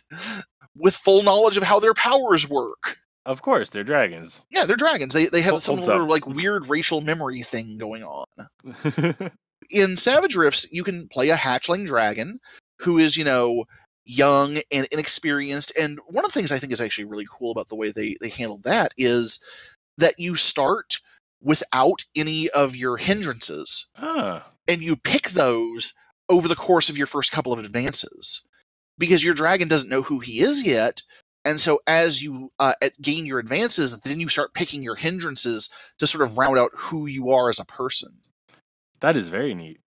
with 0.76 0.94
full 0.94 1.22
knowledge 1.22 1.56
of 1.56 1.62
how 1.62 1.80
their 1.80 1.94
powers 1.94 2.48
work. 2.48 2.98
Of 3.26 3.40
course, 3.42 3.70
they're 3.70 3.84
dragons. 3.84 4.42
Yeah, 4.50 4.64
they're 4.64 4.76
dragons. 4.76 5.14
They 5.14 5.26
they 5.26 5.40
have 5.42 5.52
Hold- 5.52 5.62
some 5.62 5.82
sort 5.82 5.96
up. 5.96 6.02
of 6.02 6.08
like 6.08 6.26
weird 6.26 6.68
racial 6.68 7.00
memory 7.00 7.42
thing 7.42 7.78
going 7.78 8.02
on. 8.04 8.26
in 9.70 9.96
Savage 9.96 10.36
Rifts, 10.36 10.66
you 10.70 10.84
can 10.84 11.08
play 11.08 11.30
a 11.30 11.36
hatchling 11.36 11.86
dragon 11.86 12.38
who 12.80 12.98
is, 12.98 13.16
you 13.16 13.24
know, 13.24 13.64
young 14.04 14.58
and 14.70 14.86
inexperienced. 14.92 15.72
And 15.78 15.98
one 16.08 16.24
of 16.24 16.32
the 16.32 16.38
things 16.38 16.52
I 16.52 16.58
think 16.58 16.72
is 16.72 16.80
actually 16.80 17.06
really 17.06 17.26
cool 17.30 17.50
about 17.50 17.68
the 17.68 17.76
way 17.76 17.90
they, 17.90 18.16
they 18.20 18.28
handled 18.28 18.64
that 18.64 18.92
is 18.98 19.40
that 19.96 20.18
you 20.18 20.36
start 20.36 20.96
without 21.42 22.04
any 22.16 22.48
of 22.50 22.74
your 22.74 22.96
hindrances 22.96 23.88
ah, 23.98 24.46
and 24.66 24.82
you 24.82 24.96
pick 24.96 25.30
those 25.30 25.94
over 26.28 26.48
the 26.48 26.54
course 26.56 26.88
of 26.88 26.98
your 26.98 27.06
first 27.06 27.32
couple 27.32 27.52
of 27.52 27.58
advances. 27.58 28.46
Because 28.98 29.24
your 29.24 29.34
dragon 29.34 29.66
doesn't 29.68 29.90
know 29.90 30.02
who 30.02 30.20
he 30.20 30.40
is 30.40 30.64
yet, 30.66 31.02
And 31.44 31.60
so 31.60 31.80
as 31.86 32.22
you 32.22 32.50
uh, 32.58 32.74
gain 33.02 33.26
your 33.26 33.38
advances, 33.38 33.98
then 34.00 34.20
you 34.20 34.28
start 34.28 34.54
picking 34.54 34.82
your 34.82 34.94
hindrances 34.94 35.70
to 35.98 36.06
sort 36.06 36.24
of 36.24 36.38
round 36.38 36.58
out 36.58 36.70
who 36.74 37.06
you 37.06 37.30
are 37.30 37.48
as 37.50 37.58
a 37.58 37.64
person. 37.64 38.18
That 39.00 39.16
is 39.16 39.28
very 39.28 39.54
neat. 39.54 39.80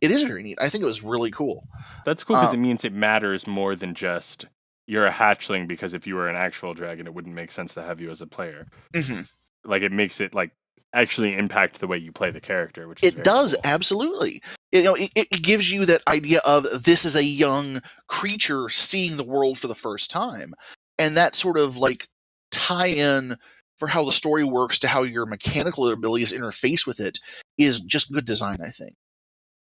It 0.00 0.10
is 0.10 0.22
very 0.22 0.42
neat. 0.42 0.58
I 0.60 0.68
think 0.68 0.82
it 0.82 0.86
was 0.86 1.02
really 1.02 1.30
cool. 1.30 1.64
That's 2.04 2.22
cool 2.22 2.36
because 2.36 2.50
Um, 2.52 2.60
it 2.60 2.62
means 2.62 2.84
it 2.84 2.92
matters 2.92 3.46
more 3.46 3.74
than 3.74 3.94
just 3.94 4.46
you're 4.86 5.06
a 5.06 5.12
hatchling. 5.12 5.66
Because 5.66 5.94
if 5.94 6.06
you 6.06 6.14
were 6.14 6.28
an 6.28 6.36
actual 6.36 6.74
dragon, 6.74 7.06
it 7.06 7.14
wouldn't 7.14 7.34
make 7.34 7.50
sense 7.50 7.74
to 7.74 7.82
have 7.82 8.00
you 8.00 8.10
as 8.10 8.20
a 8.20 8.26
player. 8.26 8.66
hmm 8.94 9.22
Like 9.64 9.82
it 9.82 9.92
makes 9.92 10.20
it 10.20 10.34
like 10.34 10.50
actually 10.92 11.36
impact 11.36 11.80
the 11.80 11.86
way 11.86 11.98
you 11.98 12.12
play 12.12 12.30
the 12.30 12.40
character, 12.40 12.88
which 12.88 13.02
is 13.02 13.14
It 13.14 13.22
does 13.22 13.54
cool. 13.54 13.62
absolutely. 13.64 14.42
You 14.72 14.82
know, 14.82 14.94
it, 14.94 15.10
it 15.14 15.42
gives 15.42 15.70
you 15.72 15.86
that 15.86 16.02
idea 16.06 16.40
of 16.44 16.84
this 16.84 17.04
is 17.04 17.16
a 17.16 17.24
young 17.24 17.80
creature 18.08 18.68
seeing 18.68 19.16
the 19.16 19.24
world 19.24 19.58
for 19.58 19.66
the 19.68 19.74
first 19.74 20.10
time, 20.10 20.52
and 20.98 21.16
that 21.16 21.34
sort 21.34 21.58
of 21.58 21.76
like 21.76 22.06
tie 22.50 22.86
in 22.86 23.36
for 23.78 23.88
how 23.88 24.04
the 24.04 24.12
story 24.12 24.44
works 24.44 24.78
to 24.80 24.88
how 24.88 25.02
your 25.02 25.26
mechanical 25.26 25.88
abilities 25.88 26.32
interface 26.32 26.86
with 26.86 27.00
it 27.00 27.18
is 27.56 27.80
just 27.80 28.12
good 28.12 28.24
design. 28.24 28.58
I 28.62 28.70
think. 28.70 28.94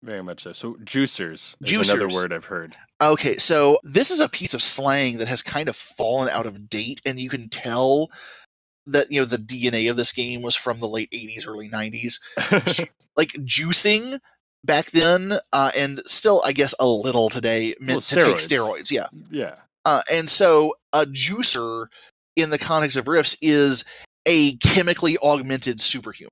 Very 0.01 0.23
much 0.23 0.43
so. 0.43 0.53
So 0.53 0.75
juicers 0.75 1.55
is 1.61 1.89
another 1.89 2.07
word 2.07 2.31
I've 2.31 2.45
heard. 2.45 2.77
Okay, 3.01 3.35
so 3.37 3.77
this 3.83 4.11
is 4.11 4.21
a 4.21 4.29
piece 4.29 4.53
of 4.53 4.61
slang 4.61 5.17
that 5.17 5.27
has 5.27 5.41
kind 5.41 5.67
of 5.67 5.75
fallen 5.75 6.29
out 6.29 6.45
of 6.45 6.69
date, 6.69 7.01
and 7.05 7.19
you 7.19 7.29
can 7.29 7.49
tell 7.49 8.09
that 8.87 9.11
you 9.11 9.19
know 9.19 9.25
the 9.25 9.37
DNA 9.37 9.89
of 9.89 9.97
this 9.97 10.13
game 10.13 10.41
was 10.41 10.55
from 10.55 10.79
the 10.79 10.87
late 10.87 11.11
'80s, 11.11 11.45
early 11.45 11.69
'90s. 11.69 12.19
like 13.17 13.31
juicing 13.33 14.19
back 14.63 14.91
then, 14.91 15.33
uh, 15.51 15.71
and 15.75 16.01
still, 16.05 16.41
I 16.45 16.53
guess, 16.53 16.73
a 16.79 16.87
little 16.87 17.27
today 17.27 17.75
meant 17.79 17.95
Well, 17.95 18.01
to 18.01 18.15
take 18.15 18.35
steroids. 18.37 18.91
Yeah, 18.91 19.07
yeah. 19.29 19.55
Uh, 19.85 20.01
and 20.11 20.29
so 20.29 20.73
a 20.93 21.05
juicer 21.05 21.87
in 22.35 22.49
the 22.49 22.57
context 22.57 22.97
of 22.97 23.07
Rifts 23.07 23.37
is 23.41 23.83
a 24.25 24.55
chemically 24.57 25.17
augmented 25.23 25.81
superhuman. 25.81 26.29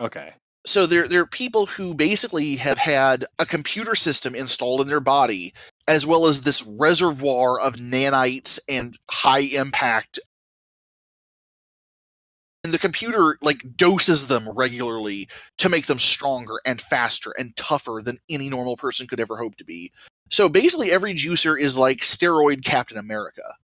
Okay. 0.00 0.32
So 0.66 0.86
they're 0.86 1.08
they're 1.08 1.26
people 1.26 1.66
who 1.66 1.94
basically 1.94 2.56
have 2.56 2.78
had 2.78 3.24
a 3.38 3.46
computer 3.46 3.94
system 3.94 4.34
installed 4.34 4.82
in 4.82 4.88
their 4.88 5.00
body, 5.00 5.54
as 5.88 6.06
well 6.06 6.26
as 6.26 6.42
this 6.42 6.66
reservoir 6.66 7.58
of 7.58 7.76
nanites 7.76 8.58
and 8.68 8.96
high 9.10 9.40
impact. 9.40 10.18
And 12.62 12.74
the 12.74 12.78
computer 12.78 13.38
like 13.40 13.76
doses 13.76 14.26
them 14.26 14.48
regularly 14.48 15.28
to 15.58 15.68
make 15.68 15.86
them 15.86 15.98
stronger 15.98 16.60
and 16.66 16.80
faster 16.80 17.32
and 17.38 17.56
tougher 17.56 18.02
than 18.04 18.18
any 18.28 18.50
normal 18.50 18.76
person 18.76 19.06
could 19.06 19.20
ever 19.20 19.38
hope 19.38 19.56
to 19.56 19.64
be. 19.64 19.92
So 20.30 20.48
basically, 20.48 20.92
every 20.92 21.14
juicer 21.14 21.58
is 21.58 21.78
like 21.78 21.98
steroid 21.98 22.64
Captain 22.64 22.98
America. 22.98 23.42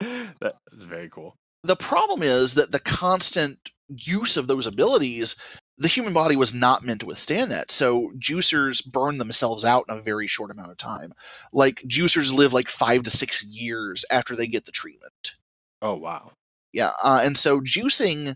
that 0.00 0.56
is 0.72 0.82
very 0.82 1.08
cool. 1.08 1.36
the 1.62 1.76
problem 1.76 2.22
is 2.24 2.54
that 2.54 2.72
the 2.72 2.80
constant 2.80 3.70
use 3.88 4.36
of 4.36 4.46
those 4.48 4.66
abilities 4.66 5.36
the 5.78 5.88
human 5.88 6.12
body 6.12 6.36
was 6.36 6.52
not 6.52 6.84
meant 6.84 7.00
to 7.00 7.06
withstand 7.06 7.50
that 7.50 7.70
so 7.70 8.10
juicers 8.18 8.84
burn 8.84 9.18
themselves 9.18 9.64
out 9.64 9.84
in 9.88 9.96
a 9.96 10.00
very 10.00 10.26
short 10.26 10.50
amount 10.50 10.70
of 10.70 10.76
time 10.76 11.12
like 11.52 11.82
juicers 11.86 12.34
live 12.34 12.52
like 12.52 12.68
five 12.68 13.02
to 13.04 13.10
six 13.10 13.44
years 13.44 14.04
after 14.10 14.34
they 14.34 14.46
get 14.46 14.64
the 14.64 14.72
treatment 14.72 15.34
Oh 15.82 15.94
wow. 15.96 16.30
Yeah 16.72 16.92
uh, 17.02 17.20
and 17.22 17.36
so 17.36 17.60
juicing 17.60 18.34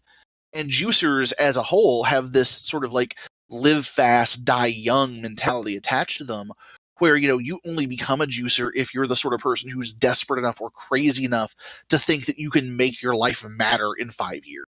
and 0.53 0.71
juicers 0.71 1.33
as 1.41 1.57
a 1.57 1.63
whole 1.63 2.05
have 2.05 2.33
this 2.33 2.51
sort 2.51 2.85
of 2.85 2.93
like 2.93 3.17
live 3.51 3.87
fast 3.87 4.45
die 4.45 4.67
young 4.67 5.21
mentality 5.21 5.77
attached 5.77 6.19
to 6.19 6.25
them 6.25 6.51
where 6.99 7.17
you 7.17 7.29
know 7.29 7.39
you 7.39 7.61
only 7.67 7.87
become 7.87 8.21
a 8.21 8.27
juicer 8.27 8.71
if 8.75 8.95
you're 8.95 9.07
the 9.07 9.17
sort 9.17 9.35
of 9.35 9.41
person 9.41 9.71
who's 9.71 9.93
desperate 9.93 10.39
enough 10.39 10.61
or 10.61 10.71
crazy 10.71 11.25
enough 11.25 11.55
to 11.89 11.99
think 11.99 12.27
that 12.27 12.39
you 12.39 12.51
can 12.51 12.77
make 12.77 13.03
your 13.03 13.15
life 13.15 13.45
matter 13.49 13.91
in 13.99 14.11
five 14.11 14.41
years 14.45 14.65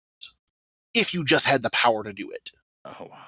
if 0.94 1.14
you 1.14 1.24
just 1.26 1.46
had 1.46 1.62
the 1.64 1.70
power 1.72 2.04
to 2.04 2.14
do 2.14 2.30
it 2.32 2.52
Oh 2.86 3.08
wow. 3.10 3.20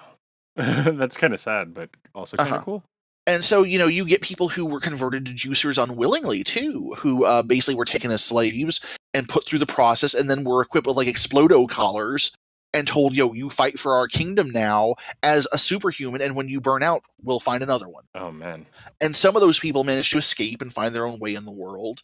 That's 0.55 1.17
kind 1.17 1.33
of 1.33 1.39
sad, 1.39 1.73
but 1.73 1.89
also 2.13 2.37
kind 2.37 2.49
of 2.49 2.55
Uh-huh. 2.55 2.63
cool. 2.63 2.83
And 3.27 3.43
so 3.43 3.63
you 3.63 3.77
know 3.79 3.87
you 3.87 4.05
get 4.05 4.21
people 4.21 4.49
who 4.49 4.65
were 4.65 4.79
converted 4.79 5.25
to 5.25 5.31
juicers 5.33 5.81
unwillingly 5.81 6.43
too 6.43 6.93
who 6.97 7.25
uh, 7.25 7.41
basically 7.43 7.75
were 7.75 7.85
taken 7.85 8.11
as 8.11 8.23
slaves 8.23 8.79
and 9.13 9.29
put 9.29 9.45
through 9.45 9.59
the 9.59 9.65
process 9.65 10.13
and 10.13 10.29
then 10.29 10.43
were 10.43 10.61
equipped 10.61 10.87
with 10.87 10.95
like 10.97 11.07
explodo 11.07 11.67
collars 11.67 12.31
and 12.73 12.87
told 12.87 13.15
yo 13.15 13.33
you 13.33 13.49
fight 13.49 13.79
for 13.79 13.93
our 13.93 14.07
kingdom 14.07 14.49
now 14.49 14.95
as 15.23 15.47
a 15.53 15.57
superhuman 15.57 16.21
and 16.21 16.35
when 16.35 16.47
you 16.49 16.59
burn 16.61 16.83
out 16.83 17.01
we'll 17.23 17.39
find 17.39 17.63
another 17.63 17.87
one 17.87 18.03
Oh 18.15 18.31
man. 18.31 18.65
and 19.01 19.15
some 19.15 19.35
of 19.35 19.41
those 19.41 19.59
people 19.59 19.83
manage 19.83 20.09
to 20.11 20.17
escape 20.17 20.61
and 20.61 20.73
find 20.73 20.93
their 20.93 21.05
own 21.05 21.19
way 21.19 21.35
in 21.35 21.45
the 21.45 21.51
world 21.51 22.01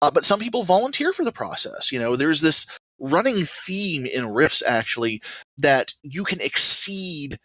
uh, 0.00 0.10
but 0.10 0.24
some 0.24 0.40
people 0.40 0.62
volunteer 0.64 1.12
for 1.12 1.24
the 1.24 1.32
process 1.32 1.90
you 1.92 1.98
know 1.98 2.16
there's 2.16 2.40
this 2.40 2.66
running 3.00 3.42
theme 3.42 4.06
in 4.06 4.28
rifts 4.32 4.62
actually 4.64 5.20
that 5.58 5.92
you 6.02 6.22
can 6.22 6.40
exceed 6.40 7.36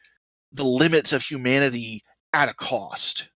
the 0.51 0.63
limits 0.63 1.11
of 1.13 1.23
humanity 1.23 2.03
at 2.33 2.49
a 2.49 2.53
cost 2.53 3.29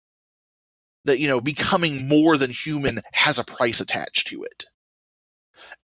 that 1.06 1.20
you 1.20 1.28
know 1.28 1.42
becoming 1.42 2.08
more 2.08 2.38
than 2.38 2.52
human 2.52 3.02
has 3.14 3.40
a 3.40 3.44
price 3.44 3.80
attached 3.80 4.28
to 4.28 4.44
it. 4.44 4.66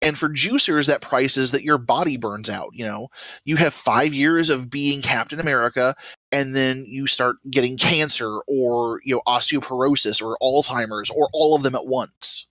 And 0.00 0.16
for 0.16 0.28
juicers 0.28 0.86
that 0.86 1.00
price 1.00 1.36
is 1.36 1.50
that 1.50 1.64
your 1.64 1.78
body 1.78 2.16
burns 2.16 2.48
out 2.48 2.70
you 2.72 2.84
know? 2.84 3.08
You 3.44 3.56
have 3.56 3.74
five 3.74 4.14
years 4.14 4.50
of 4.50 4.70
being 4.70 5.02
captain 5.02 5.40
america 5.40 5.94
and 6.32 6.54
then 6.54 6.84
you 6.86 7.06
start 7.06 7.36
getting 7.50 7.76
cancer 7.76 8.40
or 8.46 9.00
you 9.04 9.14
know 9.14 9.22
osteoporosis 9.26 10.22
or 10.22 10.38
alzheimer's 10.42 11.10
or 11.10 11.28
all 11.32 11.54
of 11.54 11.62
them 11.62 11.74
at 11.74 11.86
once 11.86 12.48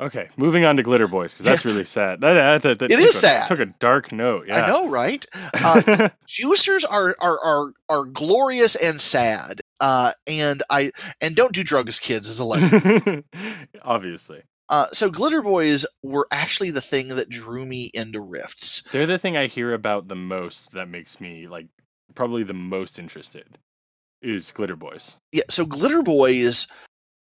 Okay, 0.00 0.28
moving 0.36 0.64
on 0.64 0.76
to 0.76 0.82
Glitter 0.82 1.06
Boys 1.06 1.32
because 1.32 1.44
that's 1.44 1.64
really 1.70 1.84
sad. 1.84 2.20
That, 2.20 2.34
that, 2.34 2.62
that, 2.62 2.78
that 2.80 2.90
It 2.90 2.98
is 2.98 3.14
a- 3.14 3.18
sad. 3.18 3.48
Took 3.48 3.60
a 3.60 3.66
dark 3.66 4.10
note. 4.10 4.46
Yeah. 4.48 4.64
i 4.64 4.66
know 4.68 4.88
right 4.88 5.24
uh, 5.54 6.08
juicers 6.28 6.84
are, 6.90 7.14
are 7.20 7.38
are 7.40 7.72
are 7.88 8.04
glorious 8.04 8.74
and 8.76 9.00
sad 9.00 9.60
uh 9.80 10.12
and 10.26 10.62
i 10.70 10.90
and 11.20 11.36
don't 11.36 11.52
do 11.52 11.62
drugs 11.62 11.98
kids 12.00 12.28
as 12.28 12.40
a 12.40 12.44
lesson 12.44 13.24
Obviously, 13.82 14.42
uh 14.68 14.86
so 14.92 15.10
glitter 15.10 15.42
boys 15.42 15.86
were 16.02 16.26
actually 16.32 16.70
the 16.70 16.80
thing 16.80 17.08
that 17.08 17.28
drew 17.28 17.64
me 17.64 17.90
into 17.94 18.20
rifts 18.20 18.82
they're 18.92 19.06
the 19.06 19.18
thing 19.18 19.36
I 19.36 19.46
hear 19.46 19.72
about 19.72 20.08
the 20.08 20.16
most. 20.16 20.72
That 20.72 20.88
makes 20.88 21.20
me 21.20 21.46
like 21.46 21.66
probably 22.14 22.42
the 22.42 22.52
most 22.54 22.98
interested 22.98 23.58
is 24.22 24.50
Glitter 24.52 24.76
Boys. 24.76 25.16
yeah 25.32 25.42
so 25.50 25.64
glitter 25.64 26.02
boys 26.02 26.66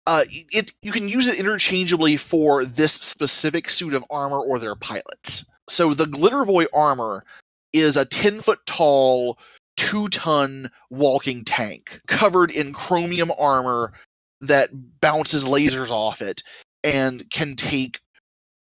uh 0.07 0.23
it 0.29 0.73
you 0.81 0.91
can 0.91 1.07
use 1.09 1.27
it 1.27 1.39
interchangeably 1.39 2.17
for 2.17 2.65
this 2.65 2.93
specific 2.93 3.69
suit 3.69 3.93
of 3.93 4.03
armor 4.09 4.39
or 4.39 4.59
their 4.59 4.75
pilots. 4.75 5.45
So 5.69 5.93
the 5.93 6.07
glitter 6.07 6.45
boy 6.45 6.65
armor 6.73 7.23
is 7.71 7.97
a 7.97 8.05
10 8.05 8.41
foot 8.41 8.59
tall 8.65 9.37
two 9.77 10.07
ton 10.09 10.69
walking 10.89 11.43
tank 11.43 11.99
covered 12.07 12.51
in 12.51 12.73
chromium 12.73 13.31
armor 13.37 13.93
that 14.41 14.69
bounces 15.01 15.45
lasers 15.45 15.89
off 15.89 16.21
it 16.21 16.43
and 16.83 17.29
can 17.31 17.55
take 17.55 17.99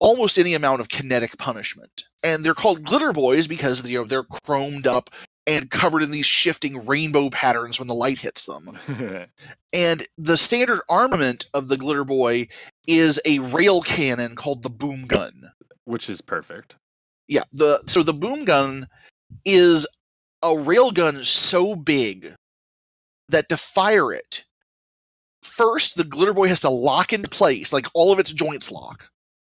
almost 0.00 0.38
any 0.38 0.54
amount 0.54 0.80
of 0.80 0.88
kinetic 0.88 1.38
punishment. 1.38 2.04
And 2.22 2.44
they're 2.44 2.54
called 2.54 2.84
glitter 2.84 3.12
boys 3.12 3.46
because 3.46 3.88
you 3.88 3.98
know 3.98 4.04
they're 4.04 4.24
chromed 4.24 4.86
up 4.86 5.10
and 5.48 5.70
covered 5.70 6.02
in 6.04 6.12
these 6.12 6.26
shifting 6.26 6.86
rainbow 6.86 7.30
patterns 7.30 7.80
when 7.80 7.88
the 7.88 7.94
light 7.94 8.20
hits 8.20 8.46
them. 8.46 8.78
And 9.72 10.06
the 10.16 10.36
standard 10.38 10.80
armament 10.88 11.50
of 11.54 11.68
the 11.68 11.76
glitter 11.76 12.04
boy 12.04 12.48
is 12.86 13.20
a 13.26 13.40
rail 13.40 13.82
cannon 13.82 14.36
called 14.36 14.62
the 14.62 14.70
boom 14.70 15.06
gun. 15.06 15.50
Which 15.84 16.08
is 16.08 16.20
perfect. 16.22 16.76
yeah 17.26 17.44
the 17.52 17.80
so 17.86 18.02
the 18.02 18.14
boom 18.14 18.44
gun 18.44 18.86
is 19.44 19.86
a 20.42 20.56
rail 20.56 20.90
gun 20.92 21.24
so 21.24 21.76
big 21.76 22.34
that 23.28 23.48
to 23.50 23.56
fire 23.58 24.12
it 24.12 24.44
first 25.42 25.96
the 25.96 26.04
glitter 26.04 26.32
boy 26.34 26.48
has 26.48 26.60
to 26.60 26.70
lock 26.70 27.12
into 27.12 27.28
place 27.28 27.72
like 27.72 27.86
all 27.94 28.12
of 28.12 28.18
its 28.18 28.32
joints 28.32 28.70
lock. 28.70 29.08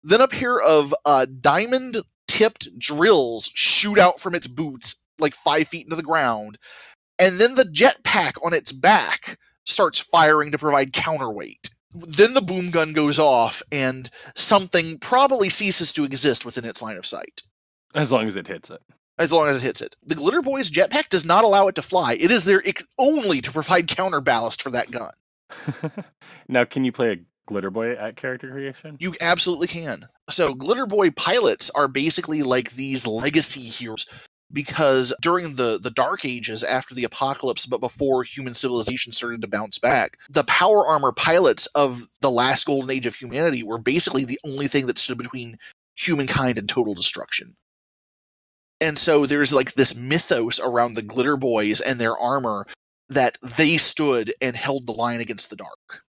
Then 0.03 0.21
a 0.21 0.29
pair 0.29 0.61
of 0.61 0.95
uh, 1.05 1.27
diamond 1.41 1.99
tipped 2.29 2.79
drills 2.79 3.51
shoot 3.55 3.99
out 3.99 4.21
from 4.21 4.35
its 4.35 4.47
boots 4.49 4.97
like 5.21 5.35
five 5.35 5.69
feet 5.69 5.85
into 5.87 5.97
the 5.97 6.03
ground 6.03 6.59
and 7.19 7.39
then 7.39 7.55
the 7.55 7.65
jetpack 7.65 8.33
on 8.45 8.55
its 8.55 8.73
back 8.73 9.39
starts 9.65 10.01
firing 10.01 10.51
to 10.51 10.59
provide 10.59 10.93
counterweight 10.93 11.71
then 11.95 12.33
the 12.35 12.41
boom 12.41 12.71
gun 12.71 12.93
goes 12.93 13.19
off 13.19 13.63
and 13.71 14.09
something 14.35 14.99
probably 14.99 15.49
ceases 15.51 15.93
to 15.93 16.05
exist 16.05 16.45
within 16.47 16.65
its 16.65 16.81
line 16.83 16.97
of 16.97 17.05
sight 17.07 17.43
As 17.95 18.11
long 18.11 18.27
as 18.27 18.37
it 18.37 18.47
hits 18.49 18.71
it. 18.71 18.81
as 19.19 19.31
long 19.33 19.49
as 19.49 19.59
it 19.59 19.63
hits 19.63 19.83
it. 19.83 19.95
The 20.03 20.15
Glitter 20.15 20.41
Boy's 20.41 20.71
jetpack 20.71 21.11
does 21.11 21.27
not 21.27 21.45
allow 21.45 21.69
it 21.69 21.75
to 21.75 21.83
fly. 21.83 22.15
It 22.15 22.31
is 22.31 22.47
there 22.47 22.63
only 22.99 23.41
to 23.43 23.53
provide 23.53 23.87
counterballast 23.89 24.63
for 24.63 24.71
that 24.71 24.91
gun. 24.91 25.13
now, 26.49 26.65
can 26.65 26.85
you 26.85 26.93
play 26.93 27.13
a 27.13 27.17
Glitter 27.47 27.71
Boy 27.71 27.93
at 27.93 28.17
character 28.17 28.51
creation? 28.51 28.97
You 28.99 29.15
absolutely 29.21 29.67
can. 29.67 30.09
So 30.31 30.55
Glitter 30.55 30.87
Boy 30.87 31.11
pilots 31.11 31.71
are 31.75 31.89
basically 31.89 32.43
like 32.43 32.71
these 32.73 33.07
legacy 33.07 33.61
heroes 33.61 34.07
because 34.53 35.15
during 35.21 35.57
the 35.57 35.79
the 35.81 35.91
dark 35.91 36.25
ages 36.25 36.63
after 36.63 36.95
the 36.95 37.05
apocalypse 37.05 37.67
but 37.67 37.81
before 37.81 38.23
human 38.23 38.55
civilization 38.55 39.13
started 39.13 39.41
to 39.41 39.49
bounce 39.49 39.79
back 39.79 40.19
the 40.29 40.45
power 40.45 40.87
armor 40.87 41.13
pilots 41.13 41.67
of 41.69 42.07
the 42.21 42.31
last 42.31 42.67
golden 42.67 42.91
age 42.91 43.07
of 43.07 43.15
humanity 43.15 43.63
were 43.63 43.79
basically 43.79 44.25
the 44.25 44.39
only 44.45 44.67
thing 44.67 44.87
that 44.87 44.99
stood 44.99 45.19
between 45.19 45.59
humankind 45.95 46.59
and 46.59 46.69
total 46.69 46.95
destruction. 46.95 47.57
And 48.81 48.99
so 48.99 49.27
there's 49.27 49.55
like 49.55 49.75
this 49.75 49.95
mythos 49.95 50.59
around 50.59 50.95
the 50.95 51.03
glitter 51.03 51.37
boys 51.37 51.81
and 51.81 52.01
their 52.01 52.17
armor 52.17 52.67
that 53.09 53.39
they 53.57 53.77
stood 53.77 54.33
and 54.41 54.57
held 54.57 54.87
the 54.87 54.93
line 54.93 55.21
against 55.21 55.51
the 55.51 55.57
dark. 55.57 56.03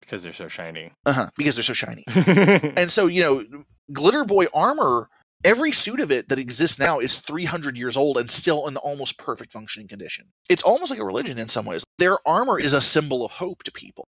Because 0.00 0.22
they're 0.22 0.32
so 0.32 0.48
shiny. 0.48 0.92
uh-huh 1.06 1.30
because 1.36 1.56
they're 1.56 1.62
so 1.62 1.72
shiny. 1.72 2.04
And 2.76 2.90
so 2.90 3.06
you 3.06 3.22
know 3.22 3.64
glitter 3.92 4.24
boy 4.24 4.46
armor 4.54 5.08
every 5.44 5.72
suit 5.72 6.00
of 6.00 6.10
it 6.10 6.28
that 6.28 6.38
exists 6.38 6.78
now 6.78 6.98
is 6.98 7.18
300 7.18 7.76
years 7.76 7.96
old 7.96 8.16
and 8.16 8.30
still 8.30 8.66
in 8.68 8.76
almost 8.76 9.18
perfect 9.18 9.52
functioning 9.52 9.88
condition. 9.88 10.26
It's 10.48 10.62
almost 10.62 10.90
like 10.90 11.00
a 11.00 11.04
religion 11.04 11.38
in 11.38 11.48
some 11.48 11.64
ways. 11.64 11.84
Their 11.98 12.18
armor 12.26 12.58
is 12.58 12.72
a 12.72 12.80
symbol 12.80 13.24
of 13.24 13.32
hope 13.32 13.62
to 13.64 13.72
people. 13.72 14.06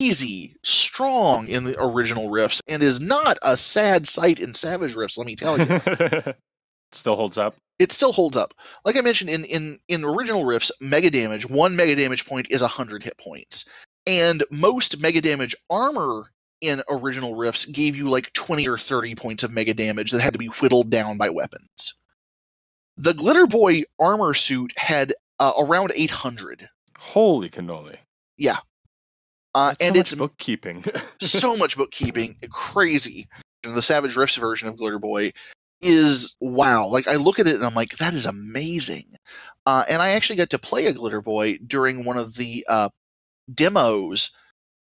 Easy 0.00 0.54
strong 0.62 1.48
in 1.48 1.64
the 1.64 1.74
original 1.82 2.30
Rifts 2.30 2.62
and 2.68 2.82
is 2.84 3.00
not 3.00 3.36
a 3.42 3.56
sad 3.56 4.06
sight 4.06 4.38
in 4.38 4.54
savage 4.54 4.94
Rifts 4.94 5.18
let 5.18 5.26
me 5.26 5.34
tell 5.34 5.58
you. 5.58 5.80
Still 6.92 7.16
holds 7.16 7.36
up. 7.36 7.56
it 7.78 7.92
still 7.92 8.12
holds 8.12 8.34
up. 8.36 8.54
Like 8.84 8.96
i 8.96 9.02
mentioned 9.02 9.28
in 9.28 9.44
in 9.44 9.78
in 9.88 10.04
original 10.04 10.44
Rifts 10.46 10.70
mega 10.80 11.10
damage 11.10 11.46
one 11.50 11.76
mega 11.76 11.94
damage 11.96 12.24
point 12.26 12.46
is 12.50 12.62
100 12.62 13.02
hit 13.02 13.18
points. 13.18 13.68
And 14.06 14.42
most 14.50 14.98
mega 15.00 15.20
damage 15.20 15.54
armor 15.68 16.30
in 16.60 16.82
original 16.88 17.34
Rifts 17.34 17.64
gave 17.66 17.96
you 17.96 18.10
like 18.10 18.32
20 18.32 18.68
or 18.68 18.78
30 18.78 19.14
points 19.14 19.42
of 19.42 19.52
mega 19.52 19.74
damage 19.74 20.10
that 20.10 20.20
had 20.20 20.32
to 20.32 20.38
be 20.38 20.46
whittled 20.46 20.90
down 20.90 21.16
by 21.16 21.30
weapons 21.30 21.98
the 22.98 23.14
glitter 23.14 23.46
boy 23.46 23.82
armor 24.00 24.34
suit 24.34 24.72
had 24.76 25.14
uh, 25.38 25.52
around 25.58 25.92
800 25.94 26.68
Holy 26.98 27.48
cannoli. 27.48 27.96
Yeah. 28.36 28.58
Uh, 29.54 29.74
and 29.80 29.94
so 29.94 30.00
it's 30.00 30.16
much 30.16 30.30
bookkeeping. 30.30 30.84
so 31.20 31.56
much 31.56 31.76
bookkeeping 31.76 32.36
crazy 32.50 33.28
the 33.62 33.82
savage 33.82 34.16
Rifts 34.16 34.36
version 34.36 34.68
of 34.68 34.76
glitter 34.76 34.98
boy 34.98 35.32
is 35.80 36.36
wow 36.40 36.86
like 36.86 37.06
i 37.06 37.14
look 37.14 37.38
at 37.38 37.46
it 37.46 37.54
and 37.54 37.64
i'm 37.64 37.74
like 37.74 37.96
that 37.98 38.12
is 38.12 38.26
amazing 38.26 39.04
uh, 39.64 39.84
and 39.88 40.02
i 40.02 40.10
actually 40.10 40.36
got 40.36 40.50
to 40.50 40.58
play 40.58 40.86
a 40.86 40.92
glitter 40.92 41.22
boy 41.22 41.56
during 41.66 42.04
one 42.04 42.16
of 42.16 42.34
the 42.34 42.64
uh, 42.68 42.88
demos 43.54 44.36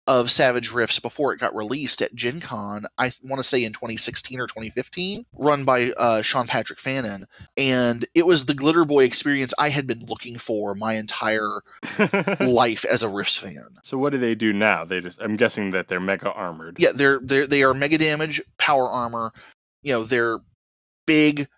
of 0.07 0.31
savage 0.31 0.71
Rifts 0.71 1.01
before 1.01 1.33
it 1.33 1.41
got 1.41 1.55
released 1.55 2.03
at 2.03 2.15
gen 2.15 2.41
con 2.41 2.87
i 2.99 3.11
want 3.23 3.39
to 3.39 3.49
say 3.49 3.65
in 3.65 3.73
2016 3.73 4.39
or 4.39 4.47
2015 4.47 5.25
run 5.35 5.65
by 5.65 5.93
uh, 5.97 6.23
Sean 6.23 6.47
Patrick 6.47 6.79
Fannon. 6.79 7.27
And 7.57 8.05
it 8.15 8.27
was 8.27 8.47
the 8.47 8.55
glitter 8.55 8.85
boy 8.85 9.05
experience 9.05 9.55
i 9.59 9.71
had 9.71 9.87
been 9.87 10.05
looking 10.07 10.39
for 10.39 10.75
my 10.75 10.95
entire 10.95 11.63
life 12.41 12.85
as 12.85 13.03
a 13.03 13.09
Rifts 13.09 13.39
fan. 13.39 13.79
So 13.83 13.97
what 13.99 14.11
do 14.11 14.19
they 14.19 14.35
do 14.35 14.53
now? 14.53 14.85
They 14.85 15.01
just 15.01 15.21
I'm 15.21 15.37
guessing 15.37 15.71
that 15.71 15.89
they're 15.89 16.01
mega 16.01 16.33
armored. 16.33 16.77
yeah 16.79 16.91
they're 16.95 17.21
they're 17.23 17.47
they 17.47 17.63
are 17.63 17.75
mega 17.75 17.99
damage 17.99 18.43
power 18.59 18.89
armor. 18.89 19.33
You 19.83 19.93
know 19.93 20.05
they're 20.05 20.41
big 21.07 21.49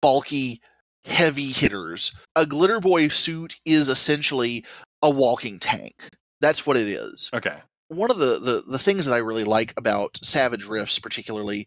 bulky 0.00 0.60
heavy 1.04 1.50
hitters. 1.52 2.12
A 2.36 2.46
glitter 2.46 2.80
boy 2.80 3.08
suit 3.08 3.58
is 3.64 3.88
essentially 3.88 4.64
a 5.02 5.10
walking 5.10 5.58
tank 5.58 5.94
that's 6.40 6.66
what 6.66 6.76
it 6.76 6.88
is. 6.88 7.30
Okay. 7.34 7.56
one 7.88 8.10
of 8.10 8.18
the 8.18 8.38
the, 8.38 8.62
the 8.66 8.78
things 8.78 9.06
that 9.06 9.14
i 9.14 9.18
really 9.18 9.44
like 9.44 9.72
about 9.76 10.18
savage 10.22 10.66
Rifts 10.66 10.98
particularly 10.98 11.66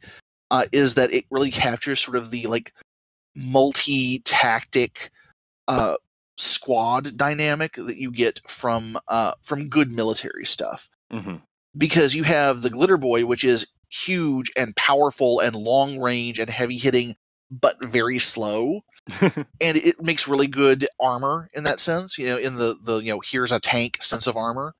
uh, 0.51 0.65
is 0.71 0.95
that 0.95 1.13
it 1.13 1.25
really 1.31 1.51
captures 1.51 1.99
sort 1.99 2.17
of 2.17 2.29
the 2.29 2.45
like 2.47 2.73
multi-tactic 3.35 5.09
uh, 5.69 5.95
squad 6.37 7.15
dynamic 7.15 7.73
that 7.73 7.95
you 7.95 8.11
get 8.11 8.41
from 8.47 8.97
uh, 9.07 9.31
from 9.41 9.69
good 9.69 9.91
military 9.91 10.45
stuff. 10.45 10.89
Hmm 11.09 11.37
because 11.77 12.13
you 12.13 12.23
have 12.23 12.61
the 12.61 12.69
glitter 12.69 12.97
boy 12.97 13.25
which 13.25 13.43
is 13.43 13.67
huge 13.89 14.51
and 14.57 14.75
powerful 14.75 15.39
and 15.39 15.55
long 15.55 15.99
range 15.99 16.39
and 16.39 16.49
heavy 16.49 16.77
hitting 16.77 17.15
but 17.49 17.75
very 17.83 18.19
slow 18.19 18.81
and 19.21 19.77
it 19.77 20.01
makes 20.01 20.27
really 20.27 20.47
good 20.47 20.87
armor 20.99 21.49
in 21.53 21.63
that 21.63 21.79
sense 21.79 22.17
you 22.17 22.27
know 22.27 22.37
in 22.37 22.55
the 22.55 22.75
the 22.83 22.97
you 22.97 23.11
know 23.11 23.21
here's 23.23 23.51
a 23.51 23.59
tank 23.59 24.01
sense 24.01 24.27
of 24.27 24.37
armor. 24.37 24.73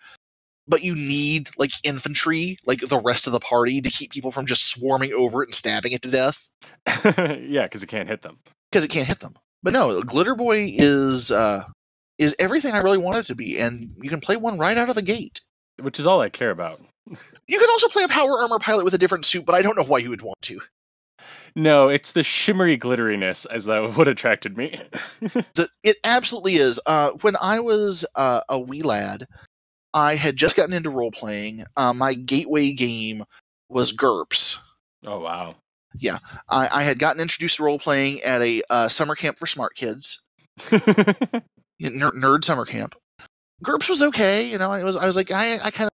But 0.68 0.84
you 0.84 0.96
need 0.96 1.50
like 1.58 1.72
infantry 1.84 2.58
like 2.66 2.80
the 2.82 3.00
rest 3.00 3.28
of 3.28 3.34
the 3.34 3.40
party 3.40 3.82
to 3.82 3.90
keep 3.90 4.12
people 4.12 4.32
from 4.32 4.46
just 4.46 4.70
swarming 4.70 5.12
over 5.12 5.44
it 5.44 5.48
and 5.48 5.56
stabbing 5.56 5.92
it 5.92 6.02
to 6.04 6.12
death. 6.12 6.50
Yeah, 6.88 7.64
because 7.64 7.84
it 7.84 7.88
can't 7.88 8.08
hit 8.08 8.22
them. 8.22 8.38
because 8.72 8.86
it 8.86 8.92
can't 8.92 9.08
hit 9.08 9.20
them. 9.20 9.36
But 9.64 9.74
no 9.74 10.02
glitter 10.02 10.36
boy 10.36 10.72
is 10.74 11.32
uh 11.32 11.64
is 12.18 12.36
everything 12.40 12.74
i 12.74 12.80
really 12.80 13.00
want 13.00 13.18
it 13.18 13.24
to 13.24 13.36
be 13.36 13.58
and 13.60 13.96
you 14.02 14.10
can 14.10 14.22
play 14.22 14.38
one 14.38 14.58
right 14.58 14.78
out 14.78 14.90
of 14.90 14.96
the 14.96 15.02
gate. 15.02 15.42
Which 15.82 16.00
is 16.00 16.06
all 16.06 16.22
I 16.22 16.30
care 16.30 16.52
about. 16.52 16.80
you 17.48 17.60
can 17.60 17.70
also 17.70 17.88
play 17.90 18.04
a 18.04 18.08
power 18.08 18.40
armor 18.40 18.60
pilot 18.60 18.86
with 18.86 18.94
a 18.94 18.98
different 19.00 19.26
suit 19.26 19.46
but 19.46 19.56
i 19.56 19.62
don't 19.64 19.76
know 19.76 19.84
why 19.84 19.98
you 19.98 20.10
would 20.12 20.22
want 20.22 20.40
to 20.44 20.62
No, 21.56 21.89
it's 21.89 22.14
the 22.14 22.24
shimmery 22.24 22.78
glitteriness 22.78 23.45
as 23.49 23.66
that 23.66 23.97
what 23.97 24.08
attracted 24.08 24.58
me. 24.58 24.82
it 25.84 25.97
absolutely 26.04 26.56
is. 26.56 26.80
Uh, 26.86 27.12
when 27.22 27.36
I 27.41 27.60
was 27.60 28.06
uh, 28.16 28.41
a 28.47 28.60
wee 28.60 28.82
lad, 28.82 29.26
I 29.93 30.16
had 30.16 30.38
just 30.38 30.56
gotten 30.56 30.74
into 30.74 30.89
role 30.89 31.12
playing. 31.12 31.66
Uh, 31.76 31.93
my 31.93 32.14
gateway 32.14 32.72
game 32.72 33.26
was 33.70 33.91
GURPS. 33.91 34.60
oh 35.06 35.20
wow. 35.20 35.56
I, 36.47 36.70
I 36.72 36.84
had 36.84 36.99
gotten 36.99 37.22
introduced 37.22 37.58
to 37.58 37.64
role 37.64 37.80
playing 37.80 38.22
at 38.22 38.41
a 38.41 38.62
uh, 38.70 38.88
summer 38.88 39.16
camp 39.16 39.38
for 39.38 39.45
smart 39.45 39.76
kids, 39.76 40.24
you 40.72 40.80
ner- 41.89 42.12
nerd 42.12 42.45
summer 42.45 42.66
camp. 42.66 42.95
GURPS 43.64 43.89
was 43.89 44.02
okay, 44.02 44.49
you 44.49 44.58
know. 44.58 44.72
I 44.72 44.84
was 44.84 44.95
I 44.95 45.06
was 45.06 45.18
like 45.18 45.32
I 45.32 45.56
I 45.56 45.72
kind 45.72 45.88
of 45.88 45.91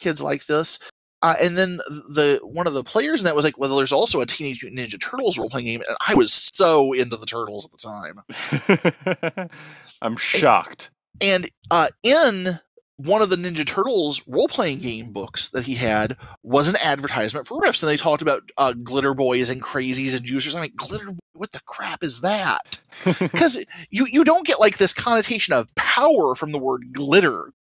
kids 0.00 0.22
like 0.22 0.46
this. 0.46 0.78
Uh, 1.22 1.36
and 1.40 1.56
then 1.56 1.76
the 1.76 2.40
one 2.42 2.66
of 2.66 2.74
the 2.74 2.82
players 2.82 3.20
in 3.20 3.24
that 3.24 3.36
was 3.36 3.44
like, 3.44 3.56
well, 3.56 3.76
there's 3.76 3.92
also 3.92 4.20
a 4.20 4.26
Teenage 4.26 4.62
Mutant 4.62 4.80
Ninja 4.80 5.00
Turtles 5.00 5.38
role 5.38 5.48
playing 5.48 5.66
game, 5.66 5.82
and 5.86 5.96
I 6.06 6.14
was 6.14 6.32
so 6.32 6.92
into 6.92 7.16
the 7.16 7.26
turtles 7.26 7.64
at 7.64 7.70
the 7.70 9.38
time. 9.38 9.48
I'm 10.02 10.16
shocked. 10.16 10.90
And 11.20 11.48
uh, 11.70 11.88
in 12.02 12.58
one 12.96 13.22
of 13.22 13.30
the 13.30 13.36
Ninja 13.36 13.64
Turtles 13.64 14.26
role 14.26 14.48
playing 14.48 14.78
game 14.78 15.12
books 15.12 15.50
that 15.50 15.64
he 15.64 15.74
had 15.74 16.16
was 16.42 16.68
an 16.68 16.76
advertisement 16.82 17.46
for 17.46 17.60
Rifts, 17.60 17.82
and 17.82 17.90
they 17.90 17.96
talked 17.96 18.22
about 18.22 18.42
uh, 18.58 18.72
glitter 18.72 19.14
boys 19.14 19.48
and 19.50 19.62
crazies 19.62 20.16
and 20.16 20.26
juicers. 20.26 20.54
I'm 20.54 20.60
like, 20.60 20.76
glitter, 20.76 21.12
what 21.34 21.52
the 21.52 21.60
crap 21.66 22.02
is 22.02 22.20
that? 22.22 22.78
Because 23.18 23.64
you 23.90 24.06
you 24.06 24.22
don't 24.22 24.46
get 24.46 24.60
like 24.60 24.76
this 24.76 24.92
connotation 24.92 25.54
of 25.54 25.74
power 25.74 26.34
from 26.34 26.52
the 26.52 26.58
word 26.58 26.92
glitter, 26.92 27.52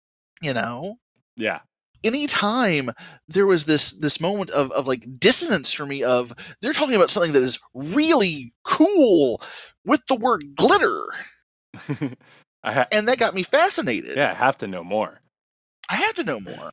you 0.41 0.53
know. 0.53 0.97
yeah. 1.37 1.59
Anytime 2.03 2.89
there 3.27 3.45
was 3.45 3.65
this 3.65 3.91
this 3.91 4.19
moment 4.19 4.49
of 4.51 4.71
of 4.71 4.87
like 4.87 5.05
dissonance 5.19 5.71
for 5.71 5.85
me 5.85 6.03
of 6.03 6.33
they're 6.61 6.73
talking 6.73 6.95
about 6.95 7.11
something 7.11 7.33
that 7.33 7.43
is 7.43 7.59
really 7.73 8.53
cool 8.63 9.41
with 9.85 10.05
the 10.07 10.15
word 10.15 10.55
glitter, 10.55 11.05
I 12.63 12.71
ha- 12.73 12.87
and 12.91 13.07
that 13.07 13.17
got 13.19 13.33
me 13.35 13.43
fascinated. 13.43 14.15
yeah, 14.17 14.31
I 14.31 14.35
have 14.35 14.57
to 14.57 14.67
know 14.67 14.83
more. 14.83 15.19
I 15.89 15.95
have 15.97 16.15
to 16.15 16.23
know 16.23 16.39
more. 16.39 16.71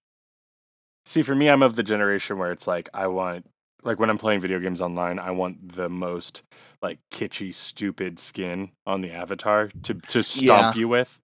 See, 1.04 1.22
for 1.22 1.34
me, 1.34 1.48
I'm 1.48 1.62
of 1.62 1.74
the 1.76 1.82
generation 1.82 2.38
where 2.38 2.52
it's 2.52 2.66
like 2.66 2.88
I 2.92 3.06
want, 3.06 3.46
like 3.82 3.98
when 3.98 4.10
I'm 4.10 4.18
playing 4.18 4.40
video 4.40 4.58
games 4.60 4.80
online, 4.80 5.18
I 5.18 5.30
want 5.30 5.74
the 5.74 5.88
most 5.88 6.42
like 6.82 6.98
kitschy, 7.10 7.54
stupid 7.54 8.18
skin 8.18 8.70
on 8.86 9.00
the 9.00 9.10
avatar 9.10 9.70
to 9.84 9.94
to 9.94 10.22
stomp 10.22 10.76
you 10.76 10.88
with. 10.88 11.18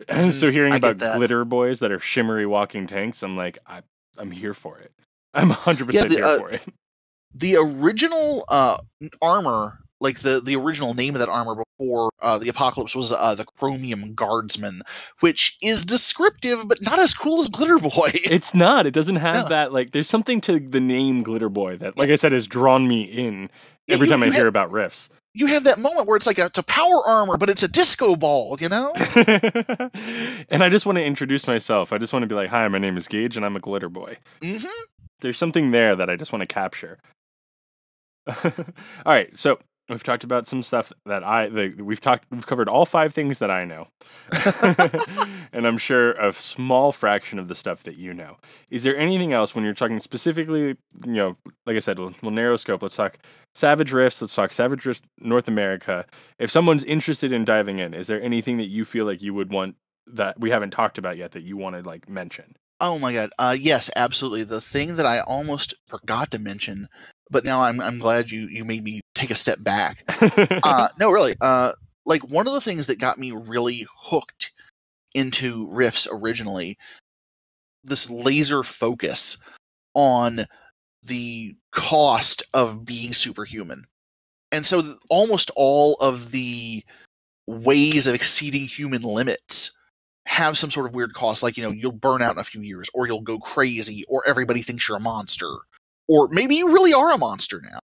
And 0.08 0.32
so 0.34 0.50
hearing 0.50 0.72
I 0.72 0.76
about 0.76 0.98
glitter 0.98 1.44
boys 1.44 1.78
that 1.80 1.90
are 1.92 2.00
shimmery 2.00 2.46
walking 2.46 2.86
tanks, 2.86 3.22
I'm 3.22 3.36
like, 3.36 3.58
I, 3.66 3.82
I'm 4.18 4.30
here 4.30 4.54
for 4.54 4.78
it. 4.78 4.92
I'm 5.34 5.48
100 5.50 5.92
Yeah, 5.94 6.02
percent 6.02 6.12
here 6.18 6.24
uh, 6.26 6.38
for 6.38 6.50
it. 6.50 6.62
the 7.34 7.56
original 7.56 8.44
uh, 8.48 8.78
armor, 9.20 9.78
like 10.00 10.20
the 10.20 10.40
the 10.40 10.56
original 10.56 10.94
name 10.94 11.14
of 11.14 11.20
that 11.20 11.28
armor 11.28 11.54
before 11.78 12.10
uh, 12.22 12.38
the 12.38 12.48
apocalypse 12.48 12.94
was 12.96 13.12
uh, 13.12 13.34
the 13.34 13.44
Chromium 13.44 14.14
Guardsman, 14.14 14.80
which 15.20 15.56
is 15.62 15.84
descriptive 15.84 16.66
but 16.68 16.80
not 16.82 16.98
as 16.98 17.12
cool 17.14 17.40
as 17.40 17.48
Glitter 17.48 17.78
Boy. 17.96 18.10
It's 18.14 18.54
not. 18.54 18.86
It 18.86 18.92
doesn't 18.94 19.16
have 19.16 19.34
No. 19.44 19.48
that. 19.48 19.72
Like, 19.72 19.92
there's 19.92 20.08
something 20.08 20.40
to 20.42 20.58
the 20.60 20.80
name 20.80 21.22
Glitter 21.22 21.48
Boy 21.50 21.76
that, 21.78 21.96
like 21.98 22.10
I 22.10 22.14
said, 22.16 22.32
has 22.32 22.46
drawn 22.46 22.86
me 22.88 23.02
in 23.02 23.50
every 23.88 24.06
You- 24.06 24.12
time 24.12 24.22
I 24.22 24.30
hear 24.30 24.46
about 24.46 24.70
Rifts. 24.70 25.08
You 25.36 25.46
have 25.48 25.64
that 25.64 25.78
moment 25.78 26.08
where 26.08 26.16
it's 26.16 26.26
like 26.26 26.38
a, 26.38 26.46
it's 26.46 26.58
a 26.58 26.62
power 26.62 27.06
armor, 27.06 27.36
but 27.36 27.50
it's 27.50 27.62
a 27.62 27.68
disco 27.68 28.16
ball, 28.16 28.56
you 28.58 28.70
know? 28.70 28.92
and 28.94 30.64
I 30.64 30.70
just 30.70 30.86
want 30.86 30.96
to 30.96 31.04
introduce 31.04 31.46
myself. 31.46 31.92
I 31.92 31.98
just 31.98 32.12
want 32.12 32.22
to 32.22 32.26
be 32.26 32.34
like, 32.34 32.48
"Hi, 32.48 32.66
my 32.68 32.78
name 32.78 32.96
is 32.96 33.06
Gage, 33.06 33.36
and 33.36 33.44
I'm 33.44 33.54
a 33.54 33.60
Glitter 33.60 33.90
Boy." 33.90 34.16
hmm 34.42 34.64
There's 35.20 35.36
something 35.36 35.72
there 35.72 35.94
that 35.94 36.08
I 36.08 36.16
just 36.16 36.32
want 36.32 36.40
to 36.40 36.46
capture. 36.46 36.98
All 38.26 38.54
right, 39.04 39.36
so 39.38 39.58
We've 39.88 40.02
talked 40.02 40.24
about 40.24 40.48
some 40.48 40.62
stuff 40.64 40.92
that 41.04 41.22
I 41.22 41.48
the, 41.48 41.80
we've 41.80 42.00
talked 42.00 42.26
we've 42.30 42.46
covered 42.46 42.68
all 42.68 42.84
five 42.84 43.14
things 43.14 43.38
that 43.38 43.50
I 43.52 43.64
know, 43.64 43.86
and 45.52 45.64
I'm 45.64 45.78
sure 45.78 46.12
a 46.12 46.32
small 46.32 46.90
fraction 46.90 47.38
of 47.38 47.46
the 47.46 47.54
stuff 47.54 47.84
that 47.84 47.96
you 47.96 48.12
know. 48.12 48.36
Is 48.68 48.82
there 48.82 48.96
anything 48.96 49.32
else 49.32 49.54
when 49.54 49.64
you're 49.64 49.74
talking 49.74 50.00
specifically? 50.00 50.76
You 51.04 51.12
know, 51.12 51.36
like 51.66 51.76
I 51.76 51.80
said, 51.80 52.00
we'll, 52.00 52.14
we'll 52.20 52.32
narrow 52.32 52.56
scope. 52.56 52.82
Let's 52.82 52.96
talk 52.96 53.18
Savage 53.54 53.92
Rifts. 53.92 54.20
Let's 54.20 54.34
talk 54.34 54.52
Savage 54.52 54.84
Rifts 54.84 55.02
North 55.20 55.46
America. 55.46 56.04
If 56.38 56.50
someone's 56.50 56.82
interested 56.82 57.32
in 57.32 57.44
diving 57.44 57.78
in, 57.78 57.94
is 57.94 58.08
there 58.08 58.20
anything 58.20 58.56
that 58.56 58.66
you 58.66 58.84
feel 58.84 59.04
like 59.04 59.22
you 59.22 59.34
would 59.34 59.52
want 59.52 59.76
that 60.08 60.40
we 60.40 60.50
haven't 60.50 60.70
talked 60.70 60.98
about 60.98 61.16
yet 61.16 61.30
that 61.32 61.42
you 61.42 61.56
want 61.56 61.76
to 61.76 61.82
like 61.82 62.08
mention? 62.08 62.56
Oh 62.80 62.98
my 62.98 63.12
god. 63.12 63.30
Uh, 63.38 63.56
yes, 63.58 63.88
absolutely. 63.96 64.44
The 64.44 64.60
thing 64.60 64.96
that 64.96 65.06
I 65.06 65.20
almost 65.20 65.74
forgot 65.86 66.30
to 66.32 66.38
mention, 66.38 66.88
but 67.30 67.44
now 67.44 67.62
I'm 67.62 67.80
I'm 67.80 67.98
glad 67.98 68.30
you 68.30 68.48
you 68.48 68.64
made 68.64 68.84
me 68.84 69.00
take 69.14 69.30
a 69.30 69.34
step 69.34 69.62
back. 69.64 70.04
uh, 70.62 70.88
no, 70.98 71.10
really. 71.10 71.34
Uh, 71.40 71.72
like 72.04 72.22
one 72.28 72.46
of 72.46 72.52
the 72.52 72.60
things 72.60 72.86
that 72.86 73.00
got 73.00 73.18
me 73.18 73.32
really 73.32 73.86
hooked 73.98 74.52
into 75.14 75.68
Rifts 75.70 76.06
originally, 76.10 76.78
this 77.82 78.10
laser 78.10 78.62
focus 78.62 79.38
on 79.94 80.46
the 81.02 81.54
cost 81.72 82.42
of 82.54 82.84
being 82.84 83.12
superhuman. 83.12 83.86
And 84.52 84.64
so 84.64 84.82
th- 84.82 84.96
almost 85.08 85.50
all 85.56 85.94
of 85.94 86.32
the 86.32 86.84
ways 87.46 88.06
of 88.06 88.14
exceeding 88.14 88.64
human 88.64 89.02
limits 89.02 89.72
have 90.26 90.58
some 90.58 90.70
sort 90.70 90.86
of 90.86 90.94
weird 90.94 91.14
cost, 91.14 91.42
like, 91.42 91.56
you 91.56 91.62
know, 91.62 91.70
you'll 91.70 91.92
burn 91.92 92.20
out 92.20 92.34
in 92.34 92.40
a 92.40 92.44
few 92.44 92.60
years, 92.60 92.90
or 92.92 93.06
you'll 93.06 93.20
go 93.20 93.38
crazy, 93.38 94.04
or 94.08 94.22
everybody 94.26 94.62
thinks 94.62 94.88
you're 94.88 94.98
a 94.98 95.00
monster, 95.00 95.48
or 96.08 96.28
maybe 96.28 96.56
you 96.56 96.72
really 96.72 96.92
are 96.92 97.12
a 97.12 97.18
monster 97.18 97.62
now. 97.62 97.78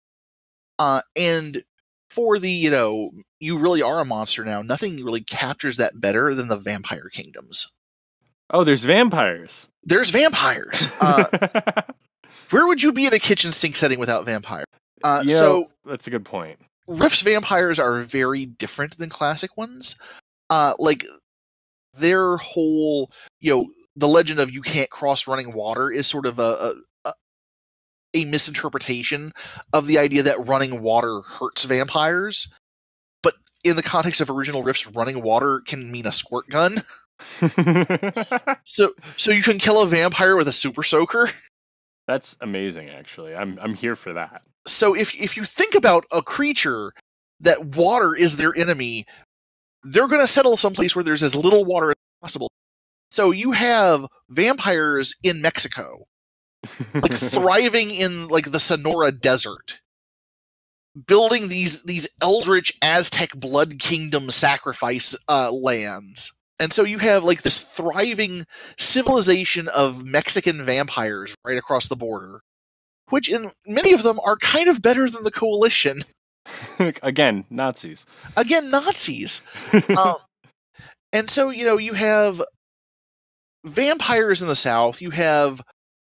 Uh, 0.78 1.02
and 1.16 1.64
for 2.10 2.40
the, 2.40 2.50
you 2.50 2.70
know, 2.70 3.12
you 3.40 3.58
really 3.58 3.82
are 3.82 4.00
a 4.00 4.06
monster 4.06 4.44
now, 4.44 4.62
nothing 4.62 5.04
really 5.04 5.22
captures 5.22 5.78
that 5.78 6.00
better 6.00 6.34
than 6.34 6.48
the 6.48 6.58
vampire 6.58 7.10
kingdoms. 7.12 7.74
oh, 8.52 8.64
there's 8.64 8.84
vampires. 8.86 9.68
There's 9.84 10.10
vampires. 10.10 10.88
Uh, 11.02 11.82
where 12.50 12.68
would 12.68 12.82
you 12.82 12.92
be 12.92 13.06
in 13.06 13.14
a 13.14 13.20
kitchen 13.20 13.52
sink 13.52 13.76
setting 13.76 14.00
without 14.00 14.26
vampire? 14.26 14.66
Uh, 15.04 15.24
know, 15.24 15.34
so 15.34 15.66
that's 15.86 16.08
a 16.08 16.10
good 16.10 16.26
point. 16.26 16.60
Rift's 16.88 17.22
vampires 17.22 17.80
are 17.80 18.02
very 18.02 18.46
different 18.46 18.98
than 18.98 19.10
classic 19.10 19.56
ones. 19.56 19.96
Uh, 20.50 20.74
like 20.80 21.06
their 21.94 22.38
whole, 22.38 23.12
you 23.40 23.54
know, 23.54 23.68
the 23.96 24.08
legend 24.08 24.40
of 24.40 24.52
you 24.52 24.62
can't 24.62 24.90
cross 24.90 25.28
running 25.28 25.54
water 25.54 25.92
is 25.92 26.08
sort 26.08 26.26
of 26.26 26.40
a, 26.40 26.74
a 28.14 28.26
misinterpretation 28.26 29.32
of 29.74 29.88
the 29.88 29.97
idea 29.99 30.24
that 30.24 30.47
running 30.47 30.82
water 30.82 31.22
hurts 31.22 31.64
vampires. 31.66 32.53
But 33.24 33.36
in 33.64 33.76
the 33.76 33.84
context 33.84 34.22
of 34.22 34.30
original 34.30 34.64
Rifts, 34.64 34.88
running 34.88 35.22
water 35.22 35.62
can 35.66 35.91
mean 35.91 36.07
a 36.07 36.12
squirt 36.12 36.47
gun. 36.49 36.82
So 38.66 38.93
so 39.18 39.32
you 39.32 39.43
can 39.43 39.57
kill 39.60 39.82
a 39.82 39.88
vampire 39.88 40.36
with 40.38 40.47
a 40.47 40.53
super 40.53 40.84
soaker. 40.84 41.30
that's 42.07 42.38
amazing. 42.41 42.89
Actually, 42.89 43.36
I'm 43.36 43.60
I'm 43.62 43.74
here 43.74 43.95
for 43.95 44.14
that. 44.14 44.41
so 44.66 44.95
if 44.95 45.14
if 45.20 45.36
you 45.36 45.43
think 45.43 45.76
about 45.76 46.05
a 46.12 46.22
creature 46.22 46.93
that 47.41 47.76
water 47.76 48.16
is 48.16 48.38
their 48.38 48.55
enemy, 48.57 49.05
they're 49.84 50.07
going 50.07 50.22
to 50.22 50.28
settle 50.28 50.57
someplace 50.57 50.95
where 50.95 51.03
there's 51.03 51.24
as 51.24 51.36
little 51.36 51.66
water 51.66 51.91
as 51.91 51.95
possible. 52.22 52.49
So 53.12 53.32
you 53.32 53.51
have 53.53 54.07
vampires 54.30 55.16
in 55.24 55.41
Mexico, 55.41 56.05
like 56.93 57.14
thriving 57.14 57.91
in 57.91 58.28
like 58.28 58.51
the 58.51 58.60
Sonora 58.60 59.12
Desert, 59.12 59.82
building 61.07 61.47
these 61.47 61.84
these 61.84 62.07
eldritch 62.22 62.74
Aztec 62.82 63.32
blood 63.36 63.80
kingdom 63.80 64.32
sacrifice 64.32 65.16
uh, 65.28 65.51
lands. 65.51 66.36
And 66.62 66.74
so 66.74 66.84
you 66.84 66.97
have 66.97 67.24
like 67.24 67.43
this 67.43 67.62
thriving 67.62 68.45
civilization 68.78 69.70
of 69.70 70.03
Mexican 70.03 70.66
vampires 70.66 71.34
right 71.45 71.57
across 71.57 71.88
the 71.88 71.95
border, 71.95 72.41
which 73.10 73.30
in 73.30 73.51
many 73.66 73.93
of 73.93 74.03
them 74.03 74.20
are 74.26 74.36
kind 74.36 74.68
of 74.68 74.82
better 74.82 75.10
than 75.10 75.24
the 75.24 75.32
coalition. 75.32 76.01
Again, 77.01 77.45
Nazis. 77.49 78.05
Again, 78.36 78.70
Nazis. 78.70 79.41
um, 79.97 80.18
and 81.14 81.30
so 81.30 81.49
you 81.49 81.66
know 81.66 81.78
you 81.78 81.93
have 81.93 82.41
vampires 83.66 84.41
in 84.41 84.47
the 84.47 84.55
south 84.55 85.01
you 85.01 85.10
have 85.10 85.62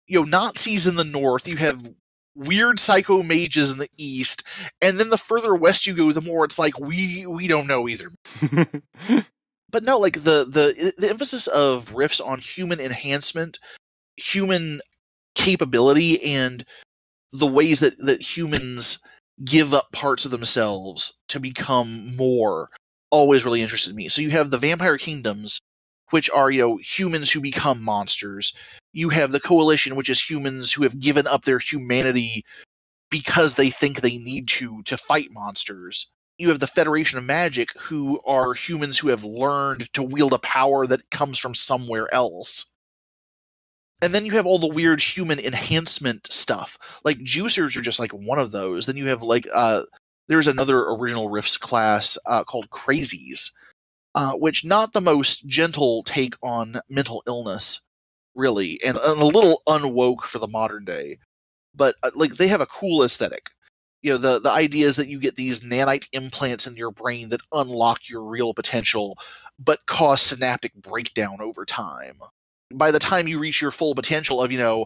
you 0.08 0.20
know 0.20 0.26
nazis 0.26 0.88
in 0.88 0.96
the 0.96 1.04
north 1.04 1.48
you 1.48 1.58
have 1.58 1.88
weird 2.36 2.80
psycho 2.80 3.24
mages 3.24 3.72
in 3.72 3.80
the 3.80 3.90
east 3.98 4.44
and 4.82 5.00
then 5.00 5.10
the 5.10 5.18
further 5.18 5.56
west 5.56 5.88
you 5.88 5.96
go 5.96 6.12
the 6.12 6.22
more 6.22 6.46
it's 6.46 6.60
like 6.60 6.80
we 6.80 7.26
we 7.26 7.48
don't 7.48 7.68
know 7.68 7.88
either. 7.88 8.10
But 9.70 9.84
no 9.84 9.98
like 9.98 10.24
the 10.24 10.46
the 10.46 10.94
the 10.98 11.10
emphasis 11.10 11.48
of 11.48 11.94
Rifts 11.94 12.22
on 12.22 12.40
human 12.40 12.80
enhancement 12.80 13.60
human 14.16 14.82
capability 15.36 16.24
and 16.24 16.64
the 17.32 17.48
ways 17.48 17.82
that 17.82 17.98
that 18.00 18.22
humans 18.22 19.00
give 19.44 19.74
up 19.74 19.92
parts 19.92 20.26
of 20.26 20.32
themselves 20.32 21.18
to 21.28 21.40
become 21.40 22.16
more 22.16 22.70
always 23.12 23.46
really 23.46 23.62
interested 23.62 23.94
me. 23.94 24.08
So 24.10 24.22
you 24.22 24.32
have 24.32 24.50
the 24.50 24.58
vampire 24.58 24.98
kingdoms 24.98 25.60
which 26.12 26.30
are 26.30 26.50
you 26.50 26.62
know 26.62 26.78
humans 26.78 27.32
who 27.32 27.42
become 27.42 27.82
monsters 27.84 28.54
you 28.98 29.10
have 29.10 29.32
the 29.32 29.40
coalition 29.40 29.96
which 29.96 30.10
is 30.10 30.28
humans 30.28 30.74
who 30.74 30.82
have 30.82 31.00
given 31.00 31.28
up 31.28 31.44
their 31.44 31.60
humanity 31.60 32.44
because 33.12 33.54
they 33.54 33.70
think 33.70 34.02
they 34.02 34.18
need 34.18 34.48
to 34.48 34.82
to 34.84 34.98
fight 34.98 35.30
monsters. 35.32 36.12
You 36.40 36.50
have 36.50 36.60
the 36.60 36.66
federation 36.66 37.20
of 37.20 37.24
magic 37.24 37.70
who 37.78 38.20
are 38.26 38.56
humans 38.56 38.98
who 38.98 39.10
have 39.10 39.24
learned 39.24 39.94
to 39.94 40.02
wield 40.02 40.34
a 40.34 40.40
power 40.40 40.88
that 40.88 41.10
comes 41.12 41.38
from 41.38 41.54
somewhere 41.54 42.12
else. 42.12 42.72
And 44.02 44.16
then 44.16 44.26
you 44.26 44.32
have 44.34 44.48
all 44.48 44.60
the 44.60 44.68
weird 44.68 45.00
human 45.02 45.40
enhancement 45.40 46.32
stuff. 46.32 46.78
Like 47.04 47.20
juicers 47.20 47.78
are 47.78 47.82
just 47.82 48.00
like 48.00 48.12
one 48.12 48.40
of 48.40 48.52
those. 48.52 48.88
Then 48.88 48.98
you 48.98 49.08
have 49.10 49.22
like 49.22 49.48
uh 49.54 49.84
there's 50.28 50.48
another 50.48 50.86
original 50.90 51.30
Rifts 51.30 51.56
class 51.56 52.18
uh, 52.26 52.44
called 52.44 52.70
crazies 52.72 53.52
uh, 54.16 54.34
which 54.34 54.66
not 54.66 54.94
the 54.94 55.02
most 55.02 55.48
gentle 55.48 56.02
take 56.02 56.34
on 56.42 56.82
mental 56.90 57.22
illness 57.28 57.82
really 58.38 58.80
and, 58.86 58.98
and 58.98 59.22
a 59.22 59.26
little 59.26 59.64
unwoke 59.68 60.22
for 60.22 60.40
the 60.40 60.48
modern 60.48 60.86
day 60.86 61.18
but 61.78 61.96
uh, 62.04 62.12
like 62.16 62.36
they 62.36 62.48
have 62.48 62.62
a 62.62 62.66
cool 62.66 63.04
aesthetic. 63.04 63.52
You 64.02 64.12
know 64.12 64.18
the 64.18 64.40
the 64.40 64.52
idea 64.52 64.88
is 64.88 64.96
that 64.98 65.08
you 65.08 65.20
get 65.20 65.36
these 65.36 65.62
nanite 65.62 66.08
implants 66.12 66.68
in 66.68 66.76
your 66.76 66.92
brain 66.92 67.30
that 67.30 67.42
unlock 67.54 68.10
your 68.10 68.24
real 68.24 68.54
potential 68.54 69.18
but 69.60 69.86
cause 69.88 70.22
synaptic 70.22 70.74
breakdown 70.76 71.38
over 71.42 71.66
time. 71.66 72.20
By 72.74 72.92
the 72.92 73.00
time 73.00 73.28
you 73.28 73.40
reach 73.40 73.62
your 73.62 73.72
full 73.72 73.96
potential 73.96 74.42
of 74.42 74.52
you 74.52 74.58
know 74.58 74.86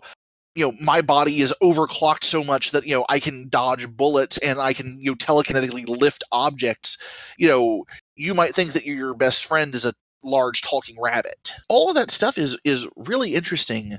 you 0.56 0.66
know 0.66 0.76
my 0.82 1.02
body 1.02 1.42
is 1.42 1.54
overclocked 1.64 2.24
so 2.24 2.44
much 2.44 2.72
that 2.72 2.86
you 2.86 2.94
know 2.94 3.06
i 3.08 3.20
can 3.22 3.48
dodge 3.48 3.88
bullets 3.96 4.38
and 4.40 4.60
i 4.60 4.74
can 4.74 4.98
you 5.00 5.12
know 5.12 5.16
telekinetically 5.16 5.88
lift 5.88 6.26
objects 6.34 6.98
you 7.38 7.48
know 7.48 7.86
you 8.18 8.34
might 8.34 8.54
think 8.54 8.74
that 8.74 8.86
your 8.86 9.14
best 9.14 9.46
friend 9.46 9.74
is 9.74 9.86
a 9.86 9.94
large 10.24 10.62
talking 10.62 11.00
rabbit 11.00 11.54
all 11.70 11.90
of 11.90 11.96
that 11.96 12.12
stuff 12.12 12.38
is 12.38 12.58
is 12.64 12.88
really 12.96 13.34
interesting 13.36 13.98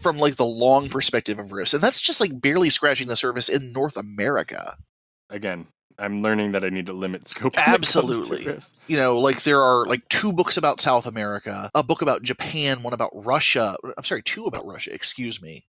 from 0.00 0.18
like 0.18 0.36
the 0.36 0.44
long 0.44 0.88
perspective 0.88 1.38
of 1.38 1.52
rifts 1.52 1.74
and 1.74 1.82
that's 1.82 2.00
just 2.00 2.20
like 2.20 2.40
barely 2.40 2.70
scratching 2.70 3.06
the 3.08 3.16
surface 3.16 3.48
in 3.48 3.72
north 3.72 3.96
america 3.96 4.76
Again, 5.30 5.66
I'm 5.98 6.22
learning 6.22 6.52
that 6.52 6.64
I 6.64 6.70
need 6.70 6.86
to 6.86 6.92
limit 6.92 7.28
scope. 7.28 7.54
when 7.54 7.62
it 7.62 7.66
comes 7.66 7.92
to 7.92 7.98
Absolutely. 7.98 8.58
You 8.86 8.96
know 8.96 9.18
like 9.18 9.42
there 9.42 9.60
are 9.60 9.84
like 9.84 10.08
two 10.08 10.32
books 10.32 10.56
about 10.56 10.80
south 10.80 11.06
america 11.06 11.70
a 11.74 11.82
book 11.82 12.00
about 12.02 12.22
japan 12.22 12.82
one 12.82 12.94
about 12.94 13.10
russia 13.12 13.76
i'm 13.96 14.04
sorry 14.04 14.22
two 14.22 14.44
about 14.46 14.64
russia 14.66 14.94
excuse 14.94 15.42
me 15.42 15.66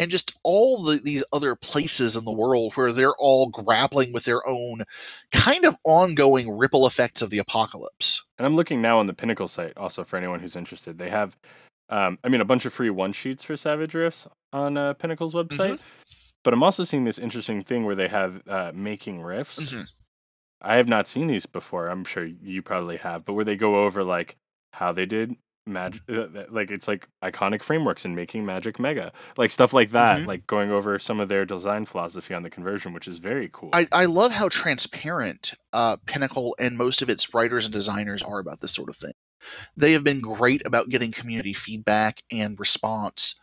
and 0.00 0.10
just 0.10 0.34
all 0.42 0.82
the, 0.82 0.96
these 0.96 1.22
other 1.30 1.54
places 1.54 2.16
in 2.16 2.24
the 2.24 2.32
world 2.32 2.72
where 2.74 2.90
they're 2.90 3.14
all 3.18 3.50
grappling 3.50 4.12
with 4.12 4.24
their 4.24 4.44
own 4.48 4.82
kind 5.30 5.66
of 5.66 5.76
ongoing 5.84 6.56
ripple 6.56 6.86
effects 6.86 7.20
of 7.20 7.28
the 7.28 7.38
apocalypse 7.38 8.24
And 8.38 8.46
I'm 8.46 8.56
looking 8.56 8.80
now 8.80 8.98
on 8.98 9.06
the 9.06 9.12
Pinnacle 9.12 9.46
site 9.46 9.76
also 9.76 10.02
for 10.02 10.16
anyone 10.16 10.40
who's 10.40 10.56
interested. 10.56 10.96
They 10.96 11.10
have, 11.10 11.36
um, 11.90 12.18
I 12.24 12.30
mean, 12.30 12.40
a 12.40 12.46
bunch 12.46 12.64
of 12.64 12.72
free 12.72 12.88
one 12.88 13.12
sheets 13.12 13.44
for 13.44 13.58
Savage 13.58 13.92
Rifts 13.94 14.26
on 14.54 14.78
uh, 14.78 14.94
Pinnacle's 14.94 15.34
website. 15.34 15.80
But 16.42 16.54
I'm 16.54 16.62
also 16.62 16.84
seeing 16.84 17.04
this 17.04 17.18
interesting 17.18 17.62
thing 17.62 17.84
where 17.84 17.94
they 17.94 18.08
have 18.08 18.40
uh, 18.48 18.72
making 18.74 19.20
Rifts. 19.20 19.74
Mhm. 19.74 19.86
I 20.62 20.76
have 20.76 20.88
not 20.88 21.06
seen 21.08 21.26
these 21.26 21.44
before. 21.44 21.88
I'm 21.88 22.04
sure 22.04 22.24
you 22.24 22.62
probably 22.62 22.96
have, 22.96 23.26
but 23.26 23.34
where 23.34 23.44
they 23.44 23.56
go 23.56 23.84
over 23.84 24.02
like 24.02 24.36
how 24.72 24.92
they 24.92 25.04
did 25.04 25.36
magic, 25.70 26.02
uh, 26.08 26.26
like 26.50 26.70
it's 26.70 26.86
like 26.88 27.08
iconic 27.24 27.62
frameworks 27.62 28.04
in 28.04 28.14
making 28.14 28.44
Magic 28.44 28.78
Mega, 28.78 29.12
like 29.36 29.50
stuff 29.50 29.72
like 29.72 29.90
that, 29.90 30.20
Mhm. 30.20 30.26
like 30.26 30.46
going 30.46 30.70
over 30.70 30.98
some 30.98 31.20
of 31.20 31.28
their 31.28 31.44
design 31.46 31.86
philosophy 31.86 32.34
on 32.34 32.42
the 32.42 32.50
conversion, 32.50 32.92
which 32.92 33.08
is 33.08 33.18
very 33.18 33.48
cool. 33.52 33.70
I, 33.72 33.86
I 33.92 34.04
love 34.06 34.32
how 34.32 34.48
transparent 34.48 35.54
uh, 35.72 35.96
Pinnacle 36.06 36.54
and 36.58 36.76
most 36.76 37.02
of 37.02 37.08
its 37.08 37.32
writers 37.34 37.64
and 37.64 37.72
designers 37.72 38.22
are 38.22 38.38
about 38.38 38.60
this 38.60 38.72
sort 38.72 38.88
of 38.88 38.96
thing. 38.96 39.12
They 39.76 39.92
have 39.92 40.04
been 40.04 40.20
great 40.20 40.66
about 40.66 40.88
getting 40.90 41.12
community 41.12 41.52
feedback 41.52 42.20
and 42.30 42.58
response 42.60 43.40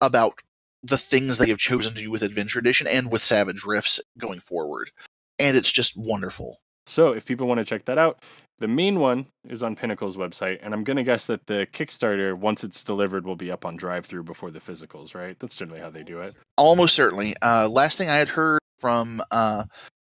about 0.00 0.40
the 0.82 0.98
things 0.98 1.38
they 1.38 1.48
have 1.48 1.58
chosen 1.58 1.94
to 1.94 2.00
do 2.02 2.10
with 2.10 2.22
Adventure 2.22 2.58
Edition 2.58 2.86
and 2.86 3.10
with 3.10 3.20
Savage 3.22 3.64
Rifts 3.64 4.00
going 4.18 4.40
forward. 4.40 4.90
and 5.38 5.56
it's 5.56 5.72
just 5.72 5.96
wonderful. 5.96 6.60
So 6.86 7.12
if 7.12 7.24
people 7.24 7.46
want 7.46 7.58
to 7.60 7.64
check 7.64 7.86
that 7.86 7.96
out, 7.96 8.22
the 8.60 8.68
main 8.68 9.00
one 9.00 9.26
is 9.48 9.62
on 9.62 9.74
Pinnacle's 9.74 10.16
website, 10.16 10.58
and 10.62 10.72
I'm 10.72 10.84
gonna 10.84 11.02
guess 11.02 11.26
that 11.26 11.46
the 11.46 11.66
Kickstarter, 11.72 12.34
once 12.34 12.62
it's 12.62 12.84
delivered, 12.84 13.26
will 13.26 13.36
be 13.36 13.50
up 13.50 13.64
on 13.64 13.76
drive 13.76 14.06
through 14.06 14.24
before 14.24 14.50
the 14.50 14.60
physicals, 14.60 15.14
right? 15.14 15.38
That's 15.38 15.56
generally 15.56 15.80
how 15.80 15.90
they 15.90 16.02
do 16.02 16.20
it. 16.20 16.34
Almost 16.56 16.94
certainly. 16.94 17.34
Uh, 17.42 17.68
last 17.68 17.98
thing 17.98 18.08
I 18.08 18.16
had 18.16 18.28
heard 18.28 18.60
from 18.78 19.22
uh, 19.30 19.64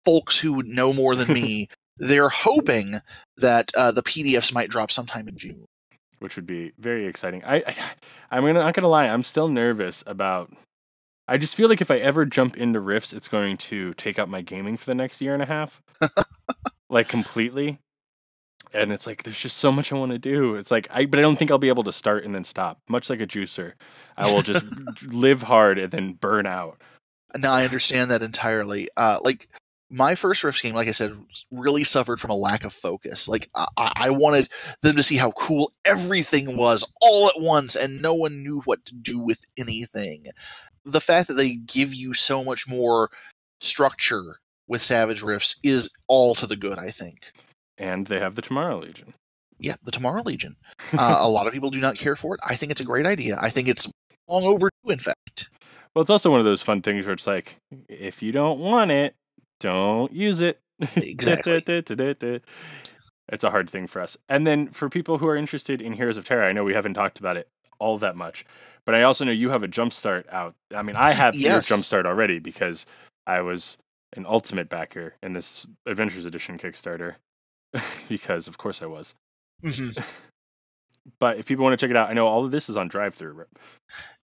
folks 0.05 0.39
who 0.39 0.53
would 0.55 0.67
know 0.67 0.93
more 0.93 1.15
than 1.15 1.33
me, 1.33 1.69
they're 1.99 2.29
hoping 2.29 3.01
that 3.37 3.71
uh, 3.77 3.91
the 3.91 4.03
PDFs 4.03 4.55
might 4.55 4.71
drop 4.71 4.91
sometime 4.91 5.29
in 5.29 5.37
June. 5.37 5.67
Which 6.19 6.37
would 6.37 6.47
be 6.47 6.73
very 6.79 7.07
exciting. 7.07 7.45
I, 7.45 7.57
I 7.57 7.77
I'm 8.31 8.43
gonna 8.43 8.61
not 8.61 8.75
gonna 8.75 8.89
lie, 8.89 9.07
I'm 9.07 9.23
still 9.23 9.49
nervous 9.49 10.03
about 10.07 10.51
I 11.29 11.39
just 11.39 11.57
feel 11.57 11.69
like 11.69 11.81
if 11.81 11.91
I 11.91 11.99
ever 11.99 12.25
jump 12.25 12.57
into 12.57 12.81
Rifts, 12.81 13.13
it's 13.13 13.29
going 13.29 13.57
to 13.57 13.93
take 13.95 14.19
up 14.19 14.29
my 14.29 14.43
gaming 14.43 14.77
for 14.77 14.87
the 14.87 14.95
next 14.95 15.21
year 15.21 15.35
and 15.35 15.43
a 15.43 15.47
half. 15.47 15.83
like 16.89 17.09
completely. 17.09 17.81
And 18.73 18.93
it's 18.93 19.07
like 19.07 19.23
there's 19.23 19.39
just 19.39 19.57
so 19.57 19.73
much 19.73 19.93
I 19.93 19.97
want 19.97 20.13
to 20.13 20.19
do. 20.19 20.57
It's 20.57 20.71
like 20.71 20.89
I 20.91 21.07
but 21.07 21.19
I 21.19 21.23
don't 21.23 21.37
think 21.39 21.51
I'll 21.51 21.59
be 21.59 21.69
able 21.69 21.85
to 21.85 21.93
start 21.93 22.25
and 22.25 22.35
then 22.35 22.45
stop. 22.45 22.81
Much 22.89 23.09
like 23.09 23.21
a 23.21 23.27
juicer. 23.27 23.75
I 24.17 24.33
will 24.33 24.43
just 24.43 24.65
live 25.07 25.43
hard 25.43 25.79
and 25.79 25.91
then 25.91 26.15
burn 26.15 26.47
out. 26.47 26.81
Now 27.37 27.53
I 27.53 27.65
understand 27.65 28.11
that 28.11 28.23
entirely. 28.23 28.89
Uh, 28.97 29.19
like 29.23 29.49
my 29.89 30.15
first 30.15 30.43
Rifts 30.43 30.63
game, 30.63 30.75
like 30.75 30.89
I 30.89 30.93
said, 30.93 31.13
really 31.51 31.85
suffered 31.85 32.21
from 32.21 32.31
a 32.31 32.37
lack 32.37 32.65
of 32.65 32.73
focus. 32.73 33.29
Like 33.29 33.49
I, 33.55 33.67
I 33.77 34.11
wanted 34.11 34.49
them 34.83 34.97
to 34.97 35.03
see 35.03 35.17
how 35.17 35.31
cool 35.33 35.73
everything 35.85 36.57
was 36.57 36.85
all 37.01 37.29
at 37.29 37.41
once, 37.41 37.77
and 37.77 38.03
no 38.03 38.15
one 38.15 38.43
knew 38.43 38.61
what 38.65 38.85
to 38.87 38.95
do 38.95 39.19
with 39.19 39.45
anything. 39.57 40.25
The 40.85 41.01
fact 41.01 41.29
that 41.29 41.35
they 41.35 41.55
give 41.55 41.95
you 41.95 42.15
so 42.15 42.43
much 42.43 42.69
more 42.69 43.11
structure 43.61 44.41
with 44.69 44.83
Savage 44.83 45.23
Rifts 45.23 45.59
is 45.63 45.89
all 46.09 46.35
to 46.37 46.47
the 46.47 46.57
good, 46.57 46.79
I 46.79 46.91
think. 46.91 47.33
And 47.79 48.07
they 48.07 48.19
have 48.21 48.35
the 48.35 48.43
Tomorrow 48.43 48.79
Legion. 48.79 49.15
Yeah, 49.59 49.75
the 49.85 49.91
Tomorrow 49.91 50.23
Legion. 50.23 50.57
Uh, 50.93 51.17
a 51.19 51.29
lot 51.29 51.47
of 51.49 51.53
people 51.53 51.71
do 51.71 51.81
not 51.81 51.97
care 51.97 52.15
for 52.15 52.35
it. 52.35 52.41
I 52.47 52.55
think 52.55 52.71
it's 52.71 52.81
a 52.81 52.85
great 52.85 53.07
idea. 53.07 53.39
I 53.41 53.51
think 53.51 53.67
it's 53.67 53.91
long 54.29 54.45
overdue, 54.45 54.71
in 54.89 54.99
fact. 54.99 55.51
Well, 55.95 56.03
it's 56.03 56.11
also 56.11 56.31
one 56.31 56.39
of 56.39 56.47
those 56.47 56.63
fun 56.63 56.81
things 56.81 57.07
where 57.07 57.13
it's 57.15 57.27
like, 57.27 57.57
if 57.89 58.23
you 58.23 58.31
don't 58.31 58.61
want 58.61 58.91
it, 58.93 59.15
don't 59.59 60.13
use 60.13 60.41
it. 60.41 60.61
Exactly. 60.95 61.63
it's 63.29 63.45
a 63.45 63.51
hard 63.51 63.69
thing 63.69 63.87
for 63.87 64.01
us. 64.01 64.17
And 64.29 64.47
then 64.47 64.69
for 64.69 64.89
people 64.89 65.19
who 65.19 65.27
are 65.27 65.37
interested 65.37 65.83
in 65.83 65.95
Heroes 65.95 66.17
of 66.17 66.25
Terra, 66.25 66.49
I 66.49 66.53
know 66.53 66.63
we 66.65 66.75
haven't 66.75 66.95
talked 66.95 67.19
about 67.19 67.37
it 67.37 67.49
all 67.79 67.99
that 67.99 68.15
much, 68.17 68.45
but 68.85 68.95
I 68.95 69.03
also 69.03 69.25
know 69.25 69.33
you 69.33 69.51
have 69.51 69.63
a 69.63 69.69
jumpstart 69.69 70.25
out. 70.33 70.55
I 70.75 70.83
mean, 70.83 70.97
I 70.97 71.13
have 71.13 71.35
Yes. 71.35 71.69
your 71.69 71.79
jumpstart 71.79 72.07
already 72.07 72.39
because 72.39 72.87
I 73.27 73.41
was 73.41 73.77
an 74.13 74.25
ultimate 74.27 74.69
backer 74.69 75.15
in 75.23 75.33
this 75.33 75.67
Adventures 75.85 76.27
Edition 76.27 76.59
Kickstarter. 76.59 77.17
because 78.09 78.49
of 78.49 78.59
course 78.59 78.83
I 78.83 78.87
was. 78.87 79.15
Mhm. 79.65 80.03
But 81.21 81.39
if 81.39 81.47
people 81.47 81.65
want 81.65 81.79
to 81.79 81.85
check 81.85 81.91
it 81.91 81.97
out, 81.97 82.11
I 82.11 82.15
know 82.15 82.27
all 82.27 82.45
of 82.45 82.51
this 82.51 82.69
is 82.69 82.77
on 82.77 82.89
drive 82.89 83.15
through. 83.15 83.45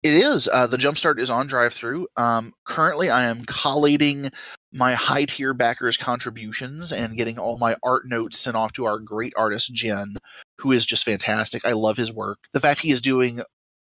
It 0.05 0.13
is. 0.15 0.49
Uh, 0.53 0.69
the 0.69 0.77
Jumpstart 0.77 1.19
is 1.19 1.29
on 1.29 1.49
drive 1.49 1.73
through. 1.73 2.07
Um, 2.17 2.53
currently, 2.65 3.11
I 3.11 3.25
am 3.25 3.45
collating 3.47 4.31
my 4.73 4.95
high 4.95 5.25
tier 5.25 5.55
backers' 5.55 5.97
contributions 5.97 6.93
and 6.93 7.17
getting 7.17 7.37
all 7.37 7.59
my 7.59 7.75
art 7.83 8.07
notes 8.07 8.39
sent 8.39 8.57
off 8.57 8.73
to 8.75 8.85
our 8.85 9.01
great 9.01 9.33
artist, 9.37 9.75
Jen, 9.75 10.19
who 10.59 10.71
is 10.71 10.87
just 10.87 11.05
fantastic. 11.05 11.65
I 11.65 11.73
love 11.73 11.97
his 11.97 12.13
work. 12.13 12.39
The 12.53 12.61
fact 12.61 12.81
he 12.81 12.93
is 12.93 13.03
doing, 13.03 13.41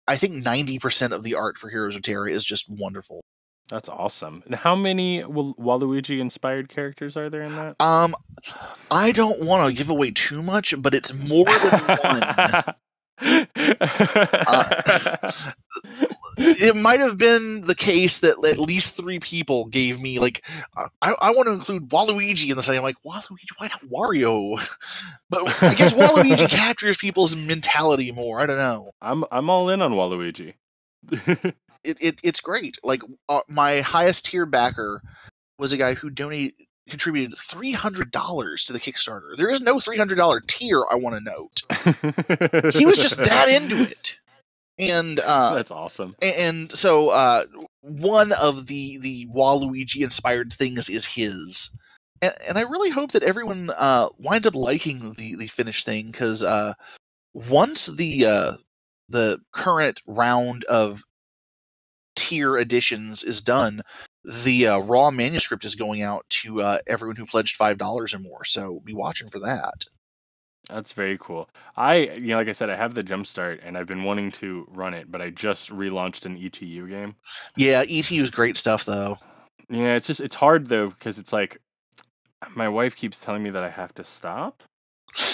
I 0.09 0.17
think, 0.17 0.43
90% 0.43 1.13
of 1.13 1.23
the 1.23 1.35
art 1.35 1.59
for 1.59 1.69
Heroes 1.69 1.97
of 1.97 2.03
Terra 2.03 2.31
is 2.31 2.47
just 2.47 2.65
wonderful. 2.71 3.21
That's 3.71 3.89
awesome. 3.89 4.43
And 4.47 4.57
how 4.57 4.75
many 4.75 5.23
Waluigi 5.23 6.19
inspired 6.19 6.69
characters 6.69 7.17
are 7.17 7.31
there 7.31 7.43
in 7.43 7.55
that? 7.55 7.81
Um, 7.81 8.15
I 8.91 9.13
don't 9.13 9.45
want 9.45 9.69
to 9.69 9.77
give 9.77 9.89
away 9.89 10.11
too 10.11 10.43
much, 10.43 10.75
but 10.79 10.95
it's 10.95 11.15
more 11.15 11.47
than 11.47 11.99
one. 12.03 12.65
it 16.39 16.77
might 16.77 17.01
have 17.01 17.19
been 17.19 17.63
the 17.63 17.75
case 17.75 18.21
that 18.21 18.43
at 18.45 18.59
least 18.59 18.97
three 18.97 19.19
people 19.19 19.67
gave 19.67 20.01
me 20.01 20.19
like 20.19 20.45
uh, 20.77 20.87
I, 21.03 21.15
I 21.21 21.31
want 21.33 21.47
to 21.47 21.53
include 21.53 21.91
Waluigi 21.91 22.51
in 22.51 22.57
the 22.57 22.63
setting. 22.63 22.79
I'm 22.79 22.85
like 22.85 23.03
Waluigi, 23.05 23.47
why 23.59 23.69
not 23.69 23.87
Wario? 23.89 24.59
But 25.29 25.63
I 25.63 25.75
guess 25.75 25.93
Waluigi 25.93 26.49
captures 26.49 26.97
people's 26.97 27.37
mentality 27.37 28.11
more. 28.11 28.41
I 28.41 28.47
don't 28.47 28.59
know. 28.59 28.91
I'm 29.01 29.25
I'm 29.31 29.51
all 29.51 29.69
in 29.69 29.83
on 29.83 29.93
Waluigi. 29.93 30.55
It, 31.85 31.99
it 32.01 32.21
it's 32.23 32.41
great. 32.41 32.79
Like 32.85 33.03
uh, 33.29 33.41
my 33.49 33.81
highest 33.81 34.27
tier 34.27 34.47
backer 34.47 35.03
was 35.59 35.73
a 35.73 35.77
guy 35.77 35.95
who 35.95 36.11
donated 36.11 36.55
contributed 36.89 37.39
three 37.39 37.73
hundred 37.73 38.11
dollars 38.11 38.65
to 38.65 38.73
the 38.73 38.81
Kickstarter. 38.81 39.37
There 39.37 39.49
is 39.49 39.61
no 39.61 39.81
three 39.81 39.97
hundred 39.97 40.17
dollar 40.17 40.41
tier. 40.41 40.83
I 40.91 40.97
want 40.97 41.17
to 41.17 41.21
note. 41.21 42.75
He 42.75 42.85
was 42.85 42.99
just 42.99 43.17
that 43.17 43.49
into 43.49 43.83
it, 43.91 44.19
and 44.79 45.21
uh, 45.21 45.55
That's 45.55 45.71
awesome. 45.71 46.15
And 46.21 46.71
so 46.73 47.11
uh, 47.11 47.45
one 47.83 48.33
of 48.33 48.67
the 48.67 48.99
the 48.99 49.27
Waluigi 49.27 50.03
inspired 50.03 50.53
things 50.53 50.89
is 50.89 51.05
his, 51.05 51.71
and, 52.21 52.35
and 52.47 52.59
I 52.59 52.63
really 52.63 52.91
hope 52.91 53.13
that 53.13 53.23
everyone 53.23 53.71
uh, 53.77 54.09
winds 54.19 54.47
up 54.47 54.55
liking 54.55 55.15
the 55.15 55.37
the 55.37 55.47
finished 55.47 55.87
thing 55.87 56.11
because 56.11 56.43
uh, 56.43 56.75
once 57.33 57.87
the 57.87 58.27
uh, 58.27 58.53
the 59.09 59.39
current 59.53 60.03
round 60.07 60.65
of 60.65 61.05
tier 62.21 62.57
editions 62.59 63.23
is 63.23 63.41
done, 63.41 63.83
the 64.25 64.67
uh, 64.67 64.79
raw 64.79 65.11
manuscript 65.11 65.65
is 65.65 65.75
going 65.75 66.03
out 66.03 66.25
to 66.29 66.61
uh, 66.63 66.79
everyone 66.87 67.17
who 67.17 67.25
pledged 67.27 67.57
five 67.57 67.79
dollars 67.79 68.13
or 68.15 68.19
more. 68.19 68.45
So 68.45 68.81
be 68.85 68.93
watching 68.95 69.29
for 69.29 69.39
that. 69.41 69.85
That's 70.69 70.93
very 70.93 71.19
cool. 71.19 71.49
I, 71.77 71.97
you 71.97 72.29
know, 72.29 72.37
like 72.37 72.49
I 72.49 72.53
said, 72.53 72.71
I 72.71 72.77
have 72.77 72.95
the 72.95 73.03
jumpstart 73.03 73.59
and 73.65 73.77
I've 73.77 73.87
been 73.89 74.05
wanting 74.05 74.31
to 74.33 74.67
run 74.71 74.95
it, 74.95 75.11
but 75.11 75.21
I 75.21 75.31
just 75.31 75.71
relaunched 75.71 76.27
an 76.27 76.37
ETU 76.37 76.87
game. 76.89 77.17
Yeah, 77.57 77.83
ETU 77.89 78.23
is 78.23 78.31
great 78.31 78.57
stuff 78.57 78.85
though. 78.85 79.19
Yeah, 79.69 79.95
it's 79.97 80.07
just 80.07 80.21
it's 80.21 80.37
hard 80.37 80.69
though 80.69 80.91
because 80.91 81.19
it's 81.19 81.33
like 81.33 81.61
my 82.55 82.69
wife 82.69 82.95
keeps 82.95 83.21
telling 83.21 83.43
me 83.43 83.51
that 83.51 83.65
I 83.65 83.71
have 83.71 83.95
to 83.95 84.05
stop 84.05 84.63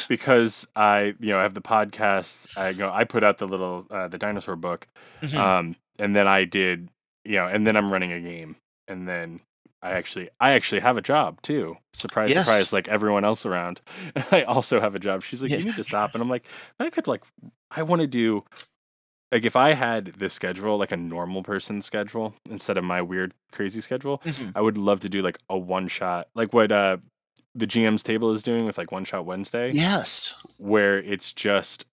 because 0.08 0.66
I, 0.74 1.14
you 1.20 1.30
know, 1.32 1.38
I 1.38 1.42
have 1.42 1.54
the 1.54 1.60
podcast. 1.60 2.56
I 2.56 2.72
go, 2.72 2.90
I 2.90 3.04
put 3.04 3.22
out 3.24 3.38
the 3.38 3.46
little 3.48 3.86
uh, 3.90 4.08
the 4.08 4.18
dinosaur 4.18 4.56
book, 4.56 4.86
Mhm. 5.22 5.36
um, 5.38 5.76
and 5.98 6.14
then 6.16 6.26
I 6.28 6.44
did, 6.44 6.88
you 7.24 7.36
know, 7.36 7.46
and 7.46 7.66
then 7.66 7.76
I'm 7.76 7.92
running 7.92 8.12
a 8.12 8.20
game, 8.20 8.56
and 8.88 9.08
then 9.08 9.40
I 9.82 9.90
actually, 9.92 10.28
I 10.40 10.52
actually 10.52 10.80
have 10.80 10.96
a 10.96 11.02
job 11.02 11.42
too. 11.42 11.76
Surprise, 11.94 12.30
Yes. 12.30 12.46
surprise! 12.46 12.72
Like 12.72 12.88
everyone 12.88 13.24
else 13.24 13.44
around, 13.46 13.80
I 14.30 14.42
also 14.42 14.80
have 14.80 14.94
a 14.94 14.98
job. 14.98 15.22
She's 15.22 15.42
like, 15.42 15.50
Yeah. 15.50 15.58
you 15.58 15.64
need 15.64 15.76
to 15.76 15.84
stop, 15.84 16.14
and 16.14 16.22
I'm 16.22 16.30
like, 16.30 16.44
I 16.80 16.90
could 16.90 17.06
like, 17.06 17.22
I 17.70 17.82
want 17.82 18.00
to 18.02 18.06
do. 18.08 18.44
Like 19.32 19.44
if 19.44 19.56
I 19.56 19.72
had 19.74 20.06
this 20.18 20.34
schedule, 20.34 20.78
like 20.78 20.92
a 20.92 20.96
normal 20.96 21.42
person 21.42 21.82
schedule, 21.82 22.34
instead 22.48 22.78
of 22.78 22.84
my 22.84 23.02
weird, 23.02 23.34
crazy 23.50 23.80
schedule, 23.80 24.18
Mhm. 24.24 24.52
I 24.54 24.60
would 24.60 24.78
love 24.78 25.00
to 25.00 25.08
do 25.08 25.20
like 25.20 25.38
a 25.50 25.58
one 25.58 25.88
shot, 25.88 26.28
like 26.36 26.52
what 26.52 26.70
uh, 26.70 26.98
the 27.54 27.66
GM's 27.66 28.04
table 28.04 28.30
is 28.30 28.42
doing 28.44 28.66
with 28.66 28.78
like 28.78 28.92
one 28.92 29.04
shot 29.04 29.26
Wednesday 29.26 29.70
Yes. 29.72 30.34
where 30.58 30.98
it's 30.98 31.32
just 31.32 31.86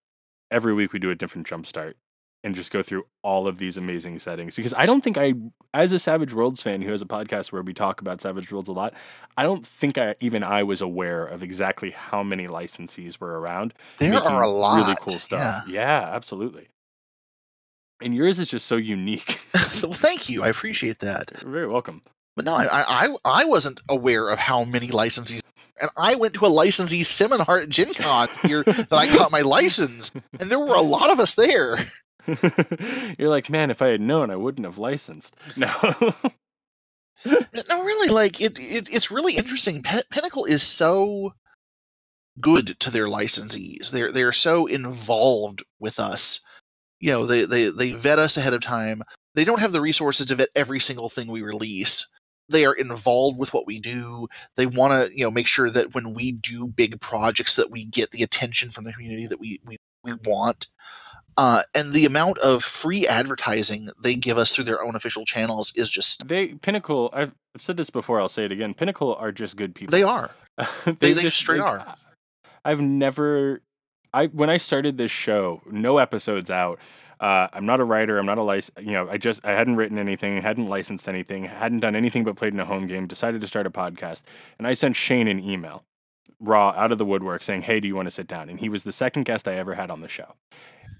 every 0.51 0.73
week 0.75 0.93
we 0.93 0.99
do 0.99 1.09
a 1.09 1.15
different 1.15 1.47
jump 1.47 1.65
start 1.65 1.97
and 2.43 2.55
just 2.55 2.71
go 2.71 2.83
through 2.83 3.05
all 3.23 3.47
of 3.47 3.57
these 3.57 3.77
amazing 3.77 4.19
settings 4.19 4.55
because 4.57 4.73
I 4.73 4.85
don't 4.85 5.01
think 5.03 5.17
I 5.17 5.33
as 5.73 5.91
a 5.91 5.99
Savage 5.99 6.33
Worlds 6.33 6.61
fan 6.61 6.81
who 6.81 6.91
has 6.91 7.01
a 7.01 7.05
podcast 7.05 7.51
where 7.51 7.61
we 7.61 7.73
talk 7.73 8.01
about 8.01 8.19
Savage 8.21 8.51
Worlds 8.51 8.67
a 8.67 8.73
lot, 8.73 8.93
I 9.37 9.43
don't 9.43 9.65
think 9.65 9.97
I 9.97 10.15
even 10.19 10.43
I 10.43 10.63
was 10.63 10.81
aware 10.81 11.25
of 11.25 11.41
exactly 11.41 11.91
how 11.91 12.21
many 12.23 12.47
licensees 12.47 13.19
were 13.19 13.39
around. 13.39 13.73
There 13.97 14.15
are 14.15 14.41
a 14.43 14.49
lot. 14.49 14.75
really 14.75 14.95
cool 14.99 15.17
stuff. 15.19 15.63
Yeah, 15.67 16.09
absolutely. 16.13 16.67
And 18.01 18.13
yours 18.13 18.39
is 18.39 18.49
just 18.49 18.65
so 18.65 18.75
unique. 18.75 19.39
well, 19.81 19.93
thank 19.93 20.29
you. 20.29 20.43
I 20.43 20.49
appreciate 20.49 20.99
that. 20.99 21.31
You're 21.41 21.51
very 21.51 21.67
welcome. 21.67 22.01
But 22.35 22.45
no, 22.45 22.55
I, 22.55 22.65
I 23.05 23.15
I- 23.23 23.45
wasn't 23.45 23.79
aware 23.87 24.27
of 24.29 24.39
how 24.39 24.63
many 24.63 24.87
licensees. 24.87 25.43
And 25.79 25.89
I 25.97 26.15
went 26.15 26.33
to 26.35 26.45
a 26.45 26.49
licensee 26.49 27.01
Simonheart 27.03 27.69
Gen 27.69 27.93
Con 27.93 28.27
here 28.43 28.63
that 28.63 28.91
I 28.91 29.07
got 29.07 29.31
my 29.31 29.41
license, 29.41 30.11
and 30.39 30.49
there 30.49 30.59
were 30.59 30.75
a 30.75 30.81
lot 30.81 31.09
of 31.09 31.19
us 31.19 31.35
there. 31.35 31.77
You're 33.17 33.29
like, 33.29 33.49
man, 33.49 33.71
if 33.71 33.81
I 33.81 33.87
had 33.87 34.01
known, 34.01 34.29
I 34.29 34.35
wouldn't 34.35 34.65
have 34.65 34.77
licensed. 34.77 35.35
No. 35.57 35.71
No, 37.25 37.83
really, 37.83 38.09
like 38.09 38.41
it, 38.41 38.59
it 38.59 38.89
it's 38.91 39.11
really 39.11 39.37
interesting. 39.37 39.81
Pin- 39.81 40.01
Pinnacle 40.09 40.45
is 40.45 40.61
so 40.61 41.33
good 42.41 42.79
to 42.79 42.91
their 42.91 43.07
licensees. 43.07 43.91
They're 43.91 44.11
they're 44.11 44.33
so 44.33 44.65
involved 44.65 45.63
with 45.79 45.99
us. 45.99 46.39
You 46.99 47.11
know, 47.11 47.25
they 47.25 47.45
they 47.45 47.69
they 47.69 47.91
vet 47.91 48.19
us 48.19 48.37
ahead 48.37 48.53
of 48.53 48.61
time. 48.61 49.03
They 49.35 49.45
don't 49.45 49.59
have 49.59 49.71
the 49.71 49.81
resources 49.81 50.27
to 50.27 50.35
vet 50.35 50.49
every 50.55 50.79
single 50.79 51.09
thing 51.09 51.27
we 51.27 51.41
release. 51.41 52.07
They 52.49 52.65
are 52.65 52.73
involved 52.73 53.39
with 53.39 53.53
what 53.53 53.67
we 53.67 53.79
do. 53.79 54.27
They 54.57 54.65
want 54.65 54.93
to, 54.93 55.17
you 55.17 55.23
know, 55.23 55.31
make 55.31 55.47
sure 55.47 55.69
that 55.69 55.95
when 55.95 56.13
we 56.13 56.31
do 56.33 56.67
big 56.67 56.99
projects 56.99 57.55
that 57.55 57.71
we 57.71 57.85
get 57.85 58.11
the 58.11 58.23
attention 58.23 58.71
from 58.71 58.83
the 58.83 58.93
community 58.93 59.27
that 59.27 59.39
we 59.39 59.61
we, 59.65 59.77
we 60.03 60.13
want. 60.25 60.67
Uh, 61.37 61.63
and 61.73 61.93
the 61.93 62.05
amount 62.05 62.37
of 62.39 62.63
free 62.63 63.07
advertising 63.07 63.89
they 64.01 64.15
give 64.15 64.37
us 64.37 64.53
through 64.55 64.65
their 64.65 64.83
own 64.83 64.95
official 64.95 65.25
channels 65.25 65.73
is 65.75 65.89
just 65.89 66.27
They 66.27 66.53
Pinnacle. 66.55 67.09
I've 67.13 67.33
I've 67.55 67.61
said 67.61 67.77
this 67.77 67.89
before. 67.89 68.19
I'll 68.19 68.29
say 68.29 68.45
it 68.45 68.51
again. 68.51 68.73
Pinnacle 68.73 69.15
are 69.15 69.31
just 69.31 69.57
good 69.57 69.75
people. 69.75 69.91
they 69.91 70.03
are. 70.03 70.31
they, 70.85 70.91
They, 70.99 71.13
they 71.13 71.21
just 71.23 71.37
straight 71.37 71.61
are. 71.61 71.95
I've 72.65 72.81
never. 72.81 73.61
I 74.13 74.27
when 74.27 74.49
I 74.49 74.57
started 74.57 74.97
this 74.97 75.11
show, 75.11 75.61
no 75.69 75.97
episodes 75.97 76.49
out. 76.49 76.79
Uh, 77.19 77.47
I'm 77.53 77.65
not 77.65 77.79
a 77.79 77.83
writer. 77.83 78.17
I'm 78.17 78.25
not 78.25 78.37
a 78.37 78.43
license. 78.43 78.77
You 78.85 78.93
know, 78.93 79.09
I 79.09 79.17
just 79.17 79.45
I 79.45 79.51
hadn't 79.51 79.75
written 79.75 79.97
anything, 79.97 80.41
hadn't 80.41 80.67
licensed 80.67 81.07
anything, 81.07 81.45
hadn't 81.45 81.79
done 81.79 81.95
anything 81.95 82.23
but 82.23 82.35
played 82.35 82.53
in 82.53 82.59
a 82.59 82.65
home 82.65 82.87
game. 82.87 83.07
Decided 83.07 83.41
to 83.41 83.47
start 83.47 83.65
a 83.65 83.71
podcast, 83.71 84.23
and 84.57 84.67
I 84.67 84.73
sent 84.73 84.95
Shane 84.95 85.27
an 85.27 85.39
email, 85.39 85.83
raw 86.39 86.73
out 86.75 86.91
of 86.91 86.97
the 86.97 87.05
woodwork, 87.05 87.43
saying, 87.43 87.63
"Hey, 87.63 87.79
do 87.79 87.87
you 87.87 87.95
want 87.95 88.07
to 88.07 88.11
sit 88.11 88.27
down?" 88.27 88.49
And 88.49 88.59
he 88.59 88.69
was 88.69 88.83
the 88.83 88.91
second 88.91 89.23
guest 89.23 89.47
I 89.47 89.55
ever 89.55 89.75
had 89.75 89.89
on 89.89 90.01
the 90.01 90.09
show. 90.09 90.35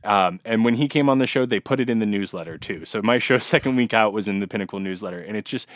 Um, 0.04 0.40
and 0.46 0.66
when 0.66 0.76
he 0.76 0.88
came 0.88 1.10
on 1.10 1.18
the 1.20 1.28
show, 1.28 1.46
they 1.46 1.60
put 1.60 1.80
it 1.80 1.90
in 1.90 2.00
the 2.00 2.06
newsletter 2.06 2.58
too. 2.58 2.86
So 2.86 3.02
my 3.02 3.18
show 3.20 3.38
second 3.40 3.76
week 3.76 3.94
out 3.94 4.14
was 4.14 4.28
in 4.28 4.40
the 4.40 4.48
Pinnacle 4.48 4.80
newsletter, 4.80 5.20
and 5.20 5.36
it's 5.38 5.50
just 5.50 5.68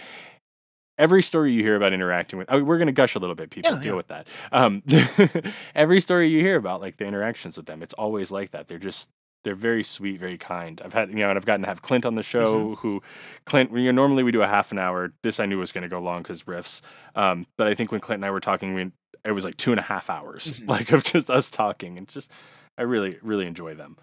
every 0.97 1.21
story 1.21 1.51
you 1.53 1.61
hear 1.63 1.75
about 1.75 1.93
interacting 1.93 2.39
with. 2.39 2.51
I 2.51 2.57
mean, 2.57 2.65
we're 2.65 2.78
going 2.78 2.88
to 2.88 2.91
gush 2.93 3.15
a 3.15 3.19
little 3.19 3.36
bit. 3.36 3.49
People 3.49 3.71
Yeah, 3.73 3.80
deal 3.82 3.93
yeah. 3.93 3.97
with 3.97 4.07
that. 4.07 4.28
Um, 4.51 4.84
every 5.75 6.01
story 6.01 6.28
you 6.30 6.41
hear 6.41 6.55
about, 6.57 6.82
like 6.82 6.97
the 6.97 7.05
interactions 7.05 7.57
with 7.57 7.65
them, 7.67 7.82
it's 7.84 7.93
always 7.93 8.32
like 8.32 8.51
that. 8.51 8.67
They're 8.67 8.80
just 8.80 9.09
they're 9.43 9.55
very 9.55 9.84
sweet, 9.84 10.19
very 10.19 10.38
kind. 10.38 10.82
I've 10.84 10.93
had 10.93 11.09
you 11.09 11.15
know, 11.17 11.30
and 11.30 11.38
I've 11.38 11.45
gotten 11.45 11.61
to 11.61 11.67
have 11.67 11.82
Clint 11.82 12.05
on 12.05 12.15
the 12.15 12.23
show. 12.23 12.69
Mm-hmm. 12.69 12.73
Who 12.75 13.01
Clint? 13.45 13.71
You 13.71 13.86
know, 13.86 13.91
normally 13.91 14.23
we 14.23 14.32
do 14.32 14.41
a 14.41 14.47
half 14.47 14.71
an 14.71 14.80
hour. 14.80 15.13
This 15.23 15.39
I 15.39 15.45
knew 15.45 15.59
was 15.59 15.71
going 15.71 15.84
to 15.84 15.88
go 15.88 15.99
long 15.99 16.23
because 16.23 16.47
Rifts. 16.47 16.82
Um, 17.15 17.45
but 17.57 17.67
I 17.67 17.73
think 17.73 17.91
when 17.91 18.01
Clint 18.01 18.17
and 18.19 18.25
I 18.25 18.32
were 18.32 18.39
talking, 18.41 18.73
we 18.73 18.91
it 19.23 19.32
was 19.32 19.45
like 19.45 19.55
two 19.57 19.71
and 19.71 19.80
a 19.80 19.84
half 19.84 20.09
hours, 20.09 20.59
Mhm. 20.61 20.67
like 20.69 20.91
of 20.91 21.03
just 21.03 21.30
us 21.30 21.49
talking, 21.49 21.97
and 21.97 22.07
just 22.07 22.32
I 22.78 22.82
really 22.82 23.19
really 23.21 23.45
enjoy 23.45 23.73
them. 23.75 23.97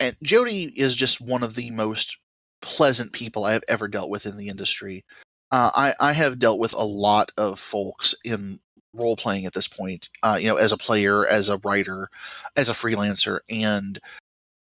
And 0.00 0.16
Jody 0.22 0.72
is 0.76 0.96
just 0.96 1.20
one 1.20 1.42
of 1.42 1.54
the 1.54 1.70
most 1.70 2.16
pleasant 2.62 3.12
people 3.12 3.44
I 3.44 3.52
have 3.52 3.64
ever 3.68 3.86
dealt 3.86 4.10
with 4.10 4.26
in 4.26 4.36
the 4.36 4.48
industry. 4.48 5.04
Uh, 5.52 5.70
I, 5.74 5.94
I 6.00 6.12
have 6.12 6.38
dealt 6.38 6.58
with 6.58 6.72
a 6.72 6.84
lot 6.84 7.32
of 7.36 7.58
folks 7.58 8.14
in 8.24 8.60
role 8.92 9.16
playing 9.16 9.46
at 9.46 9.52
this 9.52 9.68
point, 9.68 10.08
uh, 10.22 10.38
you 10.40 10.48
know, 10.48 10.56
as 10.56 10.72
a 10.72 10.76
player, 10.76 11.26
as 11.26 11.48
a 11.48 11.58
writer, 11.58 12.08
as 12.56 12.68
a 12.68 12.72
freelancer, 12.72 13.40
and 13.48 14.00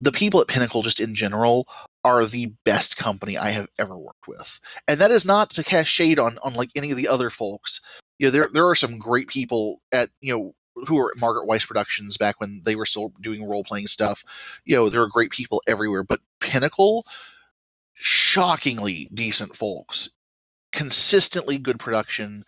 the 0.02 0.12
people 0.12 0.40
at 0.40 0.48
Pinnacle, 0.48 0.82
just 0.82 1.00
in 1.00 1.14
general, 1.14 1.68
are 2.04 2.26
the 2.26 2.54
best 2.64 2.98
company 2.98 3.38
I 3.38 3.50
have 3.50 3.68
ever 3.78 3.98
worked 3.98 4.28
with. 4.28 4.60
And 4.88 5.00
that 5.00 5.12
is 5.12 5.26
not 5.26 5.50
to 5.52 5.64
cast 5.64 5.90
shade 5.90 6.20
on 6.20 6.40
on 6.44 6.54
like 6.54 6.70
any 6.76 6.92
of 6.92 6.98
the 6.98 7.08
other 7.08 7.30
folks. 7.30 7.82
You 8.18 8.28
know, 8.28 8.32
there 8.32 8.50
there 8.54 8.68
are 8.68 8.76
some 8.76 8.98
great 8.98 9.28
people 9.28 9.82
at 9.92 10.10
you 10.22 10.34
know 10.34 10.54
who 10.88 10.96
were 10.96 11.12
at 11.12 11.20
Margaret 11.20 11.48
Weis 11.48 11.68
Productions 11.68 12.18
back 12.18 12.40
when 12.40 12.62
they 12.66 12.76
were 12.76 12.86
still 12.86 13.14
doing 13.22 13.48
role 13.48 13.64
playing 13.64 13.88
stuff. 13.88 14.24
You 14.66 14.76
know, 14.76 14.90
there 14.90 15.02
are 15.02 15.08
great 15.08 15.32
people 15.32 15.62
everywhere, 15.68 16.04
but 16.04 16.22
Pinnacle, 16.40 17.06
shockingly 17.94 19.10
decent 19.14 19.56
folks, 19.56 20.10
consistently 20.72 21.58
good 21.58 21.80
production, 21.80 22.46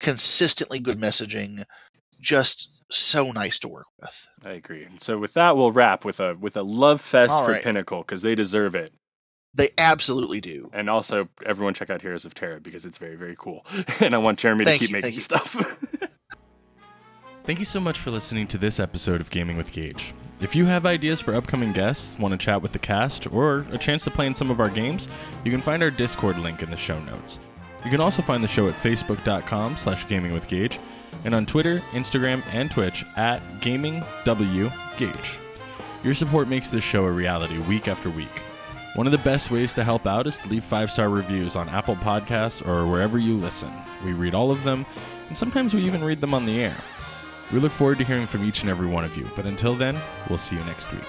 consistently 0.00 0.78
good 0.78 0.98
messaging, 0.98 1.64
just 2.20 2.84
so 2.92 3.32
nice 3.32 3.58
to 3.60 3.68
work 3.68 3.86
with. 4.00 4.26
I 4.44 4.50
agree. 4.50 4.84
And 4.84 5.00
so 5.00 5.18
with 5.18 5.34
that, 5.34 5.56
we'll 5.56 5.72
wrap 5.72 6.04
with 6.04 6.20
a 6.20 6.34
with 6.34 6.56
a 6.56 6.62
love 6.62 7.00
fest 7.00 7.32
All 7.32 7.44
for 7.44 7.52
right. 7.52 7.62
Pinnacle 7.62 8.00
because 8.00 8.22
they 8.22 8.34
deserve 8.34 8.74
it. 8.74 8.92
They 9.54 9.68
absolutely 9.76 10.40
do. 10.40 10.70
And 10.72 10.88
also, 10.88 11.28
everyone 11.44 11.74
check 11.74 11.90
out 11.90 12.00
Heroes 12.00 12.24
of 12.24 12.34
Terra 12.34 12.58
because 12.58 12.86
it's 12.86 12.96
very, 12.96 13.16
very 13.16 13.36
cool. 13.38 13.66
and 14.00 14.14
I 14.14 14.18
want 14.18 14.38
Jeremy 14.38 14.64
Thank 14.64 14.80
to 14.80 14.86
keep 14.86 14.96
you, 14.96 15.02
making 15.02 15.20
stuff. 15.20 15.56
Thank 17.44 17.58
you 17.58 17.64
so 17.64 17.80
much 17.80 17.98
for 17.98 18.12
listening 18.12 18.46
to 18.48 18.58
this 18.58 18.78
episode 18.78 19.20
of 19.20 19.28
Gaming 19.28 19.56
with 19.56 19.72
Gage. 19.72 20.14
If 20.40 20.54
you 20.54 20.66
have 20.66 20.86
ideas 20.86 21.20
for 21.20 21.34
upcoming 21.34 21.72
guests, 21.72 22.16
want 22.16 22.30
to 22.30 22.38
chat 22.38 22.62
with 22.62 22.70
the 22.70 22.78
cast, 22.78 23.26
or 23.32 23.66
a 23.72 23.78
chance 23.78 24.04
to 24.04 24.12
play 24.12 24.28
in 24.28 24.34
some 24.34 24.48
of 24.48 24.60
our 24.60 24.68
games, 24.68 25.08
you 25.44 25.50
can 25.50 25.60
find 25.60 25.82
our 25.82 25.90
Discord 25.90 26.38
link 26.38 26.62
in 26.62 26.70
the 26.70 26.76
show 26.76 27.00
notes. 27.00 27.40
You 27.84 27.90
can 27.90 28.00
also 28.00 28.22
find 28.22 28.44
the 28.44 28.48
show 28.48 28.68
at 28.68 28.74
facebook.com 28.74 29.76
slash 29.76 30.06
gamingwithgage 30.06 30.78
and 31.24 31.34
on 31.34 31.44
Twitter, 31.44 31.78
Instagram, 31.90 32.44
and 32.52 32.70
Twitch 32.70 33.04
at 33.16 33.42
GamingWGage. 33.60 35.38
Your 36.04 36.14
support 36.14 36.46
makes 36.46 36.68
this 36.68 36.84
show 36.84 37.06
a 37.06 37.10
reality 37.10 37.58
week 37.58 37.88
after 37.88 38.08
week. 38.08 38.40
One 38.94 39.08
of 39.08 39.12
the 39.12 39.18
best 39.18 39.50
ways 39.50 39.72
to 39.72 39.82
help 39.82 40.06
out 40.06 40.28
is 40.28 40.38
to 40.38 40.48
leave 40.48 40.62
five 40.62 40.92
star 40.92 41.08
reviews 41.08 41.56
on 41.56 41.68
Apple 41.70 41.96
Podcasts 41.96 42.64
or 42.64 42.86
wherever 42.86 43.18
you 43.18 43.36
listen. 43.36 43.72
We 44.04 44.12
read 44.12 44.32
all 44.34 44.52
of 44.52 44.62
them, 44.62 44.86
and 45.26 45.36
sometimes 45.36 45.74
we 45.74 45.82
even 45.82 46.04
read 46.04 46.20
them 46.20 46.34
on 46.34 46.46
the 46.46 46.62
air. 46.62 46.76
We 47.52 47.60
look 47.60 47.72
forward 47.72 47.98
to 47.98 48.04
hearing 48.04 48.26
from 48.26 48.44
each 48.44 48.62
and 48.62 48.70
every 48.70 48.86
one 48.86 49.04
of 49.04 49.16
you, 49.16 49.28
but 49.36 49.44
until 49.44 49.74
then, 49.74 49.98
we'll 50.28 50.38
see 50.38 50.56
you 50.56 50.64
next 50.64 50.90
week. 50.90 51.04